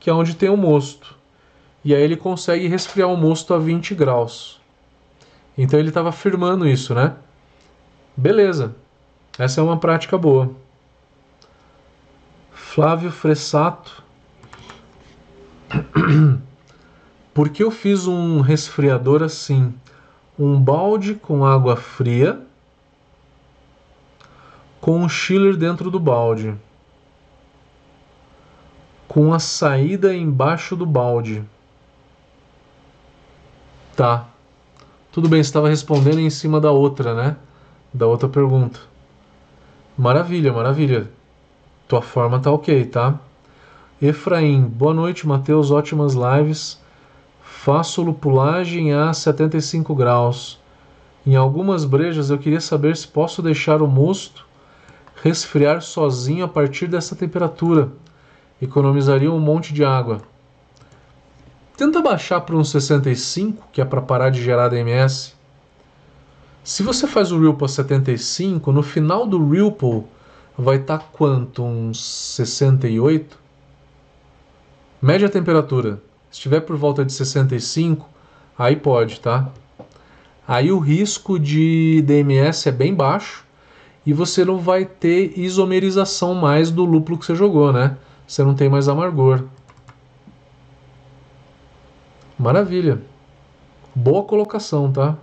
[0.00, 1.19] que é onde tem o mosto
[1.84, 4.60] e aí ele consegue resfriar o mosto a 20 graus.
[5.56, 7.14] Então ele estava afirmando isso, né?
[8.16, 8.74] Beleza,
[9.38, 10.50] essa é uma prática boa.
[12.52, 14.02] Flávio Fressato.
[17.32, 19.74] Por que eu fiz um resfriador assim?
[20.42, 22.40] um balde com água fria
[24.80, 26.54] com um chiller dentro do balde,
[29.06, 31.44] com a saída embaixo do balde.
[34.00, 34.24] Tá.
[35.12, 37.36] Tudo bem, estava respondendo em cima da outra, né?
[37.92, 38.80] Da outra pergunta.
[39.94, 41.10] Maravilha, maravilha.
[41.86, 43.20] Tua forma tá ok, tá?
[44.00, 46.80] Efraim, boa noite, Matheus, ótimas lives.
[47.42, 50.58] Faço lupulagem a 75 graus.
[51.26, 54.46] Em algumas brejas eu queria saber se posso deixar o mosto
[55.22, 57.92] resfriar sozinho a partir dessa temperatura.
[58.62, 60.22] Economizaria um monte de água.
[61.80, 65.32] Tenta baixar para uns 65, que é para parar de gerar DMS.
[66.62, 70.04] Se você faz o Ripple a 75, no final do Ripple
[70.58, 71.64] vai estar tá quanto?
[71.64, 72.04] Uns
[72.34, 73.38] 68?
[75.00, 76.02] Média temperatura.
[76.30, 78.06] Se estiver por volta de 65,
[78.58, 79.50] aí pode, tá?
[80.46, 83.42] Aí o risco de DMS é bem baixo
[84.04, 87.96] e você não vai ter isomerização mais do lúpulo que você jogou, né?
[88.26, 89.44] Você não tem mais amargor.
[92.40, 92.98] Maravilha.
[93.94, 95.14] Boa colocação, tá?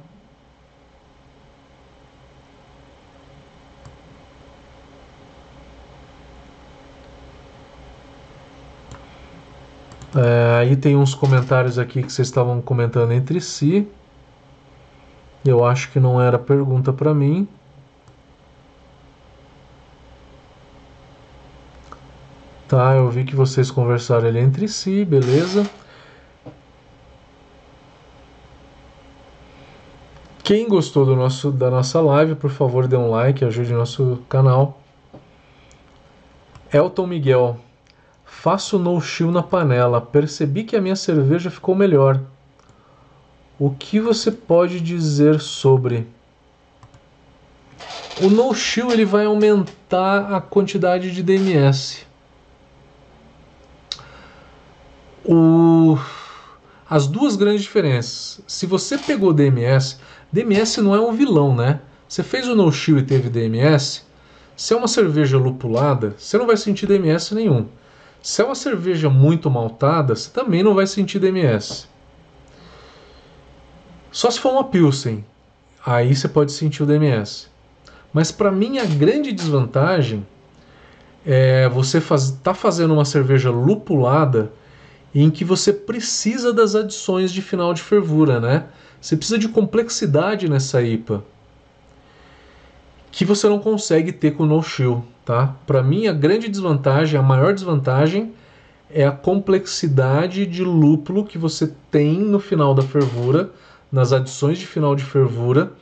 [10.16, 13.88] É, aí tem uns comentários aqui que vocês estavam comentando entre si.
[15.44, 17.48] Eu acho que não era pergunta para mim.
[22.68, 25.68] Tá, eu vi que vocês conversaram ali entre si, beleza.
[30.48, 34.24] Quem gostou do nosso, da nossa live, por favor, dê um like, ajude o nosso
[34.30, 34.80] canal.
[36.72, 37.60] Elton Miguel.
[38.24, 40.00] Faço no chill na panela.
[40.00, 42.22] Percebi que a minha cerveja ficou melhor.
[43.60, 46.08] O que você pode dizer sobre?
[48.22, 52.08] O no chill ele vai aumentar a quantidade de DMS.
[55.26, 55.98] O...
[56.90, 58.40] As duas grandes diferenças.
[58.48, 59.98] Se você pegou DMS,
[60.32, 61.80] DMS não é um vilão, né?
[62.08, 64.04] Você fez o no chill e teve DMS.
[64.56, 67.68] Se é uma cerveja lupulada, você não vai sentir DMS nenhum.
[68.22, 71.88] Se é uma cerveja muito maltada, você também não vai sentir DMS.
[74.12, 75.24] Só se for uma Pilsen,
[75.86, 77.48] aí você pode sentir o DMS.
[78.12, 80.26] Mas para mim a grande desvantagem
[81.26, 84.52] é você faz, tá fazendo uma cerveja lupulada
[85.14, 88.66] em que você precisa das adições de final de fervura, né?
[89.00, 91.24] Você precisa de complexidade nessa IPA
[93.12, 95.04] que você não consegue ter com o no chill.
[95.26, 95.56] Tá?
[95.66, 98.34] Para mim, a grande desvantagem, a maior desvantagem
[98.90, 103.52] é a complexidade de lúpulo que você tem no final da fervura,
[103.92, 105.74] nas adições de final de fervura,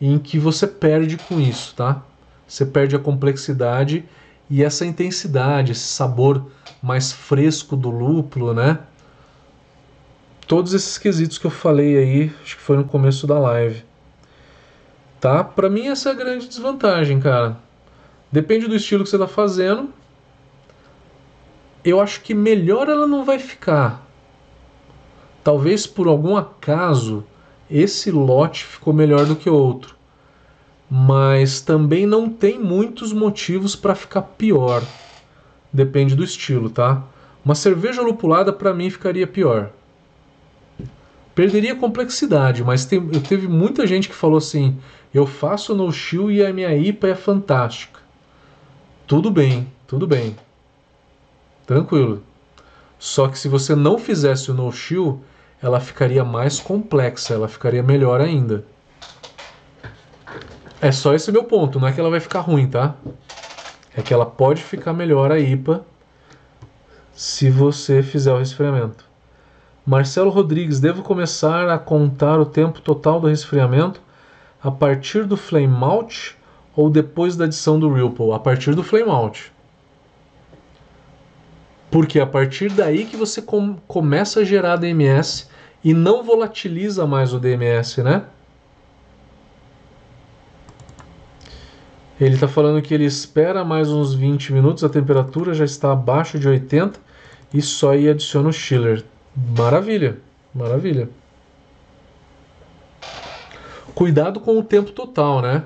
[0.00, 2.02] em que você perde com isso, tá?
[2.46, 4.04] Você perde a complexidade
[4.48, 6.46] e essa intensidade, esse sabor
[6.82, 8.78] mais fresco do lúpulo, né?
[10.46, 13.82] Todos esses quesitos que eu falei aí, acho que foi no começo da live.
[15.18, 15.42] Tá?
[15.42, 17.56] Para mim essa é a grande desvantagem, cara.
[18.30, 19.88] Depende do estilo que você está fazendo.
[21.82, 24.06] Eu acho que melhor ela não vai ficar.
[25.42, 27.24] Talvez por algum acaso
[27.70, 29.96] esse lote ficou melhor do que outro.
[30.90, 34.82] Mas também não tem muitos motivos para ficar pior.
[35.72, 37.02] Depende do estilo, tá?
[37.42, 39.70] Uma cerveja lupulada para mim ficaria pior.
[41.34, 44.78] Perderia complexidade, mas eu teve muita gente que falou assim:
[45.12, 48.00] eu faço no chill e a minha IPA é fantástica.
[49.06, 50.36] Tudo bem, tudo bem.
[51.66, 52.22] Tranquilo.
[52.98, 55.20] Só que se você não fizesse o no shield,
[55.60, 58.64] ela ficaria mais complexa, ela ficaria melhor ainda.
[60.80, 62.94] É só esse meu ponto, não é que ela vai ficar ruim, tá?
[63.96, 65.84] É que ela pode ficar melhor a IPA
[67.14, 69.04] se você fizer o resfriamento.
[69.86, 74.00] Marcelo Rodrigues, devo começar a contar o tempo total do resfriamento
[74.62, 76.34] a partir do flame out
[76.74, 78.32] ou depois da adição do Ripple?
[78.32, 79.52] A partir do Flame Out.
[81.90, 85.48] Porque é a partir daí que você com, começa a gerar DMS
[85.84, 88.24] e não volatiliza mais o DMS, né?
[92.20, 96.38] Ele está falando que ele espera mais uns 20 minutos, a temperatura já está abaixo
[96.38, 96.98] de 80
[97.52, 99.04] e só aí adiciona o chiller.
[99.36, 100.18] Maravilha,
[100.54, 101.08] maravilha.
[103.94, 105.64] Cuidado com o tempo total, né?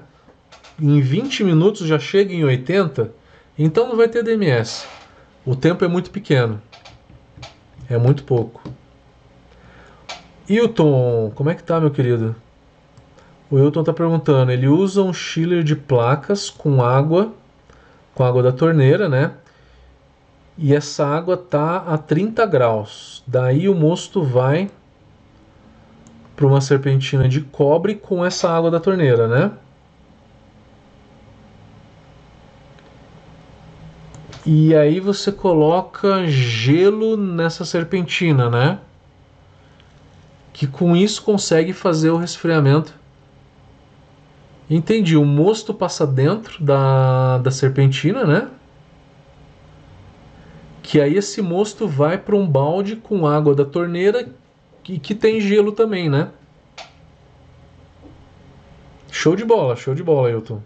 [0.81, 3.11] em 20 minutos já chega em 80,
[3.59, 4.86] então não vai ter DMS.
[5.45, 6.62] O tempo é muito pequeno.
[7.90, 8.62] É muito pouco.
[10.49, 12.36] Hilton, como é que tá, meu querido?
[13.51, 17.32] O Wilton está perguntando, ele usa um chiller de placas com água,
[18.15, 19.32] com água da torneira, né?
[20.59, 23.22] E essa água tá a 30 graus.
[23.24, 24.68] Daí o mosto vai
[26.35, 29.52] para uma serpentina de cobre com essa água da torneira, né?
[34.44, 38.80] E aí você coloca gelo nessa serpentina, né?
[40.52, 42.94] Que com isso consegue fazer o resfriamento.
[44.68, 48.48] Entendi, o mosto passa dentro da, da serpentina, né?
[50.89, 54.27] Que aí esse mosto vai para um balde com água da torneira
[54.89, 56.31] e que tem gelo também, né?
[59.10, 60.62] Show de bola, show de bola, Hilton.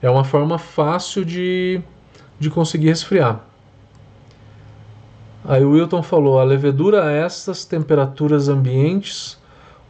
[0.00, 1.82] É uma forma fácil de,
[2.40, 3.44] de conseguir resfriar.
[5.44, 9.38] Aí o Wilton falou: a levedura a estas temperaturas ambientes,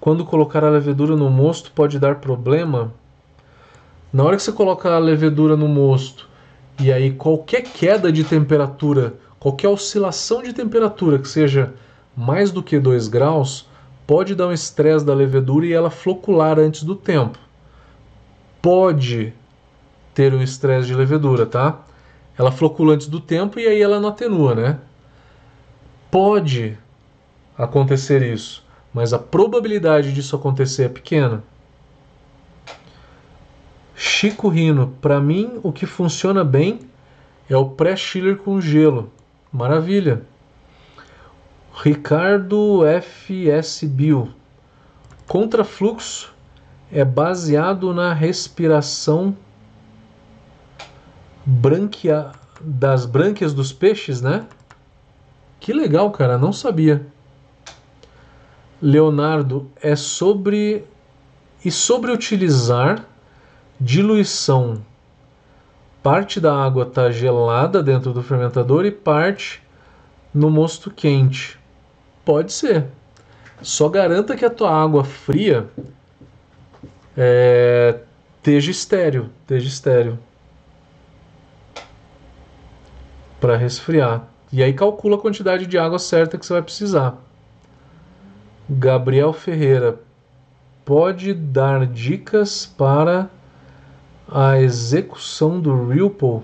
[0.01, 2.93] quando colocar a levedura no mosto, pode dar problema.
[4.13, 6.28] Na hora que você coloca a levedura no mosto
[6.79, 11.75] e aí qualquer queda de temperatura, qualquer oscilação de temperatura que seja
[12.17, 13.69] mais do que 2 graus,
[14.07, 17.39] pode dar um estresse da levedura e ela flocular antes do tempo.
[18.63, 19.33] Pode
[20.15, 21.81] ter um estresse de levedura, tá?
[22.37, 24.79] Ela flocula antes do tempo e aí ela não atenua, né?
[26.11, 26.79] Pode
[27.57, 28.65] acontecer isso,
[28.95, 31.43] mas a probabilidade disso acontecer é pequena.
[34.21, 36.81] Chico Rino, para mim o que funciona bem
[37.49, 39.13] é o pré-chiller com gelo.
[39.53, 40.25] Maravilha.
[41.73, 44.29] Ricardo FS Bill.
[45.25, 46.35] Contrafluxo
[46.91, 49.37] é baseado na respiração
[51.47, 54.49] branquia, das brânquias dos peixes, né?
[55.61, 57.07] Que legal, cara, não sabia.
[58.83, 60.85] Leonardo, é sobre
[61.65, 63.07] e sobre utilizar
[63.81, 64.83] diluição.
[66.03, 69.63] Parte da água está gelada dentro do fermentador e parte
[70.33, 71.59] no mosto quente.
[72.25, 72.87] Pode ser.
[73.63, 75.69] Só garanta que a tua água fria
[77.17, 78.01] é,
[78.37, 80.19] esteja estéreo, esteja estéreo
[83.41, 84.27] para resfriar.
[84.53, 87.17] E aí calcula a quantidade de água certa que você vai precisar.
[88.69, 90.01] Gabriel Ferreira
[90.85, 93.29] pode dar dicas para
[94.31, 96.43] a execução do Ripple.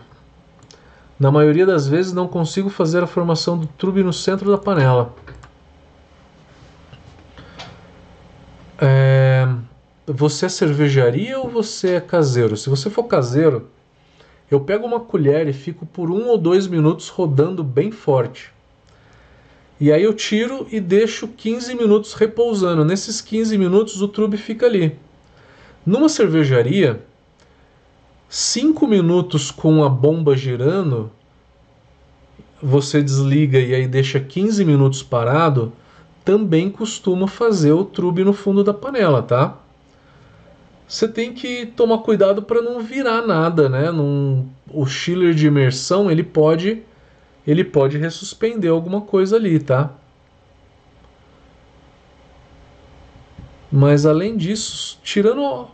[1.19, 5.15] Na maioria das vezes não consigo fazer a formação do trube no centro da panela.
[8.81, 9.47] É,
[10.07, 12.57] você é cervejaria ou você é caseiro?
[12.57, 13.69] Se você for caseiro,
[14.51, 18.53] eu pego uma colher e fico por um ou dois minutos rodando bem forte.
[19.81, 22.85] E aí eu tiro e deixo 15 minutos repousando.
[22.85, 24.97] Nesses 15 minutos o trube fica ali.
[25.85, 27.03] Numa cervejaria,
[28.29, 31.11] 5 minutos com a bomba girando,
[32.63, 35.73] você desliga e aí deixa 15 minutos parado
[36.25, 39.59] também costuma fazer o trube no fundo da panela, tá?
[40.89, 43.91] Você tem que tomar cuidado para não virar nada, né?
[43.91, 46.83] Num, o chiller de imersão ele pode
[47.47, 49.93] ele pode ressuspender alguma coisa ali, tá?
[53.71, 55.69] Mas além disso, tirando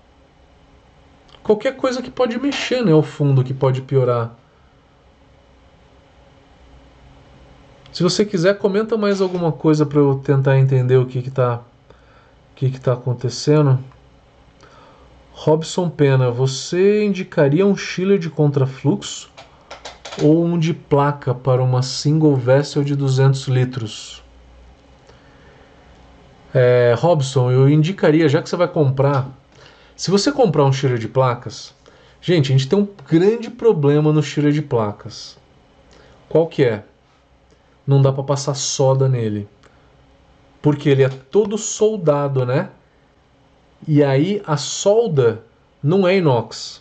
[1.43, 2.95] qualquer coisa que pode mexer, né?
[2.95, 4.35] O fundo que pode piorar.
[7.93, 11.61] Se você quiser, comenta mais alguma coisa para eu tentar entender o que está
[12.55, 13.79] que que tá acontecendo.
[15.33, 19.31] Robson Pena, você indicaria um chiller de contrafluxo
[20.23, 24.23] ou um de placa para uma single vessel de 200 litros?
[26.55, 29.31] É, Robson, eu indicaria, já que você vai comprar,
[30.01, 31.75] se você comprar um chiller de placas,
[32.21, 35.39] gente, a gente tem um grande problema no chiller de placas.
[36.29, 36.85] Qual que é?
[37.91, 39.49] não dá para passar soda nele.
[40.63, 42.71] Porque ele é todo soldado, né?
[43.87, 45.43] E aí a solda
[45.83, 46.81] não é inox.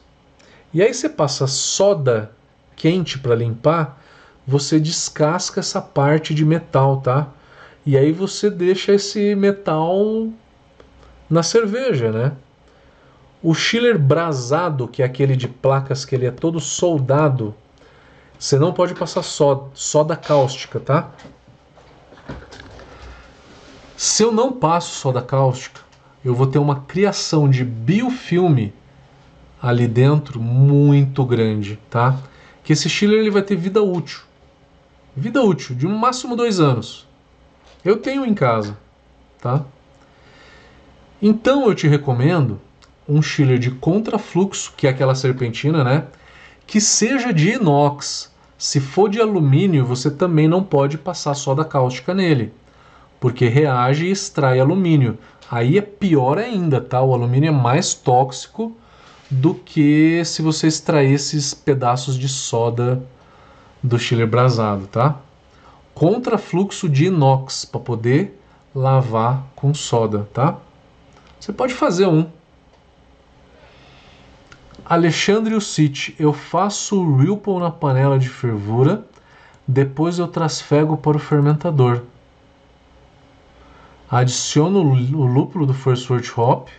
[0.72, 2.32] E aí você passa soda
[2.76, 4.00] quente para limpar,
[4.46, 7.30] você descasca essa parte de metal, tá?
[7.84, 10.28] E aí você deixa esse metal
[11.28, 12.34] na cerveja, né?
[13.42, 17.56] O chiller brasado, que é aquele de placas que ele é todo soldado,
[18.38, 21.12] você não pode passar soda, soda cáustica, tá?
[23.96, 25.82] Se eu não passo soda cáustica,
[26.24, 28.74] eu vou ter uma criação de biofilme
[29.62, 32.18] ali dentro muito grande, tá?
[32.64, 34.22] Que esse chiller ele vai ter vida útil.
[35.16, 37.08] Vida útil, de um máximo dois anos.
[37.84, 38.78] Eu tenho em casa,
[39.42, 39.66] tá?
[41.22, 42.60] Então eu te recomendo
[43.10, 46.06] um chiller de contrafluxo, que é aquela serpentina, né?
[46.68, 48.32] Que seja de inox.
[48.58, 52.54] Se for de alumínio, você também não pode passar soda cáustica nele,
[53.20, 55.18] porque reage e extrai alumínio.
[55.50, 57.02] Aí é pior ainda, tá?
[57.02, 58.76] O alumínio é mais tóxico
[59.32, 63.02] do que se você extrair esses pedaços de soda
[63.82, 65.18] do chiller brasado, tá?
[65.96, 68.40] Contrafluxo de inox para poder
[68.76, 70.58] lavar com soda, tá?
[71.40, 72.28] Você pode fazer um.
[74.90, 79.06] Alexandre Ucite, eu faço o Ripple na panela de fervura,
[79.68, 82.02] depois eu trasfego para o fermentador.
[84.10, 86.70] Adiciono o lúpulo do First Wort Hop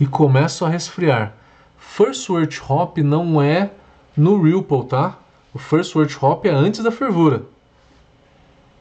[0.00, 1.32] e começo a resfriar.
[1.78, 3.70] First Wort Hop não é
[4.16, 5.16] no Ripple, tá?
[5.54, 7.44] O First Wort Hop é antes da fervura.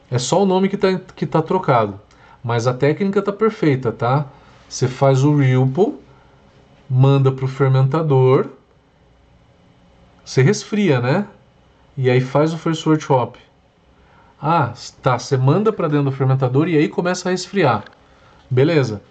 [0.09, 2.01] É só o nome que está que tá trocado.
[2.43, 4.25] Mas a técnica está perfeita, tá?
[4.67, 6.08] Você faz o Ripple,
[6.89, 8.49] manda para o fermentador,
[10.25, 11.27] você resfria, né?
[11.97, 13.35] E aí faz o First Wort Hop.
[14.41, 15.19] Ah, tá.
[15.19, 17.83] Você manda para dentro do fermentador e aí começa a resfriar.
[18.49, 19.01] Beleza.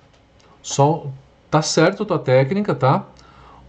[0.62, 1.06] Só
[1.50, 3.04] tá certo a tua técnica, tá?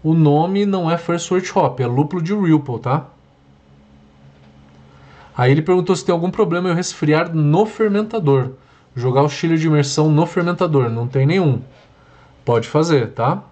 [0.02, 3.06] O nome não é First Wort Hop, é lúpulo de Ripple, tá?
[5.36, 8.52] Aí ele perguntou se tem algum problema eu resfriar no fermentador.
[8.96, 10.90] Jogar o chile de imersão no fermentador.
[10.90, 11.62] Não tem nenhum.
[12.44, 13.42] Pode fazer, tá?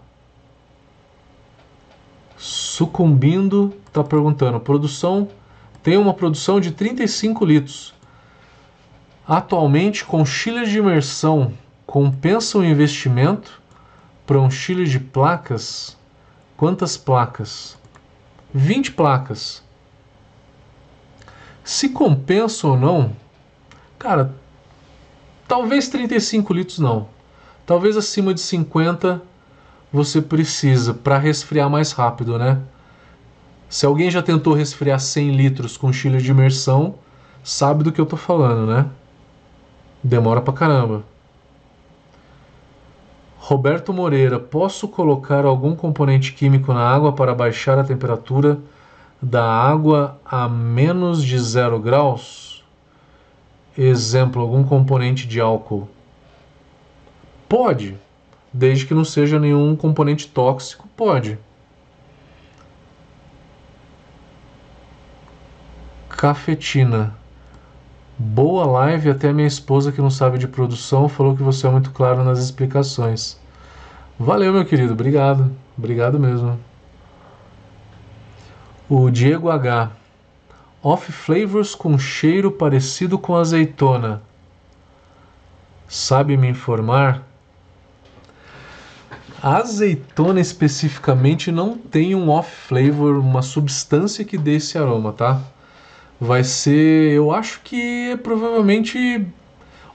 [2.38, 4.60] Sucumbindo está perguntando.
[4.60, 5.28] Produção.
[5.82, 7.94] Tem uma produção de 35 litros.
[9.26, 11.52] Atualmente, com chile de imersão,
[11.84, 13.60] compensa o investimento
[14.26, 15.96] para um chile de placas?
[16.56, 17.76] Quantas placas?
[18.54, 19.62] 20 placas.
[21.64, 23.14] Se compensa ou não,
[23.98, 24.34] cara,
[25.46, 27.08] talvez 35 litros não.
[27.66, 29.20] Talvez acima de 50
[29.92, 32.60] você precisa para resfriar mais rápido, né?
[33.68, 36.94] Se alguém já tentou resfriar 100 litros com chile de imersão,
[37.42, 38.86] sabe do que eu tô falando, né?
[40.02, 41.04] Demora pra caramba.
[43.38, 48.58] Roberto Moreira, posso colocar algum componente químico na água para baixar a temperatura
[49.20, 52.62] da água a menos de zero graus?
[53.76, 55.88] Exemplo, algum componente de álcool.
[57.48, 57.96] Pode,
[58.52, 61.38] desde que não seja nenhum componente tóxico, pode.
[66.08, 67.14] Cafetina.
[68.18, 71.92] Boa live, até minha esposa que não sabe de produção falou que você é muito
[71.92, 73.38] claro nas explicações.
[74.18, 75.52] Valeu, meu querido, obrigado.
[75.76, 76.58] Obrigado mesmo.
[78.88, 79.92] O Diego H.
[80.82, 84.20] Off flavors com cheiro parecido com azeitona.
[85.86, 87.27] Sabe me informar?
[89.40, 95.40] A azeitona especificamente não tem um off flavor, uma substância que dê esse aroma, tá?
[96.20, 99.24] Vai ser, eu acho que é provavelmente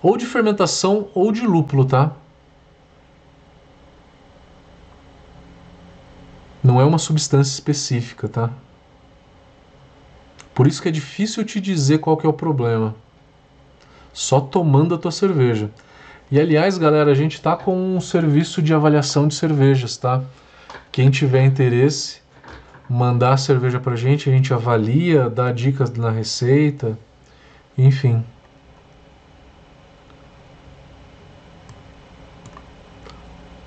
[0.01, 2.13] ou de fermentação ou de lúpulo, tá?
[6.63, 8.49] Não é uma substância específica, tá?
[10.55, 12.95] Por isso que é difícil te dizer qual que é o problema.
[14.13, 15.69] Só tomando a tua cerveja.
[16.33, 20.23] E aliás, galera, a gente está com um serviço de avaliação de cervejas, tá?
[20.91, 22.21] Quem tiver interesse,
[22.89, 26.97] mandar a cerveja pra gente, a gente avalia, dá dicas na receita,
[27.77, 28.25] enfim.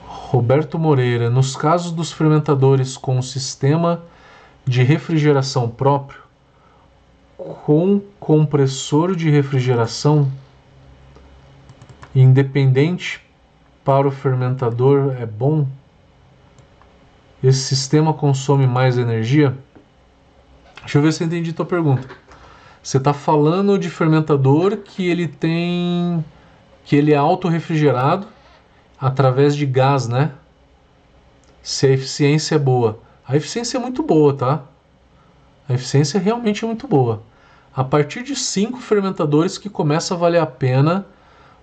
[0.05, 4.03] Roberto Moreira, nos casos dos fermentadores com sistema
[4.65, 6.19] de refrigeração próprio,
[7.65, 10.29] com compressor de refrigeração
[12.23, 13.21] independente
[13.85, 15.67] para o fermentador é bom?
[17.43, 19.57] Esse sistema consome mais energia?
[20.81, 22.09] Deixa eu ver se eu entendi tua pergunta.
[22.83, 26.25] Você está falando de fermentador que ele tem
[26.85, 28.29] que ele é auto-refrigerado
[28.99, 30.31] através de gás, né?
[31.61, 33.01] Se a eficiência é boa.
[33.27, 34.63] A eficiência é muito boa, tá?
[35.69, 37.23] A eficiência realmente é muito boa.
[37.75, 41.05] A partir de cinco fermentadores que começa a valer a pena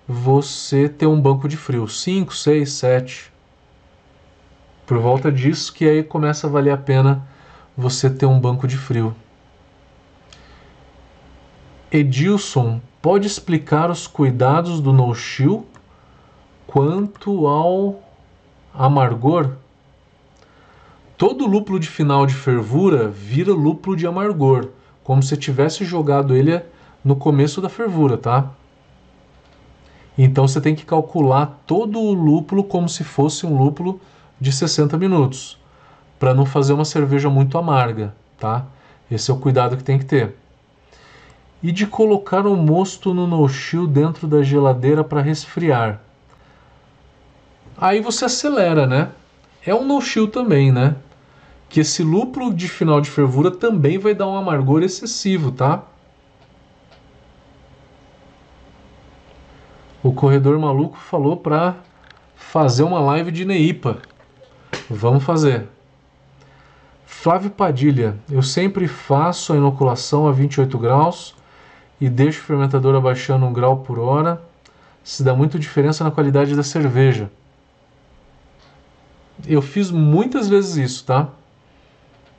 [0.07, 1.88] você ter um banco de frio.
[1.88, 3.34] 5, 6, 7.
[4.85, 7.25] Por volta disso que aí começa a valer a pena
[7.75, 9.15] você ter um banco de frio.
[11.91, 15.65] Edilson, pode explicar os cuidados do no-chill
[16.65, 18.01] quanto ao
[18.73, 19.51] amargor?
[21.17, 24.69] Todo lúpulo de final de fervura vira lúpulo de amargor,
[25.03, 26.61] como se tivesse jogado ele
[27.03, 28.51] no começo da fervura, tá?
[30.18, 33.99] Então você tem que calcular todo o lúpulo como se fosse um lúpulo
[34.40, 35.57] de 60 minutos,
[36.19, 38.65] para não fazer uma cerveja muito amarga, tá?
[39.10, 40.35] Esse é o cuidado que tem que ter.
[41.61, 46.02] E de colocar o mosto no no-chill dentro da geladeira para resfriar.
[47.77, 49.10] Aí você acelera, né?
[49.65, 50.95] É um no-chill também, né?
[51.69, 55.84] Que esse lúpulo de final de fervura também vai dar um amargor excessivo, tá?
[60.03, 61.77] O corredor maluco falou para
[62.35, 63.99] fazer uma live de Neipa.
[64.89, 65.65] Vamos fazer.
[67.05, 71.34] Flávio Padilha, eu sempre faço a inoculação a 28 graus
[72.01, 74.41] e deixo o fermentador abaixando um grau por hora.
[75.05, 77.31] Se dá muita diferença na qualidade da cerveja.
[79.47, 81.30] Eu fiz muitas vezes isso, tá?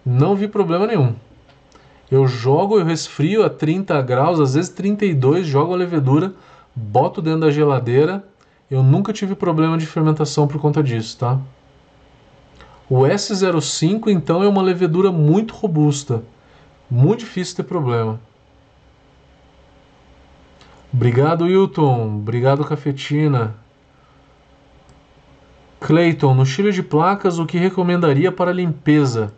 [0.05, 1.15] Não vi problema nenhum.
[2.11, 6.35] Eu jogo, eu resfrio a 30 graus, às vezes 32, jogo a levedura
[6.75, 8.25] boto dentro da geladeira.
[8.71, 11.39] Eu nunca tive problema de fermentação por conta disso, tá?
[12.89, 16.23] O S05 então é uma levedura muito robusta,
[16.91, 18.21] muito difícil ter problema.
[20.93, 22.19] Obrigado, Wilton.
[22.19, 23.57] Obrigado, Cafetina.
[25.81, 29.33] Clayton, no Chile de placas, o que recomendaria para limpeza?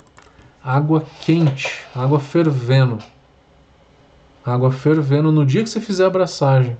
[0.62, 2.98] Água quente, água fervendo.
[4.44, 6.76] Água fervendo no dia que você fizer a abraçagem.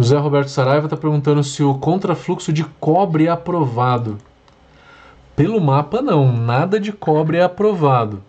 [0.00, 4.16] José Roberto Saraiva está perguntando se o contrafluxo de cobre é aprovado.
[5.36, 6.32] Pelo mapa, não.
[6.32, 8.22] Nada de cobre é aprovado.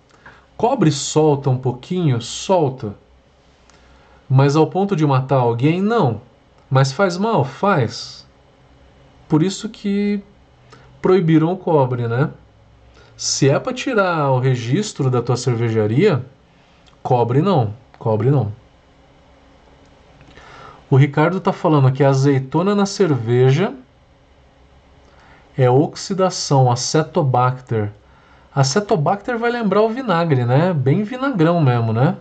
[0.57, 2.22] Cobre solta um pouquinho?
[2.22, 2.93] Solta.
[4.30, 5.81] Mas ao ponto de matar alguém?
[5.81, 6.19] Não.
[6.69, 7.45] Mas faz mal?
[7.45, 8.27] Faz.
[9.30, 10.22] Por isso que
[11.02, 12.31] proibiram o cobre, né?
[13.15, 16.22] Se é para tirar o registro da tua cervejaria,
[17.02, 17.73] cobre não.
[17.98, 18.52] Cobre não.
[20.91, 23.73] O Ricardo está falando que a azeitona na cerveja
[25.57, 27.93] é oxidação, acetobacter.
[28.53, 30.73] Acetobacter vai lembrar o vinagre, né?
[30.73, 32.18] Bem vinagrão mesmo, né?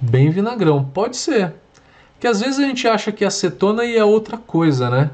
[0.00, 0.84] Bem vinagrão.
[0.84, 1.54] Pode ser.
[2.18, 5.10] Que às vezes a gente acha que acetona e é outra coisa, né?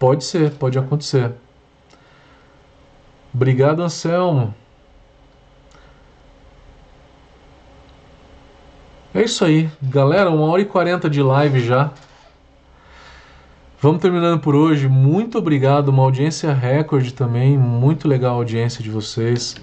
[0.00, 1.30] Pode ser, pode acontecer.
[3.32, 4.52] Obrigado, Anselmo.
[9.12, 10.30] É isso aí, galera.
[10.30, 11.90] Uma hora e quarenta de live já.
[13.82, 14.86] Vamos terminando por hoje.
[14.86, 17.58] Muito obrigado, uma audiência recorde também.
[17.58, 19.56] Muito legal a audiência de vocês.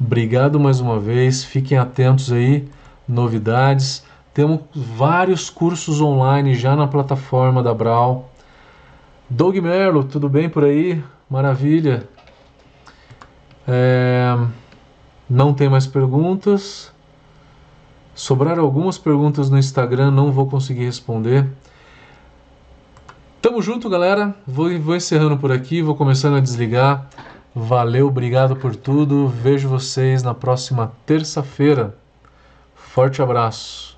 [0.00, 1.42] Obrigado mais uma vez.
[1.42, 2.68] Fiquem atentos aí,
[3.08, 4.04] novidades.
[4.32, 8.30] Temos vários cursos online já na plataforma da Brau.
[9.28, 11.02] Doug Merlo, tudo bem por aí?
[11.28, 12.06] Maravilha.
[13.66, 14.36] É...
[15.28, 16.93] Não tem mais perguntas.
[18.14, 21.48] Sobraram algumas perguntas no Instagram, não vou conseguir responder.
[23.42, 24.34] Tamo junto, galera.
[24.46, 27.08] Vou, vou encerrando por aqui, vou começando a desligar.
[27.54, 29.28] Valeu, obrigado por tudo.
[29.28, 31.94] Vejo vocês na próxima terça-feira.
[32.74, 33.93] Forte abraço.